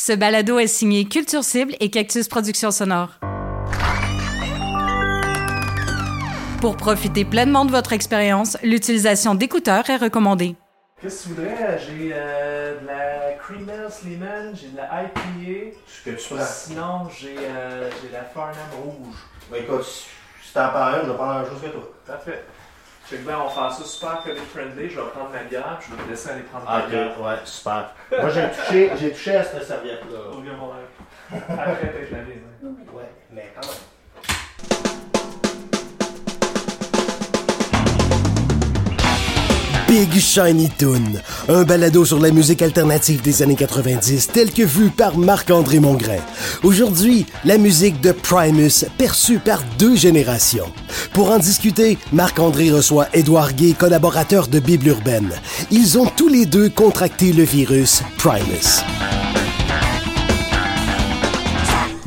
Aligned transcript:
Ce 0.00 0.12
balado 0.12 0.60
est 0.60 0.68
signé 0.68 1.06
Culture 1.06 1.42
Cible 1.42 1.74
et 1.80 1.90
Cactus 1.90 2.28
Productions 2.28 2.70
Sonore. 2.70 3.18
Pour 6.60 6.76
profiter 6.76 7.24
pleinement 7.24 7.64
de 7.64 7.72
votre 7.72 7.92
expérience, 7.92 8.56
l'utilisation 8.62 9.34
d'écouteurs 9.34 9.90
est 9.90 9.96
recommandée. 9.96 10.54
Qu'est-ce 11.02 11.24
que 11.24 11.34
tu 11.34 11.34
voudrais? 11.34 11.80
J'ai 11.80 12.10
euh, 12.12 12.80
de 12.80 12.86
la 12.86 13.32
Creamers 13.40 13.90
Lemon, 14.04 14.54
j'ai 14.54 14.68
de 14.68 14.76
la 14.76 15.02
IPA. 15.02 15.76
Ce 15.88 16.08
que 16.08 16.10
tu 16.10 16.34
prends. 16.34 16.44
Sinon, 16.44 17.08
j'ai 17.18 17.36
euh, 17.36 17.90
j'ai 18.00 18.12
la 18.12 18.22
Farnham 18.22 18.54
Rouge. 18.80 19.16
Ben 19.50 19.64
écoute, 19.64 19.84
si 19.84 20.54
t'en 20.54 20.68
une, 20.68 21.06
je 21.06 21.10
vais 21.10 21.16
prendre 21.16 21.32
la 21.32 21.40
même 21.40 21.50
chose 21.50 21.60
que 21.60 21.70
toi. 21.70 21.92
Parfait. 22.06 22.44
Check 23.10 23.24
bien, 23.24 23.38
on 23.40 23.44
va 23.44 23.50
faire 23.50 23.72
ça 23.72 23.84
super 23.84 24.22
COVID 24.22 24.40
friendly. 24.52 24.90
Je 24.90 25.00
vais 25.00 25.06
prendre 25.08 25.30
ma 25.30 25.42
bière, 25.44 25.78
puis 25.80 25.88
je 25.90 25.96
vais 25.96 26.02
te 26.04 26.10
laisser 26.10 26.30
aller 26.30 26.42
prendre 26.42 26.64
Ah, 26.68 26.80
ta 26.80 26.84
ok, 26.84 26.90
bière. 26.90 27.20
ouais, 27.22 27.36
super. 27.44 27.90
Moi, 28.10 28.28
j'ai 28.30 28.48
touché, 28.50 28.90
j'ai 29.00 29.10
touché 29.12 29.36
à 29.36 29.44
cette 29.44 29.64
serviette-là. 29.64 30.18
Après, 31.32 31.76
t'es 31.92 32.14
lavé. 32.14 32.42
hein. 32.62 32.68
Ouais, 32.92 33.08
mais 33.30 33.50
quand 33.54 33.66
même. 33.66 33.76
Big 39.88 40.20
Shiny 40.20 40.68
Tune, 40.76 41.22
un 41.48 41.64
balado 41.64 42.04
sur 42.04 42.20
la 42.20 42.30
musique 42.30 42.60
alternative 42.60 43.22
des 43.22 43.42
années 43.42 43.56
90 43.56 44.28
tel 44.34 44.52
que 44.52 44.62
vu 44.62 44.90
par 44.90 45.16
Marc-André 45.16 45.80
Mongrain. 45.80 46.20
Aujourd'hui, 46.62 47.24
la 47.46 47.56
musique 47.56 47.98
de 48.02 48.12
Primus 48.12 48.84
perçue 48.98 49.38
par 49.38 49.62
deux 49.78 49.96
générations. 49.96 50.70
Pour 51.14 51.30
en 51.30 51.38
discuter, 51.38 51.96
Marc-André 52.12 52.70
reçoit 52.70 53.08
Édouard 53.14 53.54
Gay, 53.54 53.72
collaborateur 53.72 54.48
de 54.48 54.60
Bible 54.60 54.88
Urbaine. 54.88 55.32
Ils 55.70 55.96
ont 55.96 56.06
tous 56.06 56.28
les 56.28 56.44
deux 56.44 56.68
contracté 56.68 57.32
le 57.32 57.44
virus 57.44 58.02
Primus. 58.18 58.84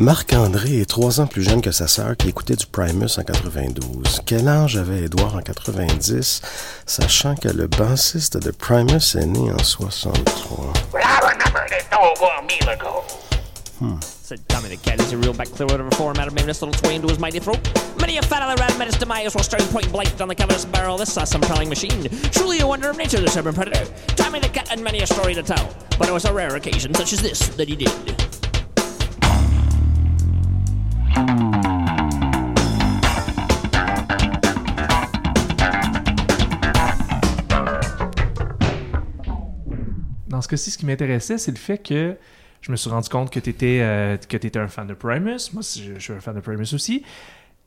Marc-André 0.02 0.82
est 0.82 0.90
trois 0.90 1.22
ans 1.22 1.28
plus 1.28 1.44
jeune 1.44 1.62
que 1.62 1.72
sa 1.72 1.88
sœur 1.88 2.18
qui 2.18 2.30
écoutait 2.30 2.56
du 2.56 2.66
Primus 2.66 3.20
en 3.20 3.24
92. 3.24 4.22
Quel 4.26 4.48
âge 4.48 4.76
avait 4.76 5.04
Édouard 5.04 5.36
en 5.36 5.42
90, 5.42 6.42
sachant 6.88 7.36
que 7.36 7.50
le 7.50 7.68
bassiste 7.68 8.38
de 8.38 8.50
Primus 8.50 9.16
est 9.16 9.28
né 9.28 9.52
en 9.52 9.64
63? 9.64 10.74
Well, 10.92 11.04
I 11.04 11.20
remember 11.20 11.68
this 11.70 11.86
over 11.94 12.32
a 12.36 12.42
meal 12.42 12.68
ago. 12.74 13.04
Said 14.24 14.40
Tommy 14.48 14.70
the 14.70 14.78
cat 14.78 15.00
as 15.00 15.12
he 15.12 15.16
reeled 15.16 15.38
back 15.38 15.50
clear 15.50 15.72
out 15.72 15.80
of 15.80 15.86
a 15.86 15.96
form 15.96 16.18
out 16.18 16.28
of 16.28 16.34
this 16.34 16.64
little 16.64 16.74
tway 16.74 16.96
into 16.96 17.08
his 17.08 17.20
mighty 17.20 17.38
throat. 17.38 17.60
Many 18.00 18.18
a 18.18 18.24
fat 18.24 18.42
other 18.42 18.60
rat 18.60 18.76
met 18.80 18.88
his 18.88 18.98
demise 18.98 19.36
while 19.36 19.44
staring 19.44 19.68
point 19.68 19.92
blank 19.92 20.18
down 20.18 20.30
the 20.30 20.36
cavernous 20.36 20.66
barrel. 20.66 20.98
This 20.98 21.14
saw 21.14 21.26
some 21.26 21.42
prowling 21.42 21.70
machine. 21.70 22.10
Truly 22.32 22.62
a 22.62 22.66
wonder 22.66 22.90
of 22.90 22.98
nature, 22.98 23.20
this 23.20 23.38
urban 23.38 23.54
predator. 23.54 23.86
Tommy 24.16 24.40
the 24.40 24.50
cat 24.50 24.68
had 24.68 24.80
many 24.80 25.02
a 25.02 25.06
story 25.06 25.36
to 25.36 25.44
tell, 25.44 25.70
but 26.00 26.10
it 26.10 26.12
was 26.12 26.26
a 26.26 26.34
rare 26.34 26.56
occasion 26.56 26.92
such 26.96 27.14
as 27.14 27.22
this 27.22 27.50
that 27.50 27.70
he 27.70 27.76
did. 27.76 28.31
Dans 40.42 40.46
ce 40.46 40.48
cas-ci, 40.50 40.72
ce 40.72 40.78
qui 40.80 40.88
m'intéressait, 40.88 41.38
c'est 41.38 41.52
le 41.52 41.58
fait 41.60 41.78
que 41.78 42.16
je 42.62 42.72
me 42.72 42.76
suis 42.76 42.90
rendu 42.90 43.08
compte 43.10 43.30
que 43.32 43.40
tu 43.40 43.52
étais, 43.52 44.18
que 44.28 44.38
t'étais 44.38 44.58
un 44.58 44.68
fan 44.68 44.88
de 44.88 44.96
Primus. 44.96 45.54
Moi, 45.54 45.62
je, 45.62 45.94
je 45.94 46.00
suis 46.00 46.14
un 46.14 46.20
fan 46.20 46.34
de 46.34 46.40
Primus 46.40 46.74
aussi. 46.74 47.04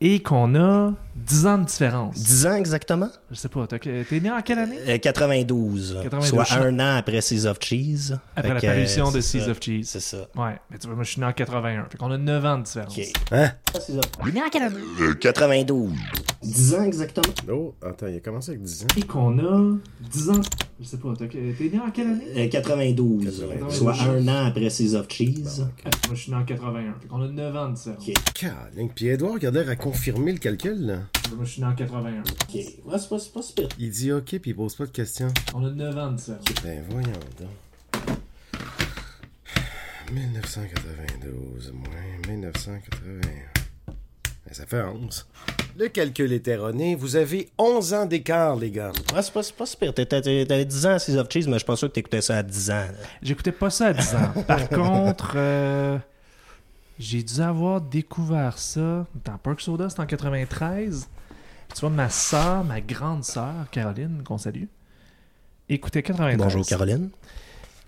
Et 0.01 0.21
qu'on 0.21 0.57
a 0.57 0.93
10 1.15 1.47
ans 1.47 1.59
de 1.59 1.67
différence. 1.67 2.17
10 2.17 2.47
ans 2.49 2.57
exactement? 2.57 3.09
Je 3.31 3.37
sais 3.37 3.49
pas, 3.49 3.69
t'es 3.69 3.79
né 4.21 4.29
en 4.29 4.43
quelle 4.43 4.59
année? 4.59 4.77
Euh, 4.89 4.99
92. 4.99 6.01
92, 6.03 6.29
Soit 6.29 6.45
je- 6.45 6.59
un 6.59 6.81
an 6.81 6.97
après 6.97 7.21
Seas 7.21 7.47
of 7.49 7.59
Cheese. 7.61 8.19
Après 8.35 8.49
Fait 8.49 8.55
la 8.55 8.61
que, 8.61 8.67
parution 8.67 9.13
de 9.13 9.21
Seas 9.21 9.49
of 9.49 9.59
Cheese. 9.63 9.85
C'est 9.87 10.01
ça. 10.01 10.27
Ouais, 10.35 10.57
mais 10.69 10.79
tu 10.79 10.89
vois, 10.89 10.97
moi 10.97 11.05
je 11.05 11.13
suis 11.13 11.21
né 11.21 11.27
en 11.29 11.33
81. 11.33 11.87
Fait 11.89 11.97
qu'on 11.97 12.11
a 12.11 12.19
9 12.19 12.45
ans 12.45 12.59
de 12.59 12.65
différence. 12.65 12.99
Ok. 12.99 13.07
Hein? 13.31 13.53
Seas 13.79 13.99
of- 13.99 15.19
92. 15.21 15.93
10 16.45 16.75
ans 16.75 16.85
exactement? 16.85 17.35
Oh, 17.51 17.75
attends, 17.83 18.07
il 18.07 18.17
a 18.17 18.21
commencé 18.21 18.51
avec 18.53 18.63
10 18.63 18.85
ans. 18.85 18.87
Et 18.97 19.03
qu'on 19.03 19.39
a 19.39 19.77
10 20.11 20.31
ans. 20.31 20.41
Je 20.81 20.85
sais 20.87 20.97
pas, 20.99 21.15
t'as- 21.17 21.27
t'es 21.29 21.39
né 21.73 21.81
en 21.85 21.91
quelle 21.91 22.09
année? 22.09 22.25
Euh, 22.37 22.49
92. 22.49 23.25
92. 23.25 23.75
Soit 23.75 24.01
un 24.03 24.29
an 24.29 24.47
après 24.47 24.71
Seas 24.71 24.95
of 24.99 25.07
Cheese. 25.09 25.61
Moi 25.61 26.15
je 26.15 26.21
suis 26.21 26.31
né 26.33 26.37
en 26.37 26.45
81. 26.45 26.95
Fait 27.01 27.07
qu'on 27.09 27.23
a 27.23 27.29
9 27.29 27.57
ans 27.57 27.69
de 27.71 27.75
différence. 27.75 28.09
Ok. 28.09 28.15
Caroline, 28.35 28.91
puis 28.95 29.07
Édouard 29.09 29.39
qui 29.39 29.47
a 29.47 29.51
l'air 29.51 29.69
à 29.69 29.77
confirmer 29.77 30.33
le 30.33 30.39
calcul, 30.39 30.87
là. 30.87 30.99
Moi 31.35 31.45
je 31.45 31.51
suis 31.53 31.61
né 31.63 31.69
en 31.69 31.75
81. 31.75 32.21
Ok. 32.23 32.55
Ouais, 32.55 32.99
c'est 32.99 33.09
pas, 33.09 33.19
c'est 33.19 33.33
pas 33.33 33.43
super. 33.43 33.69
Il 33.79 33.91
dit 33.91 34.13
OK, 34.13 34.25
puis 34.25 34.41
il 34.51 34.57
pose 34.57 34.75
pas 34.75 34.87
de 34.87 34.91
questions. 34.91 35.33
On 35.55 35.65
a 35.65 35.71
9 35.71 35.97
ans 35.97 36.11
de 36.13 36.17
différence. 36.17 36.45
Ben 36.65 36.83
voyons 36.91 37.09
donc. 37.39 37.49
1992 40.13 41.73
moins 41.73 42.29
1981. 42.29 43.54
Ça 44.51 44.67
fait 44.67 44.83
11. 44.83 45.27
Le 45.77 45.89
calcul 45.89 46.33
est 46.33 46.47
erroné. 46.47 46.95
Vous 46.95 47.17
avez 47.17 47.49
11 47.59 47.95
ans 47.95 48.07
d'écart, 48.07 48.57
les 48.57 48.71
gars. 48.71 48.93
Ouais, 49.15 49.23
c'est 49.23 49.33
pas, 49.33 49.67
super. 49.67 49.93
T'avais 49.95 50.65
10 50.65 50.87
ans 50.87 50.91
à 50.91 50.99
Seas 50.99 51.17
of 51.17 51.29
Cheese, 51.31 51.47
mais 51.47 51.55
je 51.55 51.59
suis 51.59 51.67
pas 51.67 51.77
sûr 51.77 51.89
que 51.89 51.95
t'écoutais 51.95 52.21
ça 52.21 52.39
à 52.39 52.43
10 52.43 52.71
ans. 52.71 52.87
J'écoutais 53.23 53.53
pas 53.53 53.71
ça 53.71 53.87
à 53.87 53.93
10 53.93 54.15
ans. 54.15 54.43
Par 54.47 54.69
contre, 54.69 55.33
euh, 55.37 55.99
j'ai 56.99 57.23
dû 57.23 57.41
avoir 57.41 57.81
découvert 57.81 58.59
ça. 58.59 59.07
Dans 59.25 59.39
Park 59.39 59.61
Soda, 59.61 59.89
c'était 59.89 60.03
en 60.03 60.07
93. 60.07 61.09
Puis 61.69 61.75
tu 61.75 61.81
vois, 61.81 61.91
ma 61.91 62.11
soeur, 62.11 62.63
ma 62.63 62.81
grande 62.81 63.25
sœur, 63.25 63.69
Caroline, 63.73 64.23
qu'on 64.25 64.39
salue, 64.39 64.65
écoutait 65.69 66.03
93. 66.03 66.37
Bonjour 66.39 66.65
Caroline. 66.67 67.11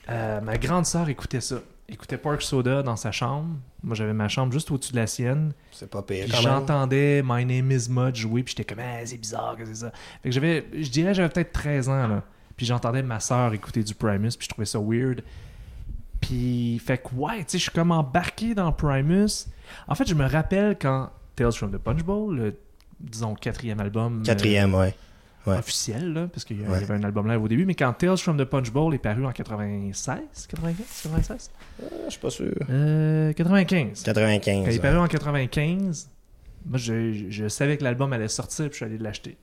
Euh, 0.08 0.40
ma 0.40 0.56
grande 0.58 0.86
sœur 0.86 1.08
écoutait 1.08 1.40
ça. 1.40 1.56
Écoutait 1.88 2.18
Park 2.18 2.42
Soda 2.42 2.82
dans 2.82 2.96
sa 2.96 3.12
chambre. 3.12 3.54
Moi, 3.82 3.94
j'avais 3.94 4.12
ma 4.12 4.28
chambre 4.28 4.52
juste 4.52 4.70
au-dessus 4.72 4.92
de 4.92 4.96
la 4.96 5.06
sienne. 5.06 5.52
C'est 5.70 5.88
pas 5.88 6.02
pire 6.02 6.26
j'entendais 6.28 7.22
My 7.24 7.44
Name 7.44 7.70
is 7.70 7.88
Mud 7.88 8.16
jouer, 8.16 8.42
puis 8.42 8.54
j'étais 8.56 8.74
comme, 8.74 8.82
ah, 8.84 9.04
c'est 9.06 9.16
bizarre 9.18 9.56
que 9.56 9.64
c'est 9.64 9.76
ça. 9.76 9.92
Fait 10.22 10.28
que 10.30 10.34
j'avais, 10.34 10.66
je 10.72 10.88
dirais, 10.90 11.14
j'avais 11.14 11.28
peut-être 11.28 11.52
13 11.52 11.88
ans, 11.88 12.08
là. 12.08 12.22
Puis 12.56 12.66
j'entendais 12.66 13.02
ma 13.02 13.20
soeur 13.20 13.52
écouter 13.54 13.84
du 13.84 13.94
Primus, 13.94 14.30
puis 14.36 14.46
je 14.46 14.48
trouvais 14.48 14.64
ça 14.66 14.80
weird. 14.80 15.22
Puis, 16.20 16.80
fait 16.84 16.98
que, 16.98 17.14
ouais, 17.14 17.38
tu 17.38 17.44
sais, 17.48 17.58
je 17.58 17.62
suis 17.64 17.70
comme 17.72 17.92
embarqué 17.92 18.54
dans 18.54 18.72
Primus. 18.72 19.46
En 19.86 19.94
fait, 19.94 20.08
je 20.08 20.14
me 20.14 20.26
rappelle 20.26 20.76
quand 20.80 21.10
Tales 21.36 21.52
from 21.52 21.70
the 21.70 21.78
Punch 21.78 22.02
Bowl, 22.02 22.34
le, 22.36 22.58
disons, 22.98 23.34
quatrième 23.34 23.78
album. 23.80 24.20
euh, 24.20 24.24
Quatrième, 24.24 24.74
ouais. 24.74 24.94
Ouais. 25.46 25.58
officiel, 25.58 26.12
là, 26.12 26.28
parce 26.32 26.44
qu'il 26.44 26.60
y, 26.60 26.64
avait 26.64 26.90
un 26.92 27.02
album 27.04 27.28
live 27.30 27.42
au 27.42 27.48
début, 27.48 27.64
mais 27.66 27.74
quand 27.74 27.92
Tales 27.92 28.16
from 28.18 28.36
the 28.36 28.44
Punch 28.44 28.70
Bowl 28.72 28.94
est 28.94 28.98
paru 28.98 29.24
en 29.26 29.32
96, 29.32 30.18
95, 30.48 30.86
96, 31.04 31.50
Ah, 31.80 31.84
Je 32.06 32.10
suis 32.10 32.20
pas 32.20 32.30
sûr. 32.30 32.52
euh, 32.68 33.32
95. 33.32 34.02
95. 34.02 34.44
Quand 34.44 34.70
il 34.70 34.74
est 34.74 34.76
ouais. 34.76 34.78
paru 34.80 34.98
en 34.98 35.06
95, 35.06 36.08
moi, 36.68 36.78
je, 36.78 37.26
je 37.30 37.48
savais 37.48 37.76
que 37.76 37.84
l'album 37.84 38.12
allait 38.12 38.28
sortir, 38.28 38.64
puis 38.66 38.72
je 38.72 38.76
suis 38.76 38.84
allé 38.84 38.98
l'acheter. 38.98 39.36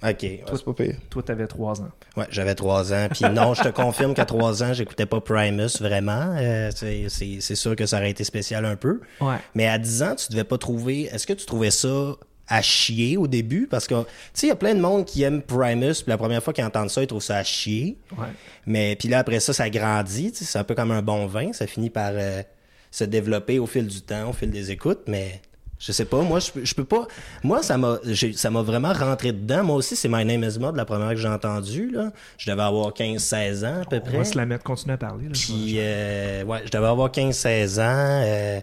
Ok, 0.00 0.22
ouais, 0.22 0.44
c'est 0.52 0.64
pas 0.64 0.72
pire. 0.74 0.94
Toi, 1.10 1.24
t'avais 1.24 1.48
3 1.48 1.80
ans. 1.82 1.88
Ouais, 2.16 2.26
j'avais 2.30 2.54
3 2.54 2.92
ans. 2.92 3.08
Puis 3.10 3.24
non, 3.34 3.54
je 3.54 3.62
te 3.62 3.68
confirme 3.68 4.14
qu'à 4.14 4.26
3 4.26 4.62
ans, 4.62 4.72
j'écoutais 4.72 5.06
pas 5.06 5.20
Primus 5.20 5.80
vraiment. 5.80 6.36
Euh, 6.38 6.70
c'est 6.72 7.40
sûr 7.56 7.74
que 7.74 7.84
ça 7.84 7.96
aurait 7.96 8.12
été 8.12 8.22
spécial 8.22 8.64
un 8.64 8.76
peu. 8.76 9.00
Ouais. 9.20 9.38
Mais 9.56 9.66
à 9.66 9.76
10 9.76 10.02
ans, 10.04 10.14
tu 10.14 10.30
devais 10.30 10.44
pas 10.44 10.56
trouver. 10.56 11.06
Est-ce 11.06 11.26
que 11.26 11.32
tu 11.32 11.46
trouvais 11.46 11.72
ça 11.72 12.14
à 12.48 12.62
chier 12.62 13.16
au 13.16 13.26
début? 13.26 13.66
Parce 13.70 13.86
que, 13.86 13.94
tu 13.94 14.06
sais, 14.32 14.46
il 14.46 14.50
y 14.50 14.52
a 14.52 14.56
plein 14.56 14.74
de 14.74 14.80
monde 14.80 15.04
qui 15.04 15.22
aime 15.22 15.42
Primus, 15.42 15.94
puis 16.02 16.04
la 16.08 16.18
première 16.18 16.42
fois 16.42 16.52
qu'ils 16.52 16.64
entendent 16.64 16.90
ça, 16.90 17.02
ils 17.02 17.06
trouvent 17.06 17.22
ça 17.22 17.36
à 17.36 17.44
chier. 17.44 17.96
Ouais. 18.16 18.26
Mais 18.66 18.96
puis 18.96 19.08
là, 19.08 19.18
après 19.20 19.40
ça, 19.40 19.52
ça 19.52 19.68
grandit. 19.70 20.32
C'est 20.34 20.58
un 20.58 20.64
peu 20.64 20.74
comme 20.74 20.90
un 20.90 21.02
bon 21.02 21.26
vin. 21.26 21.52
Ça 21.52 21.66
finit 21.66 21.90
par 21.90 22.10
euh, 22.14 22.42
se 22.90 23.04
développer 23.04 23.58
au 23.58 23.66
fil 23.66 23.86
du 23.86 24.00
temps, 24.00 24.30
au 24.30 24.32
fil 24.32 24.50
des 24.50 24.70
écoutes. 24.70 25.02
Mais 25.06 25.40
je 25.78 25.92
sais 25.92 26.06
pas. 26.06 26.22
Moi, 26.22 26.40
je, 26.40 26.50
peux- 26.50 26.64
je 26.64 26.74
peux 26.74 26.84
pas. 26.84 27.06
Moi, 27.44 27.62
ça 27.62 27.76
m'a 27.78 27.98
ça 28.34 28.50
m'a 28.50 28.62
vraiment 28.62 28.92
rentré 28.92 29.30
dedans. 29.32 29.62
Moi 29.62 29.76
aussi, 29.76 29.94
c'est 29.94 30.08
My 30.08 30.24
Name 30.24 30.42
is 30.42 30.58
Mud, 30.58 30.74
la 30.74 30.84
première 30.84 31.10
que 31.10 31.16
j'ai 31.16 31.28
entendue. 31.28 31.90
Là. 31.90 32.10
Je 32.36 32.50
devais 32.50 32.62
avoir 32.62 32.92
15-16 32.92 33.64
ans 33.64 33.82
à 33.82 33.84
peu 33.84 33.96
On 33.96 34.00
près. 34.00 34.16
va 34.18 34.24
se 34.24 34.36
la 34.36 34.44
mettre, 34.46 34.64
continuer 34.64 34.94
à 34.94 34.98
parler. 34.98 35.26
Là, 35.26 35.30
Puis, 35.34 35.74
euh, 35.78 36.44
ouais, 36.44 36.60
je 36.64 36.70
devais 36.70 36.86
avoir 36.88 37.10
15-16 37.10 37.78
ans. 37.78 38.22
euh, 38.24 38.60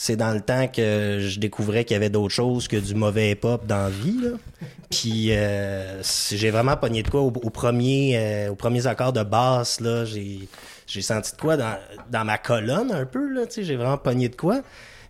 c'est 0.00 0.14
dans 0.14 0.32
le 0.32 0.40
temps 0.40 0.68
que 0.68 1.18
je 1.18 1.40
découvrais 1.40 1.84
qu'il 1.84 1.94
y 1.94 1.96
avait 1.96 2.08
d'autres 2.08 2.32
choses 2.32 2.68
que 2.68 2.76
du 2.76 2.94
mauvais 2.94 3.32
hip-hop 3.32 3.66
dans 3.66 3.82
la 3.82 3.90
vie. 3.90 4.16
Là. 4.22 4.28
Puis, 4.88 5.32
euh, 5.32 6.00
j'ai 6.30 6.52
vraiment 6.52 6.76
pogné 6.76 7.02
de 7.02 7.10
quoi 7.10 7.22
au, 7.22 7.32
premier, 7.32 8.16
euh, 8.16 8.50
aux 8.50 8.54
premiers 8.54 8.86
accords 8.86 9.12
de 9.12 9.24
basse. 9.24 9.80
Là, 9.80 10.04
j'ai, 10.04 10.48
j'ai 10.86 11.02
senti 11.02 11.32
de 11.32 11.40
quoi 11.40 11.56
dans, 11.56 11.76
dans 12.12 12.24
ma 12.24 12.38
colonne 12.38 12.92
un 12.92 13.06
peu. 13.06 13.28
Là, 13.28 13.46
j'ai 13.50 13.74
vraiment 13.74 13.98
pogné 13.98 14.28
de 14.28 14.36
quoi. 14.36 14.60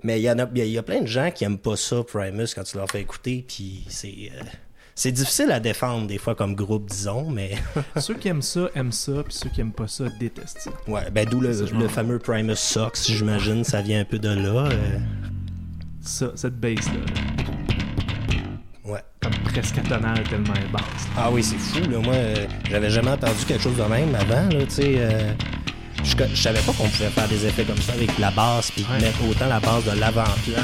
Mais 0.03 0.21
il 0.21 0.23
y 0.23 0.29
a, 0.31 0.35
y 0.35 0.79
a 0.79 0.83
plein 0.83 1.03
de 1.03 1.07
gens 1.07 1.31
qui 1.33 1.45
aiment 1.45 1.59
pas 1.59 1.77
ça, 1.77 2.03
Primus, 2.03 2.55
quand 2.55 2.65
tu 2.65 2.79
leur 2.79 2.91
fais 2.91 3.03
écouter. 3.03 3.45
Puis, 3.47 3.85
c'est, 3.91 4.31
euh, 4.33 4.43
c'est 5.01 5.13
difficile 5.13 5.53
à 5.53 5.61
défendre 5.61 6.09
des 6.09 6.19
fois 6.19 6.35
comme 6.35 6.57
groupe, 6.57 6.91
disons, 6.91 7.31
mais 7.31 7.53
ceux 8.01 8.15
qui 8.15 8.27
aiment 8.27 8.43
ça, 8.43 8.69
aiment 8.75 8.91
ça, 8.91 9.13
puis 9.25 9.33
ceux 9.33 9.49
qui 9.49 9.61
aiment 9.61 9.73
pas 9.73 9.87
ça, 9.87 10.07
détestent 10.19 10.59
ça. 10.61 10.71
Ouais, 10.89 11.09
ben 11.13 11.25
d'où 11.31 11.41
le, 11.41 11.53
fameux 11.89 12.19
Primus 12.19 12.57
Socks, 12.57 12.99
j'imagine, 13.07 13.63
ça 13.63 13.81
vient 13.81 14.01
un 14.01 14.05
peu 14.05 14.19
de 14.19 14.29
là. 14.29 14.67
euh, 14.73 14.99
Ça, 16.01 16.33
cette 16.35 16.59
bass-là, 16.59 16.99
ouais. 18.87 19.01
comme 19.23 19.33
presque 19.45 19.79
atonale 19.79 20.23
tellement 20.25 20.55
elle 20.57 20.71
basse. 20.73 20.83
Ah 21.17 21.31
oui, 21.31 21.43
c'est 21.45 21.59
fou, 21.59 21.89
là. 21.89 21.99
Moi, 21.99 22.15
euh, 22.15 22.47
j'avais 22.69 22.91
jamais 22.91 23.11
entendu 23.13 23.45
quelque 23.47 23.63
chose 23.63 23.77
de 23.77 23.83
même 23.85 24.13
avant, 24.17 24.49
là, 24.49 24.65
tu 24.65 24.71
sais. 24.71 24.95
euh, 24.99 25.33
je 26.03 26.35
savais 26.37 26.61
pas 26.61 26.73
qu'on 26.73 26.89
pouvait 26.89 27.09
faire 27.11 27.29
des 27.29 27.47
effets 27.47 27.65
comme 27.65 27.77
ça 27.81 27.93
avec 27.93 28.19
la 28.19 28.31
basse, 28.33 28.71
puis 28.73 28.85
Ouais. 28.91 29.01
mettre 29.01 29.19
autant 29.31 29.47
la 29.47 29.61
basse 29.61 29.85
de 29.85 29.99
l'avant-plan. 30.01 30.63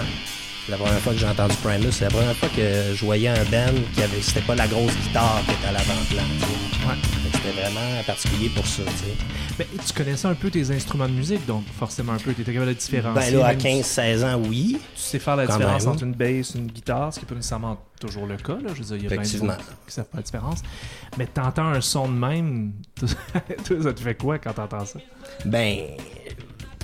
La 0.68 0.76
première 0.78 0.98
fois 1.00 1.12
que 1.12 1.18
j'ai 1.18 1.26
entendu 1.28 1.54
Primus, 1.62 1.92
c'est 1.92 2.04
la 2.04 2.10
première 2.10 2.34
fois 2.36 2.48
que 2.48 2.94
je 2.94 3.04
voyais 3.04 3.28
un 3.28 3.44
band 3.44 3.74
qui 3.94 4.02
avait. 4.02 4.20
C'était 4.22 4.40
pas 4.40 4.54
la 4.54 4.66
grosse 4.66 4.96
guitare 4.96 5.42
qui 5.46 5.52
était 5.52 5.66
à 5.66 5.72
l'avant-plan. 5.72 6.22
Ouais. 6.88 6.94
C'était 7.34 7.60
vraiment 7.60 8.02
particulier 8.06 8.48
pour 8.48 8.66
ça. 8.66 8.82
tu 8.84 8.90
sais. 8.96 9.14
Ben, 9.58 9.66
tu 9.86 9.92
connaissais 9.92 10.26
un 10.26 10.34
peu 10.34 10.48
tes 10.50 10.70
instruments 10.70 11.06
de 11.06 11.12
musique, 11.12 11.44
donc 11.46 11.64
forcément 11.78 12.12
un 12.12 12.16
peu, 12.18 12.32
tu 12.32 12.40
étais 12.40 12.52
capable 12.54 12.72
de 12.72 12.78
différencier. 12.78 13.32
Ben 13.32 13.38
là, 13.40 13.46
à 13.46 13.50
même 13.50 13.60
si 13.60 13.66
15-16 14.00 14.24
ans, 14.24 14.42
oui. 14.48 14.78
Tu 14.94 15.00
sais 15.02 15.18
faire 15.18 15.36
la 15.36 15.46
Quand 15.46 15.52
différence 15.58 15.82
même. 15.84 15.92
entre 15.92 16.02
une 16.04 16.14
bass, 16.14 16.54
une 16.54 16.66
guitare, 16.68 17.12
ce 17.12 17.18
qui 17.18 17.26
n'est 17.26 17.28
pas 17.28 17.34
nécessairement 17.34 17.78
toujours 18.00 18.26
le 18.26 18.36
cas. 18.38 18.54
Là. 18.54 18.70
Je 18.74 18.82
veux 18.82 18.84
dire, 18.84 18.96
il 18.96 19.02
y 19.02 19.06
a 19.06 19.08
plein 19.08 19.16
de 19.18 19.22
Effectivement. 19.22 19.52
gens 19.52 19.58
qui 19.86 19.92
savent 19.92 20.06
pas 20.06 20.16
la 20.18 20.22
différence. 20.22 20.62
Mais 21.18 21.26
t'entends 21.26 21.66
un 21.68 21.80
son 21.82 22.08
de 22.08 22.14
même, 22.14 22.72
toi, 22.96 23.76
ça 23.82 23.92
te 23.92 24.00
fait 24.00 24.14
quoi 24.14 24.38
quand 24.38 24.54
t'entends 24.54 24.86
ça? 24.86 24.98
Ben, 25.44 25.78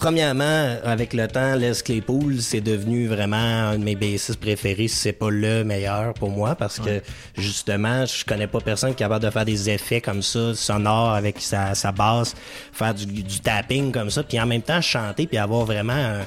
premièrement, 0.01 0.77
avec 0.83 1.13
le 1.13 1.29
temps, 1.29 1.55
Les 1.57 1.73
Claypool, 1.85 2.41
c'est 2.41 2.63
devenu 2.63 3.07
vraiment 3.07 3.37
un 3.37 3.79
de 3.79 3.85
mes 3.85 3.95
bassistes 3.95 4.41
préférés, 4.41 4.89
si 4.89 4.97
c'est 4.97 5.13
pas 5.13 5.29
le 5.31 5.63
meilleur 5.63 6.15
pour 6.15 6.31
moi, 6.31 6.55
parce 6.55 6.81
que 6.81 7.03
justement, 7.37 8.07
je 8.07 8.25
connais 8.25 8.47
pas 8.47 8.61
personne 8.61 8.91
qui 8.95 9.03
est 9.03 9.07
capable 9.07 9.25
de 9.27 9.31
faire 9.31 9.45
des 9.45 9.69
effets 9.69 10.01
comme 10.01 10.23
ça, 10.23 10.55
sonores 10.55 11.11
avec 11.13 11.39
sa, 11.41 11.75
sa 11.75 11.93
basse, 11.93 12.35
faire 12.73 12.95
du, 12.95 13.05
du 13.05 13.41
tapping 13.41 13.93
comme 13.93 14.11
ça, 14.11 14.23
puis 14.23 14.41
en 14.41 14.47
même 14.47 14.63
temps 14.63 14.81
chanter, 14.81 15.27
puis 15.27 15.37
avoir 15.37 15.67
vraiment 15.67 15.93
un, 15.93 16.21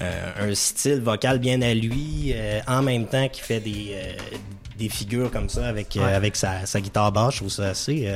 un- 0.00 0.48
un 0.50 0.54
style 0.54 1.00
vocal 1.00 1.38
bien 1.38 1.62
à 1.62 1.72
lui, 1.72 2.32
euh, 2.34 2.58
en 2.66 2.82
même 2.82 3.06
temps 3.06 3.28
qu'il 3.28 3.44
fait 3.44 3.60
des, 3.60 3.92
euh, 3.94 4.12
des 4.76 4.88
figures 4.88 5.30
comme 5.30 5.48
ça 5.48 5.68
avec, 5.68 5.96
euh, 5.96 6.16
avec 6.16 6.34
sa, 6.34 6.66
sa 6.66 6.80
guitare 6.80 7.12
basse, 7.12 7.34
je 7.34 7.38
trouve 7.38 7.50
ça 7.50 7.68
assez... 7.68 8.10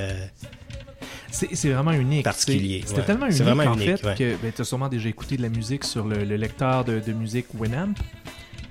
C'est 1.35 1.71
vraiment 1.71 1.93
unique. 1.93 2.25
Particulier, 2.25 2.83
C'était 2.87 3.01
ouais. 3.01 3.07
tellement 3.07 3.27
unique, 3.27 3.43
vraiment 3.43 3.65
en 3.65 3.75
unique, 3.75 3.97
fait 3.99 4.07
ouais. 4.07 4.15
que 4.15 4.37
ben, 4.43 4.53
tu 4.55 4.63
as 4.63 4.65
sûrement 4.65 4.89
déjà 4.89 5.09
écouté 5.09 5.37
de 5.37 5.43
la 5.43 5.49
musique 5.49 5.85
sur 5.85 6.05
le, 6.07 6.25
le 6.25 6.37
lecteur 6.37 6.85
de, 6.85 7.01
de 7.01 7.13
musique 7.13 7.47
Winamp. 7.59 7.95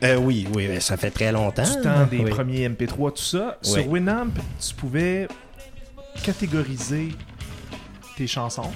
euh, 0.03 0.15
oui, 0.17 0.47
oui, 0.55 0.67
ben, 0.67 0.79
ça 0.79 0.95
fait 0.97 1.11
très 1.11 1.31
longtemps. 1.31 1.63
Du 1.63 1.81
temps 1.81 2.05
des 2.09 2.19
Oui. 2.19 2.29
premiers 2.31 2.69
MP3, 2.69 3.11
tout 3.13 3.21
ça. 3.21 3.57
Oui. 3.63 3.69
Sur 3.69 3.87
Winamp, 3.89 4.29
tu 4.65 4.73
pouvais 4.75 5.27
catégoriser 6.23 7.09
tes 8.17 8.27
chansons. 8.27 8.71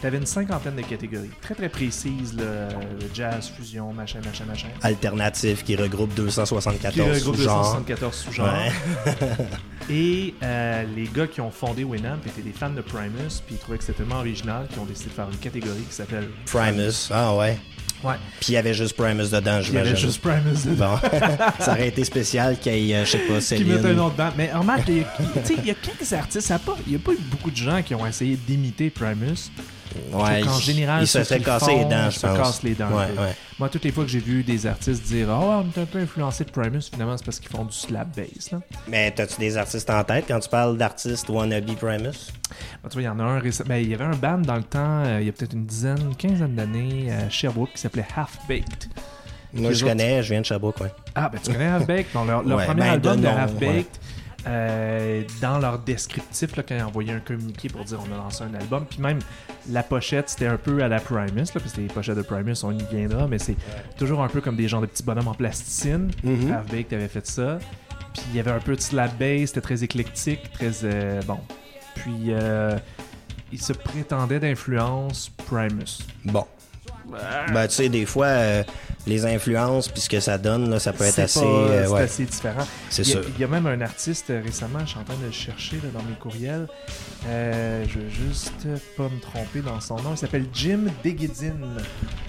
Tu 0.00 0.06
avais 0.06 0.18
une 0.18 0.26
cinquantaine 0.26 0.76
de 0.76 0.82
catégories, 0.82 1.30
très 1.42 1.54
très 1.56 1.68
précises, 1.68 2.32
le, 2.38 2.68
jazz, 3.12 3.50
fusion, 3.56 3.92
machin, 3.92 4.20
machin, 4.24 4.44
machin. 4.44 4.68
alternatif 4.82 5.64
qui 5.64 5.74
regroupe 5.74 6.10
Qui 6.10 6.16
274 6.22 6.94
regroupe 7.16 7.36
sous-genres. 7.36 7.62
274 7.82 8.14
sous-genres. 8.14 8.54
Ouais. 8.54 9.12
Et 9.90 10.34
euh, 10.42 10.84
les 10.94 11.08
gars 11.08 11.26
qui 11.26 11.40
ont 11.40 11.50
fondé 11.50 11.82
Winamp 11.82 12.18
étaient 12.26 12.42
des 12.42 12.52
fans 12.52 12.70
de 12.70 12.80
Primus, 12.80 13.40
puis 13.44 13.56
ils 13.56 13.58
trouvaient 13.58 13.78
que 13.78 13.84
c'était 13.84 13.98
tellement 13.98 14.18
original 14.20 14.68
qu'ils 14.68 14.78
ont 14.80 14.84
décidé 14.84 15.10
de 15.10 15.14
faire 15.14 15.28
une 15.30 15.38
catégorie 15.38 15.82
qui 15.88 15.94
s'appelle 15.94 16.28
Primus, 16.46 17.08
ah 17.10 17.34
ouais. 17.34 17.58
Ouais. 18.04 18.14
Puis 18.38 18.50
il 18.50 18.52
y 18.52 18.56
avait 18.56 18.74
juste 18.74 18.96
Primus 18.96 19.30
dedans, 19.30 19.60
Il 19.66 19.74
y 19.74 19.78
avait 19.78 19.96
juste 19.96 20.20
Primus 20.20 20.64
dedans. 20.64 21.00
Bon, 21.02 21.08
ça 21.58 21.72
aurait 21.72 21.88
été 21.88 22.04
spécial 22.04 22.56
qu'il 22.56 22.72
y 22.78 22.92
ait, 22.92 22.96
euh, 22.98 23.04
je 23.04 23.10
sais 23.10 23.18
pas, 23.18 23.34
Qui 23.38 23.42
Céline. 23.42 23.74
mettent 23.74 23.84
un 23.86 23.94
nom 23.94 24.08
dedans. 24.10 24.30
Mais 24.36 24.52
remarque, 24.52 24.86
il 24.88 24.98
y 24.98 25.70
a- 25.70 25.74
quelques 25.74 26.12
artistes, 26.12 26.52
il 26.86 26.90
n'y 26.90 26.96
a 26.96 27.00
pas 27.00 27.12
eu 27.12 27.18
beaucoup 27.28 27.50
de 27.50 27.56
gens 27.56 27.82
qui 27.82 27.96
ont 27.96 28.06
essayé 28.06 28.36
d'imiter 28.36 28.90
Primus. 28.90 29.50
Ouais, 30.12 30.42
en 30.46 30.58
général, 30.58 31.02
il 31.02 31.06
se 31.06 31.18
cassé 31.18 31.66
font 31.66 31.78
les 31.78 31.84
dents, 31.84 32.10
je 32.10 32.18
se 32.18 32.26
pense. 32.26 32.38
cassent 32.38 32.62
les 32.62 32.74
dents. 32.74 32.88
Ouais, 32.90 33.06
ouais. 33.18 33.34
Moi, 33.58 33.68
toutes 33.68 33.84
les 33.84 33.92
fois 33.92 34.04
que 34.04 34.10
j'ai 34.10 34.18
vu 34.20 34.42
des 34.42 34.66
artistes 34.66 35.02
dire 35.04 35.28
ouais, 35.28 35.34
on 35.34 35.66
est 35.76 35.82
un 35.82 35.86
peu 35.86 35.98
influencé 35.98 36.44
de 36.44 36.50
Primus, 36.50 36.82
finalement, 36.92 37.16
c'est 37.16 37.24
parce 37.24 37.40
qu'ils 37.40 37.50
font 37.50 37.64
du 37.64 37.72
slap 37.76 38.08
bass. 38.16 38.50
Là. 38.52 38.60
Mais 38.88 39.10
t'as-tu 39.10 39.38
des 39.40 39.56
artistes 39.56 39.90
en 39.90 40.04
tête 40.04 40.24
quand 40.28 40.38
tu 40.40 40.48
parles 40.48 40.76
d'artistes 40.76 41.28
wannabe 41.28 41.74
Primus? 41.76 42.30
Ah, 42.84 42.88
tu 42.88 42.94
vois, 42.94 43.02
il 43.02 43.04
y 43.06 43.08
en 43.08 43.18
a 43.18 43.22
un 43.24 43.38
récemment. 43.38 43.68
Ben, 43.70 43.76
il 43.82 43.88
y 43.90 43.94
avait 43.94 44.04
un 44.04 44.16
band 44.16 44.38
dans 44.38 44.56
le 44.56 44.62
temps, 44.62 45.02
euh, 45.04 45.18
il 45.20 45.26
y 45.26 45.28
a 45.28 45.32
peut-être 45.32 45.52
une 45.54 45.66
dizaine, 45.66 45.98
une 46.00 46.16
quinzaine 46.16 46.54
d'années, 46.54 47.10
à 47.12 47.28
Sherbrooke, 47.28 47.72
qui 47.74 47.80
s'appelait 47.80 48.06
Half 48.16 48.38
Baked. 48.48 48.64
Moi, 49.54 49.72
je 49.72 49.76
autres- 49.84 49.92
connais, 49.92 50.22
je 50.22 50.30
viens 50.30 50.40
de 50.42 50.46
Sherbrooke, 50.46 50.80
ouais. 50.80 50.92
Ah, 51.14 51.30
ben 51.32 51.40
tu 51.42 51.50
connais 51.50 51.66
Half 51.66 51.86
Baked? 51.86 52.06
Bon, 52.12 52.24
leur, 52.24 52.42
leur 52.42 52.58
Ouais, 52.58 52.64
premier 52.66 52.82
ben, 52.82 52.90
album 52.92 53.16
de 53.16 53.22
de, 53.22 53.26
nom, 53.26 53.36
Half 53.36 53.52
ouais. 53.60 53.66
Baked, 53.66 53.86
euh, 54.48 55.22
dans 55.42 55.58
leur 55.58 55.78
descriptif, 55.78 56.56
là, 56.56 56.62
quand 56.62 56.74
ils 56.74 56.82
envoyaient 56.82 57.12
un 57.12 57.20
communiqué 57.20 57.68
pour 57.68 57.84
dire 57.84 58.00
on 58.00 58.14
a 58.14 58.16
lancé 58.16 58.44
un 58.44 58.54
album, 58.54 58.86
puis 58.88 59.00
même 59.00 59.18
la 59.68 59.82
pochette, 59.82 60.30
c'était 60.30 60.46
un 60.46 60.56
peu 60.56 60.82
à 60.82 60.88
la 60.88 61.00
Primus, 61.00 61.44
là, 61.54 61.60
parce 61.60 61.72
que 61.72 61.80
les 61.82 61.88
pochettes 61.88 62.16
de 62.16 62.22
Primus, 62.22 62.64
on 62.64 62.72
y 62.72 62.82
viendra, 62.84 63.26
mais 63.28 63.38
c'est 63.38 63.56
toujours 63.98 64.22
un 64.22 64.28
peu 64.28 64.40
comme 64.40 64.56
des 64.56 64.66
genres 64.66 64.80
de 64.80 64.86
petits 64.86 65.02
bonhommes 65.02 65.28
en 65.28 65.34
plasticine. 65.34 66.10
Mhm. 66.24 66.52
Half 66.52 66.66
Baked 66.70 66.94
avait 66.94 67.08
fait 67.08 67.26
ça. 67.26 67.58
Puis 68.14 68.22
il 68.30 68.36
y 68.36 68.40
avait 68.40 68.50
un 68.50 68.60
peu 68.60 68.74
de 68.74 68.80
slap 68.80 69.16
bass, 69.18 69.48
c'était 69.48 69.60
très 69.60 69.84
éclectique, 69.84 70.50
très 70.52 70.84
euh, 70.84 71.20
bon. 71.22 71.38
Puis 71.96 72.28
euh, 72.28 72.78
il 73.52 73.60
se 73.60 73.72
prétendait 73.74 74.40
d'influence 74.40 75.30
Primus. 75.46 75.98
Bon. 76.24 76.46
Ben, 77.52 77.66
tu 77.68 77.74
sais, 77.74 77.88
des 77.88 78.04
fois, 78.06 78.26
euh, 78.26 78.62
les 79.06 79.24
influences, 79.24 79.88
puis 79.88 80.00
ce 80.02 80.08
que 80.08 80.20
ça 80.20 80.36
donne, 80.36 80.68
là, 80.70 80.78
ça 80.78 80.92
peut 80.92 81.04
être 81.04 81.18
assez... 81.18 81.40
pas- 81.40 81.46
euh, 81.46 81.88
ouais. 81.88 82.02
assez 82.02 82.24
différent. 82.24 82.66
C'est 82.90 83.02
Il 83.02 83.08
y, 83.08 83.12
a, 83.16 83.22
sûr. 83.22 83.30
il 83.36 83.40
y 83.40 83.44
a 83.44 83.48
même 83.48 83.66
un 83.66 83.80
artiste 83.80 84.28
euh, 84.30 84.42
récemment, 84.44 84.80
je 84.80 84.90
suis 84.90 84.98
en 84.98 85.04
train 85.04 85.14
de 85.16 85.24
le 85.26 85.32
chercher 85.32 85.76
là, 85.76 85.88
dans 85.94 86.02
mes 86.02 86.14
courriels. 86.20 86.66
Euh, 87.26 87.84
je 87.88 87.98
veux 88.00 88.08
juste 88.28 88.52
pas 88.96 89.04
me 89.04 89.20
tromper 89.20 89.60
dans 89.60 89.80
son 89.80 89.96
nom. 89.96 90.10
Il 90.12 90.18
s'appelle 90.18 90.46
Jim 90.52 90.80
Deguedin. 91.02 91.54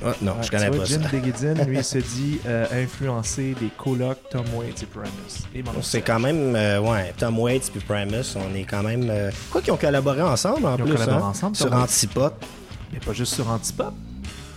Ah, 0.03 0.13
non, 0.21 0.35
je 0.41 0.49
connais 0.49 0.69
vois, 0.69 0.79
pas 0.79 0.85
Jim 0.85 1.01
ça. 1.03 1.09
Deguedin, 1.09 1.65
lui, 1.65 1.77
il 1.77 1.83
se 1.83 1.97
dit 1.97 2.39
influencé 2.71 3.55
des 3.59 3.69
colocs 3.77 4.17
Tom 4.31 4.45
Waits 4.55 4.83
et 4.83 4.85
Primus. 4.85 5.11
Et 5.53 5.63
C'est 5.81 6.01
quand 6.01 6.19
même, 6.19 6.53
ouais, 6.83 7.13
Tom 7.17 7.37
Waits 7.39 7.69
puis 7.71 7.81
Primus, 7.81 8.35
on 8.35 8.55
est 8.55 8.63
quand 8.63 8.83
même. 8.83 9.07
euh, 9.09 9.31
quoi 9.51 9.61
qu'ils 9.61 9.73
ont 9.73 9.77
collaboré 9.77 10.21
ensemble 10.21 10.65
en 10.65 10.77
Ils 10.77 10.81
ont 10.81 10.85
plus, 10.85 10.93
collaboré 10.95 11.17
hein, 11.17 11.27
ensemble, 11.27 11.55
sur 11.55 11.65
Tom 11.69 11.75
Waits. 11.79 11.83
Antipop. 11.89 12.45
Mais 12.93 12.99
pas 12.99 13.13
juste 13.13 13.33
sur 13.35 13.49
Antipop. 13.49 13.93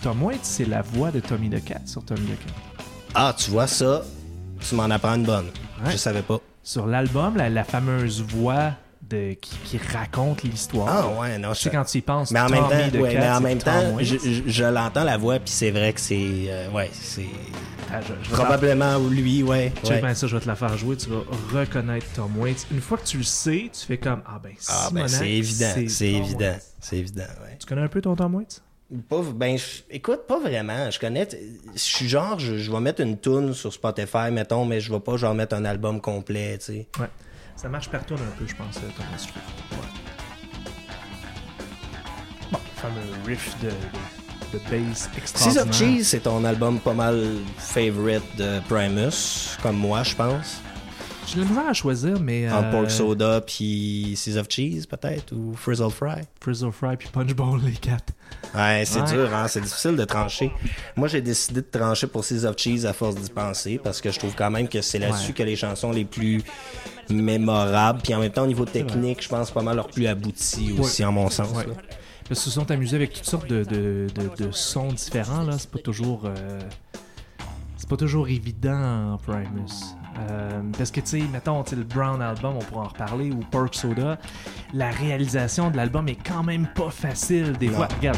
Tom 0.03 0.21
Waits, 0.23 0.39
c'est 0.43 0.65
la 0.65 0.81
voix 0.81 1.11
de 1.11 1.19
Tommy 1.21 1.49
the 1.49 1.63
Cat 1.63 1.79
sur 1.85 2.03
Tommy 2.03 2.21
the 2.27 2.37
Cat. 2.45 2.53
Ah, 3.15 3.33
tu 3.37 3.51
vois 3.51 3.67
ça, 3.67 4.03
tu 4.59 4.75
m'en 4.75 4.83
apprends 4.89 5.15
une 5.15 5.23
bonne. 5.23 5.45
Ouais. 5.85 5.91
Je 5.91 5.97
savais 5.97 6.21
pas. 6.21 6.39
Sur 6.61 6.87
l'album, 6.87 7.37
la, 7.37 7.49
la 7.49 7.63
fameuse 7.63 8.21
voix 8.21 8.71
de, 9.09 9.33
qui, 9.33 9.55
qui 9.63 9.77
raconte 9.77 10.43
l'histoire. 10.43 10.87
Ah 10.89 11.21
ouais, 11.21 11.37
non, 11.37 11.53
Tu 11.53 11.55
sais, 11.63 11.69
je- 11.69 11.75
quand 11.77 11.85
tu 11.85 11.97
y 11.99 12.01
penses, 12.01 12.31
Mais 12.31 12.39
en 12.41 12.49
même 12.49 12.63
temps, 12.63 12.99
ouais, 12.99 13.15
mais 13.15 13.29
en 13.29 13.39
même 13.41 13.57
temps, 13.59 13.97
je, 13.99 14.17
je- 14.17 14.43
je 14.45 14.63
l'entends 14.65 15.03
la 15.05 15.17
voix, 15.17 15.39
puis 15.39 15.51
c'est 15.53 15.71
vrai 15.71 15.93
que 15.93 16.01
c'est, 16.01 16.45
euh, 16.47 16.69
ouais, 16.71 16.89
c'est 16.93 17.25
Ah, 17.91 17.99
je- 18.01 18.27
je 18.27 18.33
probablement 18.33 18.97
lui, 18.97 19.41
ouais. 19.43 19.71
Check 19.83 19.91
ouais. 19.91 20.01
bien 20.01 20.13
ça, 20.15 20.27
je 20.27 20.35
vais 20.35 20.41
te 20.43 20.47
la 20.47 20.55
faire 20.55 20.77
jouer, 20.77 20.97
tu 20.97 21.09
vas 21.09 21.21
reconnaître 21.61 22.07
Tom 22.15 22.35
Waits. 22.37 22.67
Une 22.71 22.81
fois 22.81 22.97
que 22.97 23.05
tu 23.05 23.17
le 23.17 23.23
sais, 23.23 23.69
tu 23.71 23.85
fais 23.85 23.97
comme 23.97 24.21
Ah 24.25 24.39
ben, 24.43 24.51
Ah 24.67 24.89
ben 24.91 25.07
c'est 25.07 25.29
évident, 25.29 25.71
c'est 25.87 26.11
évident, 26.11 26.55
c'est 26.81 26.97
évident, 26.97 27.23
ouais. 27.43 27.57
Tu 27.59 27.65
connais 27.67 27.83
un 27.83 27.87
peu 27.87 28.01
ton 28.01 28.15
Tom 28.15 28.35
Waits? 28.35 28.61
Pas, 29.09 29.21
ben, 29.33 29.57
je- 29.57 29.81
écoute, 29.89 30.27
pas 30.27 30.39
vraiment. 30.39 30.89
Je 30.91 30.99
connais. 30.99 31.27
Je 31.73 31.79
suis 31.79 32.07
genre, 32.07 32.37
je, 32.39 32.57
je 32.57 32.71
vais 32.71 32.79
mettre 32.79 33.01
une 33.01 33.19
tune 33.19 33.53
sur 33.53 33.73
Spotify, 33.73 34.29
mettons, 34.31 34.65
mais 34.65 34.79
je 34.81 34.93
vais 34.93 34.99
pas 34.99 35.17
genre 35.17 35.33
mettre 35.33 35.55
un 35.55 35.65
album 35.65 35.99
complet, 35.99 36.57
tu 36.59 36.65
sais. 36.65 36.87
Ouais. 36.99 37.09
Ça 37.55 37.69
marche 37.69 37.89
partout 37.89 38.13
un 38.15 38.37
peu, 38.37 38.45
je 38.47 38.55
pense, 38.55 38.77
euh, 38.77 38.81
je 39.17 39.27
trouve. 39.27 39.41
Ouais. 39.71 39.87
Bon, 42.51 42.59
fameux 42.75 43.01
riff 43.25 43.55
de, 43.61 43.69
de, 43.69 44.59
de 44.59 44.63
bass 44.69 45.09
extraordinaire. 45.17 45.73
Cheese, 45.73 46.03
c'est 46.05 46.19
ton 46.21 46.43
album 46.45 46.79
pas 46.79 46.93
mal 46.93 47.23
favorite 47.57 48.23
de 48.37 48.59
Primus, 48.69 49.57
comme 49.61 49.77
moi, 49.77 50.03
je 50.03 50.15
pense. 50.15 50.61
J'ai 51.25 51.39
la 51.39 51.45
misère 51.45 51.67
à 51.67 51.73
choisir, 51.73 52.19
mais. 52.19 52.51
Entre 52.51 52.65
euh, 52.67 52.71
Pork 52.71 52.91
Soda 52.91 53.41
puis 53.41 54.13
Seas 54.17 54.37
of 54.37 54.47
Cheese, 54.49 54.85
peut-être, 54.87 55.33
ou 55.33 55.53
Frizzle 55.55 55.89
Fry. 55.89 56.21
Frizzle 56.41 56.71
Fry 56.71 56.97
puis 56.97 57.07
Punchbowl, 57.11 57.61
les 57.63 57.71
quatre. 57.71 58.13
Ouais, 58.53 58.83
c'est 58.85 59.01
Ouais. 59.01 59.11
dur, 59.11 59.33
hein? 59.33 59.47
C'est 59.47 59.61
difficile 59.61 59.95
de 59.95 60.03
trancher. 60.05 60.51
Moi, 60.95 61.07
j'ai 61.07 61.21
décidé 61.21 61.61
de 61.61 61.67
trancher 61.79 62.07
pour 62.07 62.23
Seas 62.25 62.43
of 62.45 62.57
Cheese 62.57 62.85
à 62.85 62.93
force 62.93 63.15
d'y 63.15 63.29
penser 63.29 63.79
parce 63.83 64.01
que 64.01 64.11
je 64.11 64.19
trouve 64.19 64.35
quand 64.35 64.51
même 64.51 64.67
que 64.67 64.81
c'est 64.81 64.99
là-dessus 64.99 65.27
Ouais. 65.29 65.33
que 65.33 65.43
les 65.43 65.55
chansons 65.55 65.91
les 65.91 66.05
plus 66.05 66.41
mémorables. 67.09 68.01
Puis 68.03 68.13
en 68.13 68.19
même 68.19 68.31
temps, 68.31 68.43
au 68.43 68.47
niveau 68.47 68.65
technique, 68.65 69.23
je 69.23 69.29
pense 69.29 69.49
pas 69.51 69.61
mal 69.61 69.75
leur 69.77 69.87
plus 69.87 70.07
abouti 70.07 70.75
aussi, 70.77 71.03
en 71.05 71.11
mon 71.11 71.29
sens. 71.29 71.49
Ils 72.29 72.35
se 72.35 72.49
sont 72.49 72.69
amusés 72.71 72.95
avec 72.95 73.13
toutes 73.13 73.25
sortes 73.25 73.47
de, 73.47 73.63
de, 73.63 74.07
de, 74.15 74.45
de 74.45 74.51
sons 74.51 74.91
différents. 74.91 75.43
là. 75.43 75.57
C'est 75.57 75.69
pas 75.69 75.79
toujours. 75.79 76.23
euh, 76.25 76.59
C'est 77.77 77.89
pas 77.89 77.97
toujours 77.97 78.27
évident 78.27 79.13
en 79.13 79.17
Primus. 79.17 79.93
Euh, 80.19 80.61
parce 80.77 80.91
que, 80.91 80.99
tu 81.01 81.07
sais, 81.21 81.23
mettons, 81.31 81.63
tu 81.63 81.71
sais, 81.71 81.75
le 81.75 81.83
Brown 81.83 82.21
Album, 82.21 82.55
on 82.55 82.59
pourra 82.59 82.83
en 82.83 82.87
reparler, 82.87 83.31
ou 83.31 83.39
Pork 83.51 83.73
Soda, 83.75 84.17
la 84.73 84.89
réalisation 84.91 85.71
de 85.71 85.77
l'album 85.77 86.07
est 86.07 86.17
quand 86.23 86.43
même 86.43 86.67
pas 86.75 86.89
facile. 86.91 87.53
Des 87.53 87.67
Non. 87.67 87.77
fois, 87.77 87.87
regarde, 87.97 88.17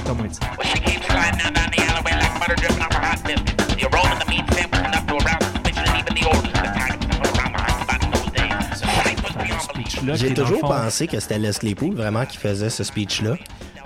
speech-là. 9.59 10.13
qui 10.13 10.19
J'ai 10.19 10.27
est, 10.27 10.33
dans 10.33 10.41
le 10.43 10.47
toujours 10.49 10.61
fond, 10.61 10.67
pensé 10.67 11.07
que 11.07 11.19
c'était 11.19 11.39
Les 11.39 11.51
Claypool 11.53 11.95
vraiment 11.95 12.25
qui 12.25 12.37
faisait 12.37 12.69
ce 12.69 12.83
speech-là. 12.83 13.35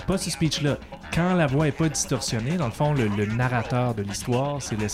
Pas 0.07 0.17
ce 0.17 0.29
speech-là. 0.29 0.77
Quand 1.13 1.33
la 1.33 1.47
voix 1.47 1.67
est 1.67 1.71
pas 1.71 1.89
distorsionnée, 1.89 2.57
dans 2.57 2.67
le 2.67 2.71
fond, 2.71 2.93
le, 2.93 3.07
le 3.07 3.25
narrateur 3.25 3.93
de 3.93 4.03
l'histoire, 4.03 4.61
c'est 4.61 4.79
Les 4.79 4.89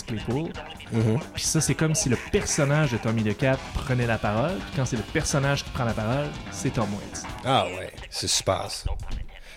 Mhm. 0.92 1.18
Puis 1.34 1.42
ça, 1.42 1.60
c'est 1.60 1.74
comme 1.74 1.94
si 1.94 2.08
le 2.08 2.16
personnage 2.30 2.92
de 2.92 2.98
Tommy 2.98 3.22
the 3.22 3.36
Cat 3.36 3.58
prenait 3.74 4.06
la 4.06 4.18
parole. 4.18 4.54
Puis 4.56 4.72
quand 4.76 4.84
c'est 4.84 4.96
le 4.96 5.02
personnage 5.02 5.64
qui 5.64 5.70
prend 5.70 5.84
la 5.84 5.92
parole, 5.92 6.26
c'est 6.50 6.70
Tom 6.70 6.88
Waits. 6.94 7.22
Ah 7.44 7.66
ouais, 7.66 7.92
c'est 8.10 8.28
super 8.28 8.70
ça. 8.70 8.90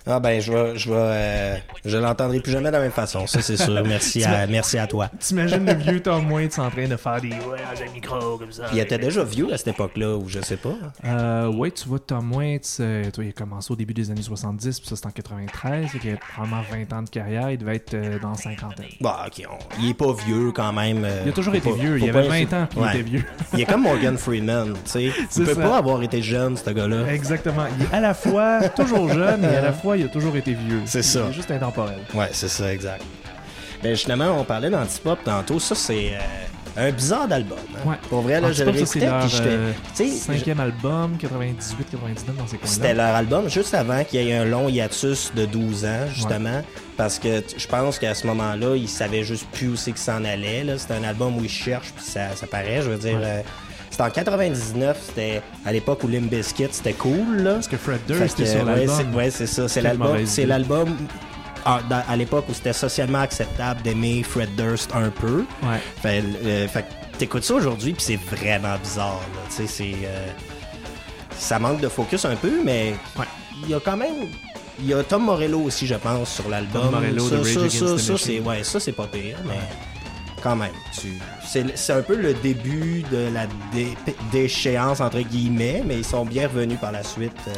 Ah 0.07 0.19
ben, 0.19 0.41
je 0.41 0.51
vais, 0.51 0.77
je 0.77 0.89
vais, 0.89 0.95
euh, 0.97 1.55
je 1.85 1.97
l'entendrai 1.97 2.39
plus 2.39 2.51
jamais 2.51 2.67
de 2.69 2.73
la 2.73 2.79
même 2.79 2.91
façon. 2.91 3.27
Ça, 3.27 3.41
c'est 3.41 3.57
sûr. 3.57 3.83
Merci 3.85 4.23
à, 4.23 4.47
merci 4.47 4.77
à 4.77 4.87
toi. 4.87 5.09
T'imagines 5.19 5.65
le 5.65 5.73
vieux 5.73 5.99
Tom 6.01 6.31
Waits 6.31 6.57
en 6.59 6.69
train 6.69 6.87
de 6.87 6.95
faire 6.95 7.21
des 7.21 7.29
ouais, 7.29 7.59
j'ai 7.77 7.89
micro 7.93 8.37
comme 8.37 8.51
ça. 8.51 8.63
Il 8.73 8.79
était 8.79 8.97
déjà 8.97 9.23
vieux 9.23 9.53
à 9.53 9.57
cette 9.57 9.69
époque-là, 9.69 10.15
ou 10.15 10.27
je 10.27 10.39
sais 10.41 10.57
pas. 10.57 10.73
Euh, 11.05 11.47
ouais, 11.47 11.71
tu 11.71 11.87
vois, 11.87 11.99
Tom 11.99 12.31
Waits, 12.33 12.77
euh, 12.79 13.09
toi, 13.11 13.23
il 13.23 13.29
a 13.29 13.33
commencé 13.33 13.71
au 13.71 13.75
début 13.75 13.93
des 13.93 14.09
années 14.11 14.21
70, 14.21 14.79
puis 14.79 14.89
ça, 14.89 14.95
c'est 14.95 15.05
en 15.05 15.11
93, 15.11 15.87
fait 15.87 15.99
qu'il 15.99 16.13
a 16.13 16.17
probablement 16.17 16.61
20 16.71 16.93
ans 16.97 17.01
de 17.03 17.09
carrière, 17.09 17.51
il 17.51 17.57
devait 17.57 17.75
être 17.75 17.93
euh, 17.93 18.19
dans 18.19 18.35
cinquantaine. 18.35 18.85
Bon, 19.01 19.09
ok, 19.27 19.45
on- 19.49 19.81
il 19.81 19.89
est 19.89 19.93
pas 19.93 20.13
vieux 20.25 20.51
quand 20.51 20.73
même. 20.73 21.05
Il 21.25 21.29
a 21.29 21.33
toujours 21.33 21.55
été 21.55 21.69
pas- 21.69 21.75
vieux, 21.75 21.97
il 21.99 22.09
avait 22.09 22.19
insulter- 22.27 22.45
20 22.51 22.63
ans, 22.63 22.67
puis 22.69 22.79
Ouais. 22.79 22.87
il 22.93 22.99
était 23.01 23.09
vieux. 23.09 23.23
Il 23.53 23.61
est 23.61 23.65
comme 23.65 23.81
Morgan 23.83 24.17
Freeman, 24.17 24.73
tu 24.85 24.91
sais. 24.91 25.03
Il 25.37 25.43
peut 25.45 25.53
ça. 25.55 25.61
pas 25.61 25.77
avoir 25.77 26.01
été 26.03 26.21
jeune, 26.21 26.55
ce 26.55 26.69
gars-là. 26.69 27.11
Exactement. 27.11 27.63
Il 27.77 27.85
est 27.85 27.93
à 27.93 27.99
la 27.99 28.13
fois 28.13 28.69
toujours 28.69 29.11
jeune 29.11 29.43
et 29.43 29.47
à 29.57 29.61
la 29.61 29.73
fois 29.73 29.88
il 29.97 30.05
a 30.05 30.07
toujours 30.07 30.35
été 30.35 30.53
vieux. 30.53 30.81
C'est 30.85 31.03
ça. 31.03 31.21
Il 31.25 31.29
est 31.31 31.33
juste 31.33 31.51
intemporel. 31.51 31.99
Ouais, 32.13 32.29
c'est 32.31 32.49
ça, 32.49 32.71
exact. 32.73 33.03
Ben 33.83 33.91
justement, 33.95 34.37
on 34.39 34.43
parlait 34.43 34.69
d'antipop 34.69 35.23
tantôt. 35.23 35.57
Ça, 35.59 35.73
c'est 35.73 36.11
euh, 36.13 36.87
un 36.87 36.91
bizarre 36.91 37.27
d'album. 37.29 37.57
hein. 37.75 37.89
Ouais. 37.89 37.95
Pour 38.09 38.21
vrai, 38.21 38.41
là, 38.41 38.51
je 38.51 38.63
le 38.65 38.73
c'est 38.85 38.99
réécoutais, 38.99 39.19
puis 39.21 39.29
j'étais... 39.29 39.49
euh, 39.49 40.11
cinquième 40.17 40.59
album, 40.59 41.17
98-99 41.17 42.37
dans 42.37 42.47
ces 42.47 42.57
C'était 42.63 42.87
coins-là. 42.89 42.93
leur 43.07 43.15
album 43.15 43.49
juste 43.49 43.73
avant 43.73 44.03
qu'il 44.03 44.21
y 44.21 44.29
ait 44.29 44.35
un 44.35 44.45
long 44.45 44.67
hiatus 44.67 45.31
de 45.35 45.45
12 45.45 45.85
ans, 45.85 46.07
justement. 46.13 46.61
Parce 46.97 47.19
que 47.19 47.41
je 47.57 47.67
pense 47.67 47.97
qu'à 47.99 48.13
ce 48.13 48.27
moment-là, 48.27 48.75
ils 48.75 48.89
savaient 48.89 49.23
juste 49.23 49.47
plus 49.53 49.69
où 49.69 49.75
c'est 49.77 49.91
qu'ils 49.91 50.01
s'en 50.01 50.25
allaient. 50.25 50.65
C'était 50.77 50.95
un 50.95 51.03
album 51.05 51.37
où 51.37 51.43
ils 51.43 51.49
cherchent, 51.49 51.93
puis 51.95 52.03
ça, 52.05 52.35
ça 52.35 52.47
paraît. 52.47 52.81
Je 52.81 52.89
veux 52.89 52.97
dire, 52.97 53.19
euh, 53.23 53.41
c'était 53.99 54.19
en 54.19 54.23
99, 54.23 54.97
c'était 55.07 55.41
à 55.65 55.71
l'époque 55.73 56.03
où 56.03 56.07
Limp 56.07 56.29
Bizkit, 56.29 56.67
c'était 56.71 56.93
cool. 56.93 57.37
Là. 57.37 57.53
Parce 57.55 57.67
que 57.67 57.77
Fred 57.77 57.99
Durst 58.07 58.37
que, 58.37 58.41
était 58.43 58.51
sur 58.51 58.65
ouais, 58.65 58.75
l'album. 58.85 58.95
c'est- 58.97 59.17
Ouais, 59.17 59.29
c'est 59.31 59.47
ça. 59.47 59.67
C'est 59.67 59.81
l'album. 59.81 60.25
C'est 60.25 60.45
l'album 60.45 60.95
ah, 61.65 61.81
à 62.07 62.15
l'époque 62.15 62.45
où 62.49 62.53
c'était 62.53 62.71
socialement 62.73 63.19
acceptable 63.19 63.81
d'aimer 63.81 64.23
Fred 64.23 64.55
Durst 64.55 64.91
un 64.95 65.09
peu. 65.09 65.43
Ouais. 65.63 65.79
Fait, 66.01 66.23
euh, 66.45 66.67
fait 66.69 66.85
t'écoutes 67.17 67.43
ça 67.43 67.55
aujourd'hui, 67.55 67.91
puis 67.93 68.01
c'est 68.03 68.15
vraiment 68.37 68.77
bizarre. 68.81 69.19
là. 69.35 69.41
Tu 69.49 69.55
sais, 69.55 69.67
c'est. 69.67 69.95
euh, 70.05 70.27
ça 71.37 71.59
manque 71.59 71.81
de 71.81 71.89
focus 71.89 72.23
un 72.25 72.35
peu, 72.35 72.61
mais 72.63 72.93
Ouais. 73.17 73.25
il 73.63 73.69
y 73.69 73.73
a 73.73 73.79
quand 73.79 73.97
même. 73.97 74.27
Il 74.81 74.87
y 74.87 74.93
a 74.93 75.03
Tom 75.03 75.25
Morello 75.25 75.59
aussi, 75.59 75.85
je 75.85 75.95
pense, 75.95 76.29
sur 76.35 76.47
l'album. 76.47 76.83
Tom 76.83 76.91
Morello 76.91 77.27
ça, 77.27 77.35
de 77.35 77.41
Rage 77.41 77.53
ça, 77.53 77.59
Against 77.59 77.79
ça, 77.79 77.85
the 77.85 77.97
ça, 77.97 78.11
Machine. 78.13 78.17
c'est 78.17 78.39
ouais, 78.49 78.63
ça 78.63 78.79
c'est 78.79 78.91
pas 78.93 79.07
pire, 79.07 79.37
mais 79.45 79.59
quand 80.41 80.55
même. 80.55 80.71
C'est 81.43 81.75
c'est 81.77 81.93
un 81.93 82.01
peu 82.01 82.15
le 82.15 82.33
début 82.33 83.03
de 83.11 83.29
la 83.33 83.45
dé- 83.73 83.95
déchéance 84.31 85.01
entre 85.01 85.19
guillemets, 85.21 85.83
mais 85.85 85.97
ils 85.97 86.05
sont 86.05 86.25
bien 86.25 86.47
revenus 86.47 86.79
par 86.79 86.91
la 86.91 87.03
suite. 87.03 87.33
euh. 87.47 87.53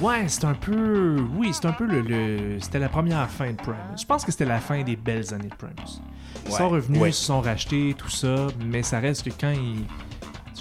Ouais, 0.00 0.24
c'est 0.28 0.44
un 0.46 0.54
peu. 0.54 1.16
Oui, 1.36 1.50
c'est 1.52 1.66
un 1.66 1.72
peu 1.72 1.84
le. 1.86 2.00
le- 2.00 2.58
C'était 2.60 2.78
la 2.78 2.88
première 2.88 3.28
fin 3.28 3.50
de 3.50 3.56
Primus. 3.56 3.78
Je 4.00 4.06
pense 4.06 4.24
que 4.24 4.32
c'était 4.32 4.46
la 4.46 4.58
fin 4.60 4.82
des 4.82 4.96
belles 4.96 5.32
années 5.34 5.48
de 5.50 5.54
Primus. 5.54 6.00
Ils 6.46 6.52
Ouais, 6.52 6.56
sont 6.58 6.68
revenus, 6.70 7.00
ouais. 7.02 7.10
ils 7.10 7.14
se 7.14 7.24
sont 7.26 7.40
rachetés, 7.42 7.94
tout 7.98 8.08
ça, 8.08 8.46
mais 8.64 8.82
ça 8.82 8.98
reste 8.98 9.24
que 9.24 9.30
quand 9.38 9.50
ils. 9.52 9.84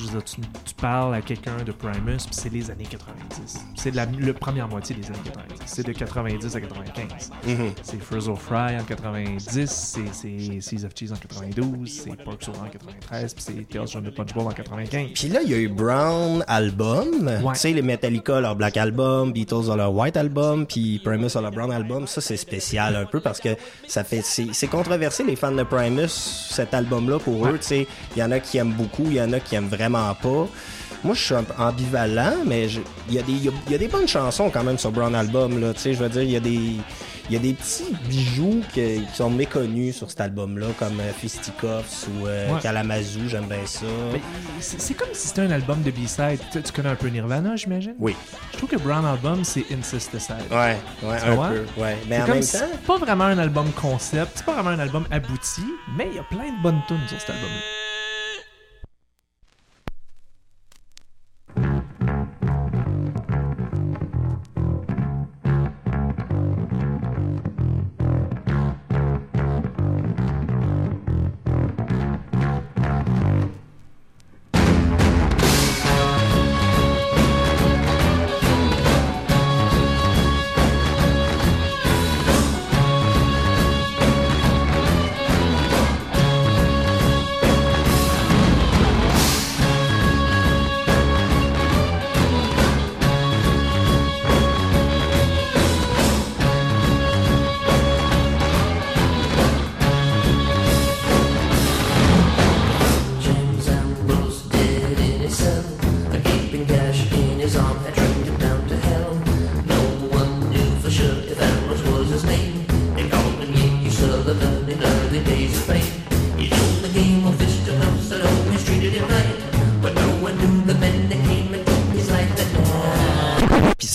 Je 0.02 0.08
dire, 0.08 0.24
tu, 0.24 0.42
tu 0.66 0.74
parles 0.76 1.14
à 1.14 1.22
quelqu'un 1.22 1.58
de 1.66 1.72
Primus, 1.74 2.18
puis 2.18 2.30
c'est 2.32 2.50
les 2.50 2.72
années 2.72 2.86
90. 2.86 3.66
C'est 3.76 3.94
la, 3.94 4.08
première 4.34 4.68
moitié 4.68 4.96
des 4.96 5.06
années 5.08 5.20
90. 5.26 5.62
C'est 5.66 5.86
de 5.86 5.92
90 5.92 6.56
à 6.56 6.62
95. 6.62 7.32
Mhm. 7.46 7.72
C'est 7.82 8.02
Frizzle 8.02 8.36
Fry 8.38 8.78
en 8.80 8.84
90, 8.84 9.70
c'est 9.70 10.62
Seas 10.62 10.86
of 10.86 10.92
Cheese 10.96 11.12
en 11.12 11.18
92, 11.18 11.90
c'est 11.90 12.24
Pork 12.24 12.44
Soda 12.44 12.60
en 12.60 12.70
93, 12.70 13.34
puis 13.34 13.44
c'est 13.44 13.70
Tales 13.70 13.88
from 13.88 14.06
the 14.06 14.16
Punch 14.16 14.34
Bowl 14.34 14.48
en 14.48 14.52
95. 14.52 15.10
Puis 15.14 15.28
là, 15.28 15.42
il 15.44 15.50
y 15.50 15.54
a 15.54 15.58
eu 15.58 15.68
Brown 15.68 16.44
Album. 16.48 17.28
Ouais. 17.28 17.54
Tu 17.54 17.60
sais, 17.60 17.74
les 17.74 17.82
Metallica, 17.82 18.40
leur 18.40 18.56
Black 18.56 18.78
Album, 18.78 19.34
Beatles 19.34 19.76
leur 19.76 19.94
White 19.94 20.16
Album, 20.16 20.66
puis 20.66 21.02
Primus 21.04 21.30
leur 21.36 21.52
Brown 21.52 21.72
Album. 21.72 22.08
Ça, 22.08 22.22
c'est 22.22 22.38
spécial 22.38 22.96
un 22.96 23.06
peu 23.06 23.20
parce 23.20 23.40
que 23.40 23.50
ça 23.88 24.04
fait, 24.04 24.22
c'est 24.24 24.54
c'est 24.54 24.68
controversé, 24.68 25.24
les 25.24 25.36
fans 25.36 25.52
de 25.52 25.64
Primus, 25.64 26.10
cet 26.10 26.74
album-là, 26.74 27.20
pour 27.20 27.48
eux. 27.48 27.58
Tu 27.60 27.68
sais, 27.68 27.88
il 28.16 28.20
y 28.20 28.24
en 28.24 28.32
a 28.32 28.40
qui 28.40 28.58
aiment 28.58 28.74
beaucoup, 28.74 29.06
il 29.08 29.16
y 29.16 29.22
en 29.22 29.34
a 29.34 29.40
qui 29.40 29.56
aiment 29.56 29.68
vraiment 29.68 29.89
pas. 29.92 30.48
Moi, 31.04 31.14
je 31.16 31.22
suis 31.22 31.34
un 31.36 31.44
peu 31.44 31.54
ambivalent, 31.62 32.38
mais 32.46 32.68
il 33.08 33.14
y, 33.16 33.20
a 33.20 33.22
des- 33.22 33.32
il 33.32 33.46
y 33.46 33.48
a- 33.48 33.52
il 33.68 33.72
y 33.72 33.76
a 33.76 33.78
des 33.78 33.88
bonnes 33.88 34.08
chansons 34.08 34.50
quand 34.50 34.64
même 34.64 34.78
sur 34.78 34.92
Brown 34.92 35.16
Album. 35.16 35.60
Là. 35.62 35.74
Tu 35.74 35.80
sais, 35.80 35.94
je 35.94 36.00
veux 36.00 36.10
dire, 36.10 36.24
il 36.24 36.32
y 36.32 36.36
a 36.38 36.42
des... 36.42 36.72
Il 37.32 37.34
y 37.34 37.36
a 37.36 37.40
des 37.42 37.54
petits 37.54 37.94
bijoux 38.10 38.62
que- 38.74 38.98
qui 38.98 39.16
sont 39.16 39.30
méconnus 39.30 39.96
sur 39.96 40.10
cet 40.10 40.20
album-là, 40.22 40.66
comme 40.80 41.00
euh, 41.00 41.12
Fisticuffs 41.16 42.08
ou 42.10 42.26
euh, 42.26 42.52
Ouais. 42.52 42.60
Kalamazoo, 42.60 43.28
j'aime 43.28 43.46
bien 43.46 43.60
ça. 43.68 43.86
C'est 44.60 44.96
comme 44.96 45.10
si 45.14 45.28
c'était 45.28 45.42
un 45.42 45.52
album 45.52 45.84
de 45.84 45.92
B-side. 45.92 46.40
Tu, 46.52 46.60
tu 46.64 46.72
connais 46.72 46.90
un 46.90 46.96
peu 46.96 47.08
Nirvana, 47.08 47.56
j'imagine? 47.56 47.94
Oui. 48.00 48.16
Je 48.54 48.58
trouve 48.58 48.70
que 48.72 48.78
Brown 48.78 49.06
Album, 49.06 49.44
c'est 49.44 49.64
Incesticide. 49.72 50.38
Ouais, 50.50 50.76
ouais, 51.04 51.18
Tu 51.22 51.26
un 51.30 51.36
vois? 51.36 51.50
peu. 51.50 51.66
Ouais. 51.80 51.98
Mais 52.10 52.18
en 52.18 52.26
comme 52.26 52.34
même 52.34 52.42
temps, 52.44 52.48
c'est 52.50 52.80
pas 52.88 52.98
vraiment 52.98 53.26
un 53.26 53.38
album 53.38 53.70
concept, 53.80 54.32
c'est 54.34 54.46
pas 54.46 54.54
vraiment 54.54 54.70
un 54.72 54.80
album 54.80 55.06
abouti, 55.12 55.62
mais 55.96 56.08
il 56.12 56.16
y 56.16 56.20
a 56.20 56.24
plein 56.24 56.46
de 56.58 56.64
bonnes 56.64 56.82
tunes 56.88 56.98
sur 57.08 57.20
cet 57.22 57.30
album-là. 57.30 57.62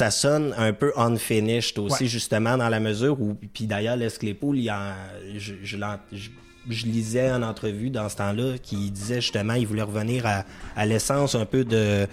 Ça 0.04 0.10
sonne 0.10 0.54
un 0.58 0.72
peu 0.72 0.92
unfinished 0.96 1.78
aussi, 1.78 2.02
Ouais. 2.04 2.08
justement, 2.08 2.56
dans 2.58 2.68
la 2.68 2.80
mesure 2.80 3.20
où, 3.20 3.34
puis 3.54 3.66
d'ailleurs, 3.66 3.96
Les 3.96 4.10
Claypool, 4.10 4.58
il 4.58 4.70
en, 4.70 4.92
je, 5.36 5.54
je, 5.62 5.76
je- 6.12 6.30
je 6.68 6.86
lisais 6.86 7.30
en 7.30 7.42
entrevue 7.42 7.90
dans 7.90 8.08
ce 8.08 8.16
temps-là 8.16 8.58
qui 8.62 8.90
disait 8.90 9.20
justement, 9.20 9.54
il 9.54 9.66
voulait 9.66 9.82
revenir 9.82 10.26
à, 10.26 10.44
à 10.76 10.86
l'essence 10.86 11.34
un 11.34 11.44
peu 11.46 11.64
de 11.64 12.06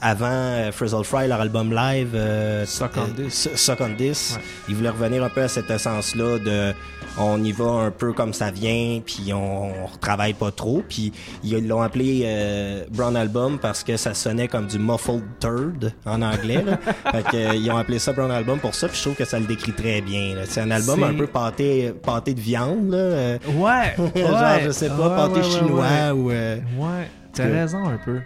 avant 0.00 0.26
euh, 0.30 0.72
Frizzle 0.72 1.04
Fry, 1.04 1.28
leur 1.28 1.40
album 1.40 1.72
live 1.74 2.12
euh, 2.14 2.64
Suck 2.66 2.92
on 2.96 3.00
euh, 3.20 3.24
This. 3.26 3.34
Su- 3.34 3.56
Suck 3.56 3.80
on 3.80 3.94
This. 3.96 4.34
Ouais. 4.36 4.42
Il 4.68 4.74
voulait 4.76 4.88
revenir 4.90 5.22
un 5.24 5.28
peu 5.28 5.42
à 5.42 5.48
cette 5.48 5.70
essence-là 5.70 6.38
de 6.38 6.72
on 7.20 7.42
y 7.42 7.50
va 7.50 7.64
un 7.64 7.90
peu 7.90 8.12
comme 8.12 8.32
ça 8.32 8.50
vient, 8.52 9.00
puis 9.04 9.32
on, 9.32 9.82
on 9.82 9.86
retravaille 9.86 10.34
pas 10.34 10.50
trop. 10.52 10.84
Puis 10.88 11.12
ils 11.42 11.66
l'ont 11.66 11.82
appelé 11.82 12.22
euh, 12.24 12.84
Brown 12.90 13.16
Album 13.16 13.58
parce 13.58 13.82
que 13.82 13.96
ça 13.96 14.14
sonnait 14.14 14.46
comme 14.46 14.66
du 14.68 14.78
muffled 14.78 15.22
turd 15.40 15.92
en 16.06 16.22
anglais. 16.22 16.62
Là. 16.64 16.78
fait 17.12 17.22
que, 17.24 17.36
euh, 17.36 17.54
ils 17.56 17.68
ont 17.72 17.76
appelé 17.76 17.98
ça 17.98 18.12
Brown 18.12 18.30
Album 18.30 18.60
pour 18.60 18.74
ça, 18.74 18.86
puis 18.88 18.96
je 18.96 19.02
trouve 19.02 19.14
que 19.16 19.24
ça 19.24 19.38
le 19.40 19.46
décrit 19.46 19.72
très 19.72 20.00
bien. 20.00 20.36
C'est 20.44 20.60
un 20.60 20.70
album 20.70 21.02
un 21.02 21.14
peu 21.14 21.26
pâté, 21.26 21.92
pâté 22.02 22.34
de 22.34 22.40
viande. 22.40 22.90
Là. 22.90 22.96
euh, 22.98 23.38
Ouais! 23.56 23.94
Genre, 24.14 24.58
je 24.66 24.70
sais 24.70 24.88
pas, 24.88 25.10
pâté 25.28 25.42
chinois 25.42 26.12
ou... 26.14 26.30
euh, 26.30 26.56
Ouais, 26.78 27.08
t'as 27.32 27.44
raison 27.46 27.84
un 27.88 27.98
peu. 28.04 28.20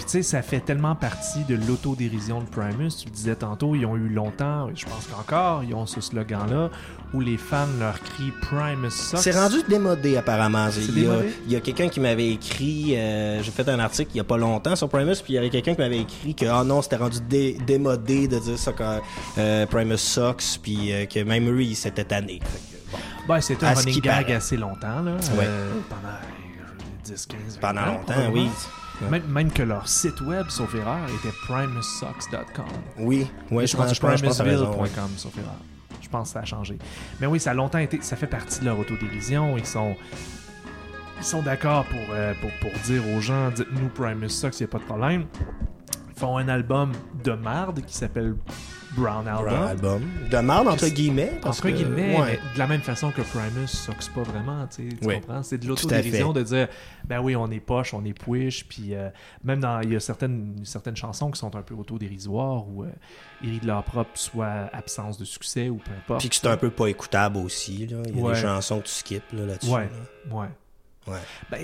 Puis 0.00 0.06
tu 0.06 0.12
sais, 0.12 0.22
ça 0.22 0.40
fait 0.40 0.60
tellement 0.60 0.94
partie 0.94 1.44
de 1.44 1.56
l'autodérision 1.56 2.40
de 2.40 2.46
Primus. 2.46 2.88
Tu 2.96 3.04
le 3.06 3.10
disais 3.12 3.34
tantôt, 3.34 3.74
ils 3.74 3.84
ont 3.84 3.96
eu 3.96 4.08
longtemps, 4.08 4.70
je 4.74 4.86
pense 4.86 5.06
qu'encore, 5.12 5.62
ils 5.62 5.74
ont 5.74 5.84
ce 5.84 6.00
slogan-là, 6.00 6.70
où 7.12 7.20
les 7.20 7.36
fans 7.36 7.66
leur 7.78 8.00
crient 8.00 8.32
Primus 8.40 8.90
sucks. 8.90 9.20
C'est 9.20 9.38
rendu 9.38 9.56
démodé 9.68 10.16
apparemment. 10.16 10.68
Il 10.74 11.02
y 11.02 11.06
a, 11.06 11.12
il 11.44 11.52
y 11.52 11.56
a 11.56 11.60
quelqu'un 11.60 11.88
qui 11.90 12.00
m'avait 12.00 12.30
écrit, 12.30 12.96
euh, 12.96 13.42
j'ai 13.42 13.50
fait 13.50 13.68
un 13.68 13.78
article 13.78 14.10
il 14.14 14.16
y 14.16 14.20
a 14.20 14.24
pas 14.24 14.38
longtemps 14.38 14.74
sur 14.74 14.88
Primus, 14.88 15.16
puis 15.22 15.34
il 15.34 15.36
y 15.36 15.38
avait 15.38 15.50
quelqu'un 15.50 15.74
qui 15.74 15.80
m'avait 15.82 16.00
écrit 16.00 16.34
que 16.34 16.46
ah 16.46 16.64
non 16.64 16.80
c'était 16.80 16.96
rendu 16.96 17.18
dé- 17.28 17.58
démodé 17.66 18.26
de 18.26 18.38
dire 18.38 18.58
ça 18.58 18.72
quand 18.72 19.00
euh, 19.36 19.66
Primus 19.66 19.98
sucks, 19.98 20.60
puis 20.62 20.94
euh, 20.94 21.04
que 21.04 21.20
même 21.20 21.44
que, 21.44 21.50
bon, 22.90 22.98
Ben, 23.28 23.40
c'était 23.42 23.66
un 23.66 23.74
running 23.74 24.00
gag 24.00 24.22
paraît. 24.22 24.34
assez 24.36 24.56
longtemps, 24.56 25.02
là. 25.02 25.12
Ouais. 25.38 25.46
pendant 25.90 26.08
euh, 26.08 27.04
10, 27.04 27.26
15, 27.26 27.38
20 27.60 27.60
pendant 27.60 27.84
longtemps, 27.86 28.14
oui. 28.32 28.48
Même, 29.08 29.24
même 29.28 29.52
que 29.52 29.62
leur 29.62 29.88
site 29.88 30.20
web, 30.20 30.46
sauf 30.48 30.74
erreur, 30.74 30.98
était 31.08 31.34
primussocks.com. 31.46 32.64
Oui, 32.98 33.26
ouais, 33.50 33.66
je 33.66 33.76
pense, 33.76 33.94
je 33.94 34.00
pense, 34.00 34.20
primusville.com, 34.20 35.10
sauf 35.16 35.36
erreur. 35.38 35.54
Je 36.00 36.08
pense 36.08 36.28
que 36.28 36.32
ça 36.34 36.40
a 36.40 36.44
changé. 36.44 36.76
Mais 37.20 37.26
oui, 37.26 37.38
ça 37.40 37.52
a 37.52 37.54
longtemps 37.54 37.78
été. 37.78 38.00
Ça 38.02 38.16
fait 38.16 38.26
partie 38.26 38.60
de 38.60 38.64
leur 38.64 38.78
autodérision. 38.78 39.56
Ils 39.56 39.66
sont. 39.66 39.96
Ils 41.18 41.24
sont 41.24 41.42
d'accord 41.42 41.84
pour, 41.84 41.98
euh, 42.14 42.32
pour, 42.40 42.50
pour 42.60 42.80
dire 42.80 43.02
aux 43.14 43.20
gens 43.20 43.50
dites-nous 43.50 43.88
Primus 43.90 44.30
Sucks, 44.30 44.58
il 44.58 44.62
n'y 44.62 44.70
a 44.70 44.72
pas 44.72 44.78
de 44.78 44.84
problème. 44.84 45.26
Ils 46.08 46.18
font 46.18 46.38
un 46.38 46.48
album 46.48 46.92
de 47.22 47.32
marde 47.32 47.82
qui 47.84 47.94
s'appelle 47.94 48.34
Brown 48.96 49.26
Album. 49.28 49.44
Brown 49.48 49.68
album. 49.68 50.02
De 50.30 50.36
entre 50.68 50.88
guillemets. 50.88 51.32
parce 51.42 51.58
Entre 51.58 51.68
que- 51.70 51.74
guillemets, 51.76 52.18
ouais. 52.18 52.38
mais 52.46 52.54
de 52.54 52.58
la 52.58 52.66
même 52.66 52.80
façon 52.80 53.10
que 53.10 53.22
Primus 53.22 53.66
sucks 53.68 54.10
pas 54.14 54.22
vraiment, 54.22 54.66
tu 54.66 54.88
Oui. 55.02 55.14
comprends? 55.20 55.42
C'est 55.42 55.58
de 55.58 55.66
l'autodérision 55.66 56.32
de 56.32 56.42
dire, 56.42 56.68
ben 57.04 57.20
oui, 57.20 57.36
on 57.36 57.50
est 57.50 57.60
poche, 57.60 57.94
on 57.94 58.04
est 58.04 58.12
push, 58.18 58.64
puis 58.64 58.94
euh, 58.94 59.08
même 59.44 59.60
dans, 59.60 59.80
il 59.80 59.92
y 59.92 59.96
a 59.96 60.00
certaines, 60.00 60.56
certaines 60.64 60.96
chansons 60.96 61.30
qui 61.30 61.38
sont 61.38 61.54
un 61.56 61.62
peu 61.62 61.74
autodérisoires 61.74 62.68
ou 62.68 62.82
euh, 62.84 62.88
ils 63.42 63.50
rient 63.50 63.60
de 63.60 63.66
leur 63.66 63.84
propre, 63.84 64.10
soit 64.14 64.68
absence 64.72 65.18
de 65.18 65.24
succès 65.24 65.68
ou 65.68 65.76
peu 65.76 65.92
importe. 65.92 66.20
Puis 66.20 66.28
que 66.28 66.34
c'est 66.36 66.46
un 66.48 66.56
peu 66.56 66.70
pas 66.70 66.86
écoutable 66.88 67.36
aussi. 67.38 67.86
Là. 67.86 67.98
Il 68.08 68.16
y 68.18 68.20
a 68.20 68.24
Ouais. 68.24 68.34
des 68.34 68.40
chansons 68.40 68.80
que 68.80 68.86
tu 68.86 68.92
skips 68.92 69.32
là, 69.32 69.46
là-dessus. 69.46 69.70
Ouais, 69.70 69.88
là. 70.28 70.36
ouais. 70.36 70.48
Ouais. 71.06 71.18
Ben, 71.50 71.58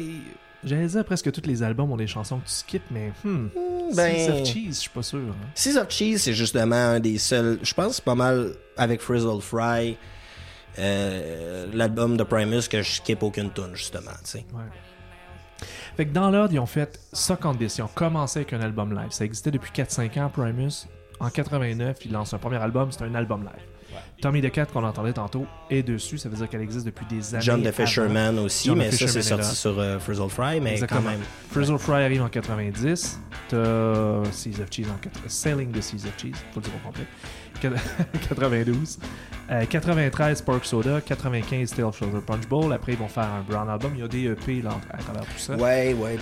j'allais 0.66 0.86
dire 0.86 1.04
presque 1.04 1.30
tous 1.32 1.46
les 1.48 1.62
albums 1.62 1.90
ont 1.90 1.96
des 1.96 2.06
chansons 2.06 2.38
que 2.38 2.46
tu 2.46 2.52
skips, 2.52 2.82
mais 2.90 3.12
hmm, 3.24 3.46
ben- 3.94 4.16
Seas 4.16 4.32
of 4.40 4.46
Cheese, 4.46 4.66
je 4.68 4.72
suis 4.72 4.90
pas 4.90 5.02
sûr. 5.02 5.20
hein. 5.20 5.46
Seas 5.54 5.80
of 5.80 5.88
Cheese, 5.90 6.18
c'est 6.18 6.34
justement 6.34 6.76
un 6.76 7.00
des 7.00 7.16
seuls. 7.18 7.58
Je 7.62 7.72
pense 7.72 8.00
pas 8.00 8.14
mal 8.14 8.52
avec 8.76 9.00
Frizzle 9.00 9.40
Fry, 9.40 9.96
euh, 10.78 11.66
l'album 11.72 12.16
de 12.16 12.22
Primus 12.24 12.68
que 12.68 12.82
je 12.82 12.90
skip 12.96 13.22
aucune 13.22 13.50
tune 13.52 13.74
justement. 13.74 14.10
tu 14.24 14.30
sais. 14.30 14.46
Ouais. 14.52 14.64
Fait 15.96 16.04
que 16.06 16.12
dans 16.12 16.30
l'ordre, 16.30 16.52
ils 16.52 16.58
ont 16.58 16.66
fait 16.66 17.00
ça 17.12 17.38
This. 17.58 17.78
Ils 17.78 17.82
ont 17.82 17.88
commencé 17.88 18.40
avec 18.40 18.52
un 18.52 18.60
album 18.60 18.92
live. 18.94 19.10
Ça 19.10 19.24
existait 19.24 19.50
depuis 19.50 19.70
4-5 19.72 20.20
ans, 20.20 20.28
Primus. 20.28 20.86
En 21.18 21.30
89, 21.30 21.96
ils 22.04 22.12
lancent 22.12 22.34
un 22.34 22.38
premier 22.38 22.58
album, 22.58 22.92
c'est 22.92 23.02
un 23.02 23.14
album 23.14 23.42
live. 23.44 23.64
Tommy 24.20 24.40
the 24.40 24.50
Cat, 24.50 24.66
qu'on 24.66 24.84
entendait 24.84 25.12
tantôt, 25.12 25.46
est 25.70 25.82
dessus. 25.82 26.18
Ça 26.18 26.28
veut 26.28 26.36
dire 26.36 26.48
qu'elle 26.48 26.62
existe 26.62 26.86
depuis 26.86 27.06
des 27.06 27.34
années. 27.34 27.44
John 27.44 27.62
the. 27.62 27.70
Fisherman 27.72 28.38
aussi, 28.38 28.68
John 28.68 28.78
mais 28.78 28.90
ça 28.90 29.06
c'est 29.08 29.22
sorti 29.22 29.54
sur 29.54 29.78
euh, 29.78 29.98
Frizzle 29.98 30.28
Fry, 30.30 30.60
mais 30.60 30.72
Exactement. 30.72 31.02
quand 31.02 31.10
même. 31.10 31.20
Frizzle 31.50 31.78
Fry 31.78 32.02
arrive 32.02 32.22
en 32.22 32.28
90. 32.28 33.20
T'as 33.48 33.56
Seas 34.32 34.60
of 34.60 34.68
Cheese 34.70 34.86
en 34.90 34.96
80. 34.98 35.24
Sailing 35.28 35.72
the 35.72 35.80
Seas 35.82 36.06
of 36.06 36.12
Cheese, 36.16 36.32
faut 36.52 36.60
le 36.60 36.62
dire 36.62 36.72
au 36.82 36.86
complet. 36.86 37.06
Quat- 37.60 38.28
92. 38.28 38.98
Euh, 39.48 39.64
93, 39.64 40.42
Pork 40.42 40.64
Soda. 40.64 41.00
95, 41.00 41.70
Tail 41.72 41.92
Shoulder 41.96 42.18
Punch 42.26 42.48
Bowl. 42.48 42.72
Après, 42.72 42.94
ils 42.94 42.98
vont 42.98 43.06
faire 43.06 43.28
un 43.30 43.42
Brown 43.48 43.68
Album. 43.68 43.92
Il 43.94 44.00
y 44.00 44.02
a 44.02 44.08
des 44.08 44.24
EP 44.24 44.60
là, 44.60 44.70
à 44.92 44.96
travers 44.98 45.22
tout 45.22 45.38
ça. 45.38 45.54
Ouais, 45.54 45.94
ouais. 45.94 46.18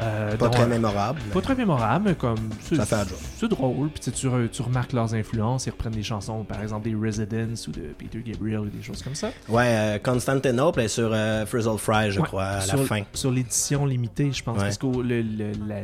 Euh, 0.00 0.36
Pas 0.36 0.48
très 0.48 0.66
mémorable. 0.68 1.20
Pas 1.32 1.40
très 1.40 1.56
mémorable, 1.56 2.10
mais 2.10 2.14
comme. 2.14 2.38
Ça 2.72 2.86
fait 2.86 2.94
un 2.94 3.04
job. 3.04 3.18
C'est 3.36 3.48
drôle. 3.48 3.88
Puis 3.90 4.00
tu, 4.00 4.12
tu, 4.12 4.28
re- 4.28 4.48
tu 4.48 4.62
remarques 4.62 4.92
leurs 4.92 5.12
influences. 5.12 5.66
Ils 5.66 5.70
reprennent 5.70 5.92
des 5.92 6.04
chansons, 6.04 6.44
par 6.44 6.62
exemple 6.62 6.88
des 6.88 6.94
Residents 6.94 7.54
ou 7.66 7.70
de 7.72 7.80
Peter 7.98 8.22
Gabriel 8.24 8.60
ou 8.60 8.66
des 8.68 8.82
choses 8.82 9.02
comme 9.02 9.16
ça. 9.16 9.30
Ouais, 9.48 9.64
euh, 9.66 9.98
Constantinople 9.98 10.80
est 10.82 10.88
sur 10.88 11.10
euh, 11.12 11.44
Frizzle 11.46 11.78
Fry, 11.78 12.12
je 12.12 12.20
Ouais, 12.20 12.26
crois, 12.26 12.44
à 12.44 12.60
sur, 12.60 12.78
la 12.78 12.84
fin. 12.84 13.02
Sur 13.12 13.32
l'édition 13.32 13.86
limitée, 13.86 14.30
je 14.30 14.42
pense. 14.44 14.56
Ouais. 14.58 14.64
Parce 14.64 14.78
que 14.78 14.86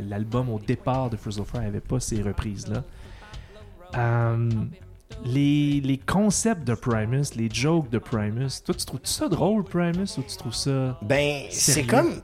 l'album 0.08 0.48
au 0.50 0.60
départ 0.60 1.10
de 1.10 1.16
Frizzle 1.16 1.44
Fry 1.44 1.64
avait 1.66 1.80
pas 1.80 1.98
ces 1.98 2.22
reprises-là. 2.22 2.84
Les, 5.24 5.80
les 5.80 5.98
concepts 5.98 6.64
de 6.66 6.74
Primus, 6.74 7.34
les 7.36 7.48
jokes 7.50 7.88
de 7.90 7.98
Primus, 7.98 8.62
toi, 8.64 8.74
tu 8.74 8.84
trouves 8.84 9.00
ça 9.04 9.28
drôle, 9.28 9.62
Primus, 9.64 10.18
ou 10.18 10.22
tu 10.22 10.36
trouves 10.36 10.54
ça. 10.54 10.98
Ben, 11.02 11.42
c'est 11.50 11.84
comme. 11.84 12.20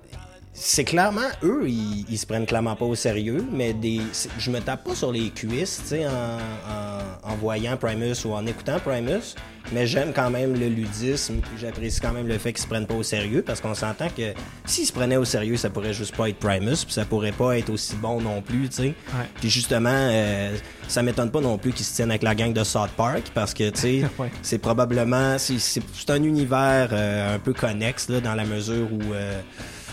C'est 0.52 0.84
clairement, 0.84 1.28
eux, 1.44 1.62
ils, 1.68 2.04
ils 2.10 2.18
se 2.18 2.26
prennent 2.26 2.44
clairement 2.44 2.74
pas 2.74 2.84
au 2.84 2.96
sérieux, 2.96 3.44
mais 3.52 3.72
des, 3.72 4.00
je 4.36 4.50
me 4.50 4.58
tape 4.58 4.82
pas 4.84 4.96
sur 4.96 5.12
les 5.12 5.30
cuisses, 5.30 5.80
tu 5.82 5.88
sais, 5.90 6.06
en, 6.06 6.10
en, 6.10 7.32
en 7.32 7.36
voyant 7.36 7.76
Primus 7.76 8.16
ou 8.24 8.32
en 8.32 8.44
écoutant 8.46 8.78
Primus, 8.80 9.36
mais 9.72 9.86
j'aime 9.86 10.12
quand 10.12 10.28
même 10.28 10.58
le 10.58 10.66
ludisme, 10.68 11.36
j'apprécie 11.58 12.00
quand 12.00 12.12
même 12.12 12.26
le 12.26 12.36
fait 12.36 12.52
qu'ils 12.52 12.62
se 12.64 12.66
prennent 12.68 12.86
pas 12.88 12.94
au 12.94 13.04
sérieux, 13.04 13.42
parce 13.46 13.60
qu'on 13.60 13.76
s'entend 13.76 14.08
que 14.08 14.34
s'ils 14.66 14.86
se 14.86 14.92
prenaient 14.92 15.16
au 15.16 15.24
sérieux, 15.24 15.56
ça 15.56 15.70
pourrait 15.70 15.94
juste 15.94 16.16
pas 16.16 16.28
être 16.28 16.38
Primus, 16.40 16.84
puis 16.84 16.92
ça 16.92 17.04
pourrait 17.04 17.30
pas 17.32 17.56
être 17.56 17.70
aussi 17.70 17.94
bon 17.94 18.20
non 18.20 18.42
plus, 18.42 18.68
tu 18.68 18.76
sais. 18.76 18.82
Ouais. 18.88 19.26
Puis 19.36 19.50
justement, 19.50 19.88
euh, 19.94 20.56
ça 20.88 21.02
m'étonne 21.04 21.30
pas 21.30 21.40
non 21.40 21.58
plus 21.58 21.72
qu'ils 21.72 21.86
se 21.86 21.94
tiennent 21.94 22.10
avec 22.10 22.24
la 22.24 22.34
gang 22.34 22.52
de 22.52 22.64
South 22.64 22.90
Park, 22.96 23.30
parce 23.34 23.54
que, 23.54 23.70
tu 23.70 23.80
sais, 23.80 24.02
Ouais. 24.18 24.30
c'est 24.42 24.58
probablement 24.58 25.38
c'est, 25.38 25.60
c'est, 25.60 25.80
c'est 25.94 26.10
un 26.10 26.22
univers 26.24 26.88
euh, 26.92 27.36
un 27.36 27.38
peu 27.38 27.52
connexe 27.52 28.08
là, 28.08 28.20
dans 28.20 28.34
la 28.34 28.44
mesure 28.44 28.88
où 28.92 29.14
euh, 29.14 29.40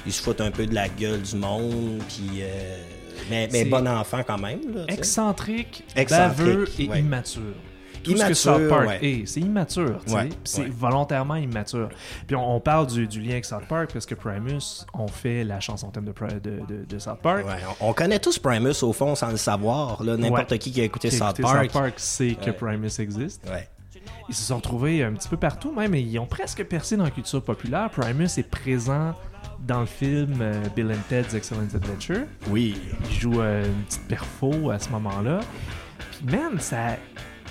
ils 0.07 0.13
se 0.13 0.21
foutent 0.23 0.41
un 0.41 0.49
peu 0.51 0.65
de 0.65 0.73
la 0.73 0.89
gueule 0.89 1.21
du 1.21 1.35
monde 1.35 2.01
puis 2.07 2.41
euh, 2.41 2.77
mais, 3.29 3.47
mais 3.51 3.65
bon 3.65 3.87
enfant 3.87 4.21
quand 4.25 4.37
même 4.39 4.61
là. 4.73 4.85
Excentrique, 4.87 5.83
Excentrique, 5.95 6.37
baveux 6.47 6.65
et 6.79 6.87
ouais. 6.89 6.99
immature. 7.01 7.41
Tout 8.03 8.11
ce 8.15 8.19
que 8.19 8.25
Immature, 8.27 8.37
South 8.37 8.69
Park 8.69 8.87
ouais. 8.87 8.99
est, 9.05 9.25
c'est 9.25 9.41
immature. 9.41 9.99
Ouais, 10.07 10.29
c'est 10.45 10.69
volontairement 10.69 11.35
immature. 11.35 11.89
Puis 12.25 12.37
on, 12.37 12.55
on 12.55 12.59
parle 12.61 12.87
du, 12.87 13.05
du 13.05 13.19
lien 13.19 13.31
avec 13.31 13.43
South 13.43 13.65
Park 13.67 13.89
parce 13.91 14.05
que 14.05 14.15
Primus 14.15 14.85
ont 14.93 15.09
fait 15.09 15.43
la 15.43 15.59
chanson 15.59 15.89
thème 15.89 16.05
de, 16.05 16.13
de, 16.39 16.65
de- 16.65 16.85
de 16.85 16.99
South 16.99 17.19
Park. 17.21 17.45
On, 17.81 17.89
on 17.89 17.93
connaît 17.93 18.19
tous 18.19 18.39
Primus 18.39 18.81
au 18.83 18.93
fond 18.93 19.13
sans 19.15 19.29
le 19.31 19.35
savoir 19.37 20.01
n'importe 20.05 20.57
qui 20.57 20.71
qui 20.71 20.79
a 20.79 20.85
écouté 20.85 21.09
Qui 21.09 21.15
a 21.15 21.19
South 21.19 21.39
écouté 21.39 21.53
Park, 21.53 21.63
South 21.65 21.81
Park 21.81 21.93
sait 21.97 22.37
que. 22.41 22.51
Primus 22.51 22.97
existe. 22.99 23.43
Ouais. 23.49 23.67
Ils 24.29 24.35
se 24.35 24.43
sont 24.43 24.55
retrouvés 24.57 25.03
un 25.03 25.11
petit 25.13 25.27
peu 25.27 25.37
partout, 25.37 25.73
même, 25.73 25.93
et 25.93 25.99
ils 25.99 26.17
ont 26.19 26.25
presque 26.25 26.63
percé 26.63 26.95
dans 26.95 27.03
la 27.03 27.11
culture 27.11 27.41
populaire. 27.43 27.89
Primus 27.89 28.29
est 28.37 28.49
présent 28.49 29.15
dans 29.67 29.81
le 29.81 29.85
film 29.85 30.39
euh, 30.41 30.53
Bill 30.75 30.87
and 30.91 31.01
Ted's 31.09 31.33
Excellent 31.33 31.61
Adventure. 31.73 32.21
oui 32.49 32.75
Il 33.09 33.19
joue 33.19 33.41
euh, 33.41 33.65
une 33.65 33.83
petite 33.83 34.07
perfo 34.07 34.71
à 34.71 34.79
ce 34.79 34.89
moment-là. 34.89 35.39
Puis, 35.99 36.35
man, 36.37 36.59
ça, 36.59 36.95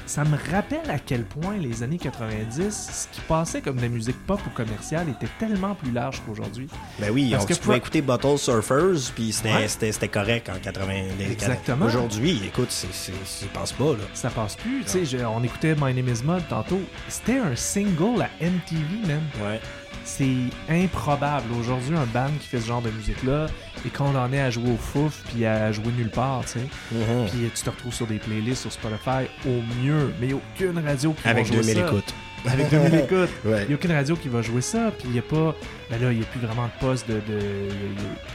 ça 0.07 0.25
me 0.25 0.37
rappelle 0.53 0.89
à 0.89 0.99
quel 0.99 1.25
point 1.25 1.57
les 1.59 1.83
années 1.83 1.99
90, 1.99 2.71
ce 2.71 3.09
qui 3.15 3.21
passait 3.23 3.61
comme 3.61 3.77
de 3.77 3.83
la 3.83 3.89
musique 3.89 4.17
pop 4.27 4.41
ou 4.47 4.51
commerciale 4.51 5.09
était 5.09 5.29
tellement 5.39 5.75
plus 5.75 5.91
large 5.91 6.23
qu'aujourd'hui. 6.25 6.69
ben 6.99 7.11
oui 7.11 7.31
Parce 7.33 7.45
on 7.45 7.47
que 7.49 7.55
tu 7.55 7.61
pouvais 7.61 7.77
écouter 7.79 8.03
Bottle 8.03 8.39
Surfers 8.39 9.13
puis 9.15 9.33
c'était, 9.33 9.53
Ouais. 9.53 9.69
c'était, 9.69 9.93
c'était 9.93 10.09
correct 10.09 10.49
en 10.49 10.59
80 10.59 10.93
les- 11.19 11.33
Exactement. 11.33 11.87
aujourd'hui 11.87 12.41
écoute 12.47 12.69
c'est 12.71 13.49
pense 13.53 13.73
pas 13.73 13.93
là 13.93 14.05
Ça 14.15 14.31
passe 14.31 14.57
plus. 14.57 14.85
Tu 14.85 15.05
sais, 15.07 15.25
on 15.25 15.43
écoutait 15.43 15.75
My 15.75 15.93
Name 15.93 16.09
is 16.09 16.23
Mud 16.25 16.47
tantôt. 16.49 16.81
C'était 17.09 17.39
un 17.39 17.55
single 17.57 18.23
à 18.23 18.29
MTV, 18.41 19.07
man. 19.09 19.21
ouais 19.45 19.61
C'est 20.09 20.37
improbable. 20.71 21.47
Aujourd'hui, 21.61 21.97
un 21.97 22.07
band 22.07 22.31
qui 22.41 22.47
fait 22.47 22.61
ce 22.61 22.67
genre 22.69 22.81
de 22.81 22.91
musique-là 22.91 23.47
est 23.85 23.95
condamné 23.95 24.41
à 24.41 24.51
jouer 24.51 24.71
au 24.71 24.77
fouf 24.77 25.21
puis 25.33 25.45
à 25.45 25.73
jouer 25.73 25.89
nulle 25.99 26.11
part, 26.11 26.43
tu 26.45 26.53
sais. 26.61 26.67
Mhm. 26.93 27.27
Puis 27.29 27.51
tu 27.53 27.63
te 27.63 27.71
retrouves 27.71 27.93
sur 27.93 28.07
des 28.07 28.19
playlists 28.19 28.63
sur 28.63 28.73
Spotify 28.73 29.27
au 29.47 29.61
mieux, 29.83 30.15
mais 30.21 30.29
il 30.29 30.35
n'y 30.35 30.41
a 30.41 30.43
aucune 30.55 30.79
radio 30.79 31.13
qui 31.13 31.29
avec 31.29 31.47
va 31.47 31.53
jouer 31.53 31.61
2000 31.63 31.75
ça. 31.77 31.87
écoutes 31.89 32.15
Avec 32.47 32.71
2000 32.71 32.95
écoutes. 33.05 33.31
Il 33.45 33.51
Ouais. 33.51 33.67
n'y 33.67 33.73
a 33.73 33.75
aucune 33.75 33.93
radio 33.93 34.17
qui 34.17 34.29
va 34.29 34.43
jouer 34.43 34.61
ça, 34.61 34.93
puis 34.97 35.09
il 35.09 35.13
n'y 35.13 35.19
a 35.19 35.23
pas... 35.23 35.55
Ben 35.91 36.01
là, 36.01 36.13
il 36.13 36.19
n'y 36.19 36.25
a 36.25 36.27
plus 36.29 36.41
vraiment 36.41 36.67
de 36.67 36.81
poste 36.87 37.09
de... 37.09 37.19
tu 37.21 37.35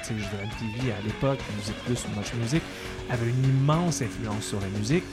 sais, 0.03 0.09
je 0.09 0.13
dirais 0.13 0.45
MTV 0.75 0.91
à 0.91 1.01
l'époque, 1.05 1.39
Musique 1.57 1.77
Plus 1.85 2.05
ou 2.05 2.19
Much 2.19 2.33
Music, 2.41 2.61
avait 3.09 3.29
une 3.29 3.43
immense 3.45 4.01
influence 4.01 4.43
sur 4.43 4.59
la 4.59 4.67
musique. 4.77 5.05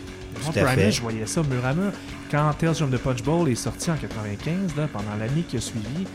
Moi, 0.43 0.53
Primus, 0.53 0.93
je 0.93 1.01
voyais 1.01 1.25
ça 1.27 1.43
mur 1.45 1.65
à 1.65 1.73
mur. 1.73 1.93
Quand 2.31 2.53
Tales 2.59 2.75
from 2.75 2.91
the 2.91 2.99
Punch 2.99 3.23
Bowl 3.23 3.49
est 3.49 3.55
sorti 3.55 3.91
en 3.91 3.97
95, 3.97 4.77
là, 4.77 4.87
pendant 4.93 5.15
l'année 5.19 5.43
qui 5.49 5.57
a 5.57 5.61
suivi, 5.61 6.07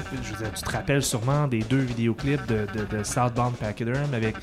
je 0.00 0.44
tu 0.54 0.62
te 0.62 0.70
rappelles 0.70 1.02
sûrement 1.02 1.46
des 1.46 1.60
deux 1.60 1.78
vidéoclips 1.80 2.46
de, 2.46 2.66
de, 2.74 2.96
de 2.96 3.02
Southbound 3.02 3.56
Pachyderm 3.56 4.14
avec, 4.14 4.36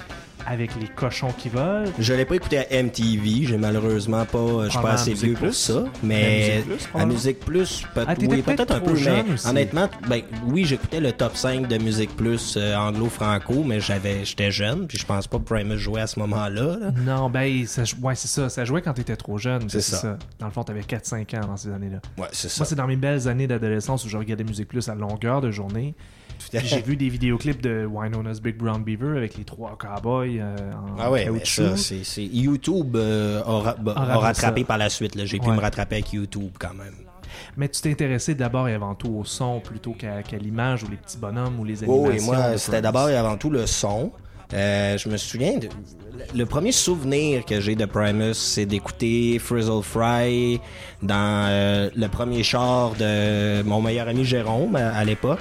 avec 0.47 0.71
les 0.79 0.87
cochons 0.87 1.31
qui 1.37 1.49
volent. 1.49 1.91
Je 1.99 2.13
l'ai 2.13 2.25
pas 2.25 2.35
écouté 2.35 2.57
à 2.59 2.83
MTV, 2.83 3.45
j'ai 3.45 3.57
malheureusement 3.57 4.25
pas, 4.25 4.65
je 4.65 4.69
suis 4.69 4.79
pas 4.79 4.91
assez 4.93 5.13
vieux 5.13 5.33
pour 5.35 5.53
ça, 5.53 5.85
mais 6.03 6.63
à. 6.93 7.05
Musique 7.05 7.39
Plus, 7.39 7.83
peut- 7.93 8.03
Ah, 8.07 8.15
t'étais 8.15 8.31
oui, 8.35 8.41
peut-être 8.41 8.57
peut-être 8.65 8.75
un 8.75 8.79
peu, 8.79 8.95
jeune 8.95 9.25
mais 9.27 9.33
aussi. 9.33 9.47
honnêtement, 9.47 9.89
ben 10.07 10.21
oui, 10.47 10.65
j'écoutais 10.65 10.99
le 10.99 11.11
top 11.11 11.35
5 11.35 11.67
de 11.67 11.77
Musique 11.77 12.15
Plus 12.15 12.55
euh, 12.57 12.75
anglo-franco, 12.75 13.63
mais 13.65 13.79
j'avais, 13.79 14.25
j'étais 14.25 14.51
jeune, 14.51 14.87
puis 14.87 14.97
je 14.97 15.05
pense 15.05 15.27
pas 15.27 15.37
que 15.37 15.43
Primus 15.43 15.77
jouait 15.77 16.01
à 16.01 16.07
ce 16.07 16.19
moment-là. 16.19 16.77
là. 16.79 16.91
Non, 17.05 17.29
ben, 17.29 17.65
ça, 17.65 17.83
jou- 17.83 17.97
ouais, 18.01 18.15
c'est 18.15 18.27
ça. 18.27 18.49
Ça 18.49 18.65
jouait 18.65 18.81
quand 18.81 18.93
t'étais 18.93 19.15
trop 19.15 19.37
jeune. 19.37 19.69
C'est 19.69 19.81
C'est 19.81 19.91
ça. 19.91 19.97
ça. 20.01 20.17
Dans 20.39 20.45
le 20.47 20.51
fond, 20.51 20.63
t'avais 20.63 20.81
4-5 20.81 21.33
ans 21.35 21.47
dans 21.47 21.57
ces 21.57 21.69
années-là. 21.69 21.99
Ouais, 22.17 22.27
c'est 22.31 22.49
ça. 22.49 22.59
Moi, 22.61 22.65
c'est 22.65 22.75
dans 22.75 22.87
mes 22.87 22.95
belles 22.95 23.27
années 23.27 23.47
d'adolescence 23.47 24.05
où 24.05 24.09
je 24.09 24.17
regardais 24.17 24.43
Musique 24.43 24.67
Plus 24.67 24.87
à 24.89 24.95
longueur 24.95 25.41
de 25.41 25.51
journée. 25.51 25.95
J'ai 26.53 26.81
vu 26.85 26.95
des 26.95 27.09
vidéoclips 27.09 27.61
de 27.61 27.85
Winona's 27.85 28.41
Big 28.41 28.57
Brown 28.57 28.83
Beaver 28.83 29.17
avec 29.17 29.37
les 29.37 29.43
trois 29.43 29.77
cowboys 29.77 30.39
euh, 30.39 30.55
en 30.73 30.95
Ah 30.99 31.11
ouais, 31.11 31.29
mais 31.29 31.43
ça, 31.45 31.75
c'est, 31.77 32.03
c'est- 32.03 32.25
YouTube 32.25 32.95
euh, 32.95 33.41
a, 33.45 33.59
ra- 33.59 33.75
a 33.85 33.89
A 33.89 33.93
ramené 33.93 34.19
rattrapé 34.19 34.61
ça. 34.61 34.67
par 34.67 34.77
la 34.77 34.89
suite. 34.89 35.15
Là. 35.15 35.25
J'ai 35.25 35.39
pu 35.39 35.49
me 35.49 35.59
rattraper 35.59 35.95
avec 35.97 36.13
YouTube 36.13 36.51
quand 36.59 36.73
même. 36.73 36.93
Mais 37.57 37.69
tu 37.69 37.81
t'es 37.81 37.91
intéressé 37.91 38.33
d'abord 38.35 38.67
et 38.67 38.73
avant 38.73 38.95
tout 38.95 39.09
au 39.11 39.23
son 39.23 39.59
plutôt 39.59 39.93
qu'à 39.93 40.23
qu'à 40.23 40.37
l'image 40.37 40.83
ou 40.83 40.89
les 40.89 40.97
petits 40.97 41.17
bonhommes 41.17 41.59
ou 41.59 41.63
les 41.65 41.83
animations. 41.83 42.11
et 42.11 42.19
moi, 42.25 42.57
c'était 42.57 42.81
d'abord 42.81 43.09
et 43.09 43.15
avant 43.15 43.37
tout 43.37 43.49
le 43.49 43.65
son. 43.67 44.11
Euh, 44.53 44.97
je 44.97 45.09
me 45.09 45.17
souviens, 45.17 45.57
de- 45.57 45.69
le 46.35 46.45
premier 46.45 46.71
souvenir 46.71 47.45
que 47.45 47.61
j'ai 47.61 47.75
de 47.75 47.85
Primus, 47.85 48.33
c'est 48.33 48.65
d'écouter 48.65 49.39
Frizzle 49.39 49.81
Fry 49.83 50.59
dans 51.01 51.47
euh, 51.47 51.89
le 51.95 52.07
premier 52.07 52.43
char 52.43 52.91
de 52.99 53.61
mon 53.63 53.81
meilleur 53.81 54.09
ami 54.09 54.25
Jérôme 54.25 54.75
à, 54.75 54.89
à 54.89 55.05
l'époque, 55.05 55.39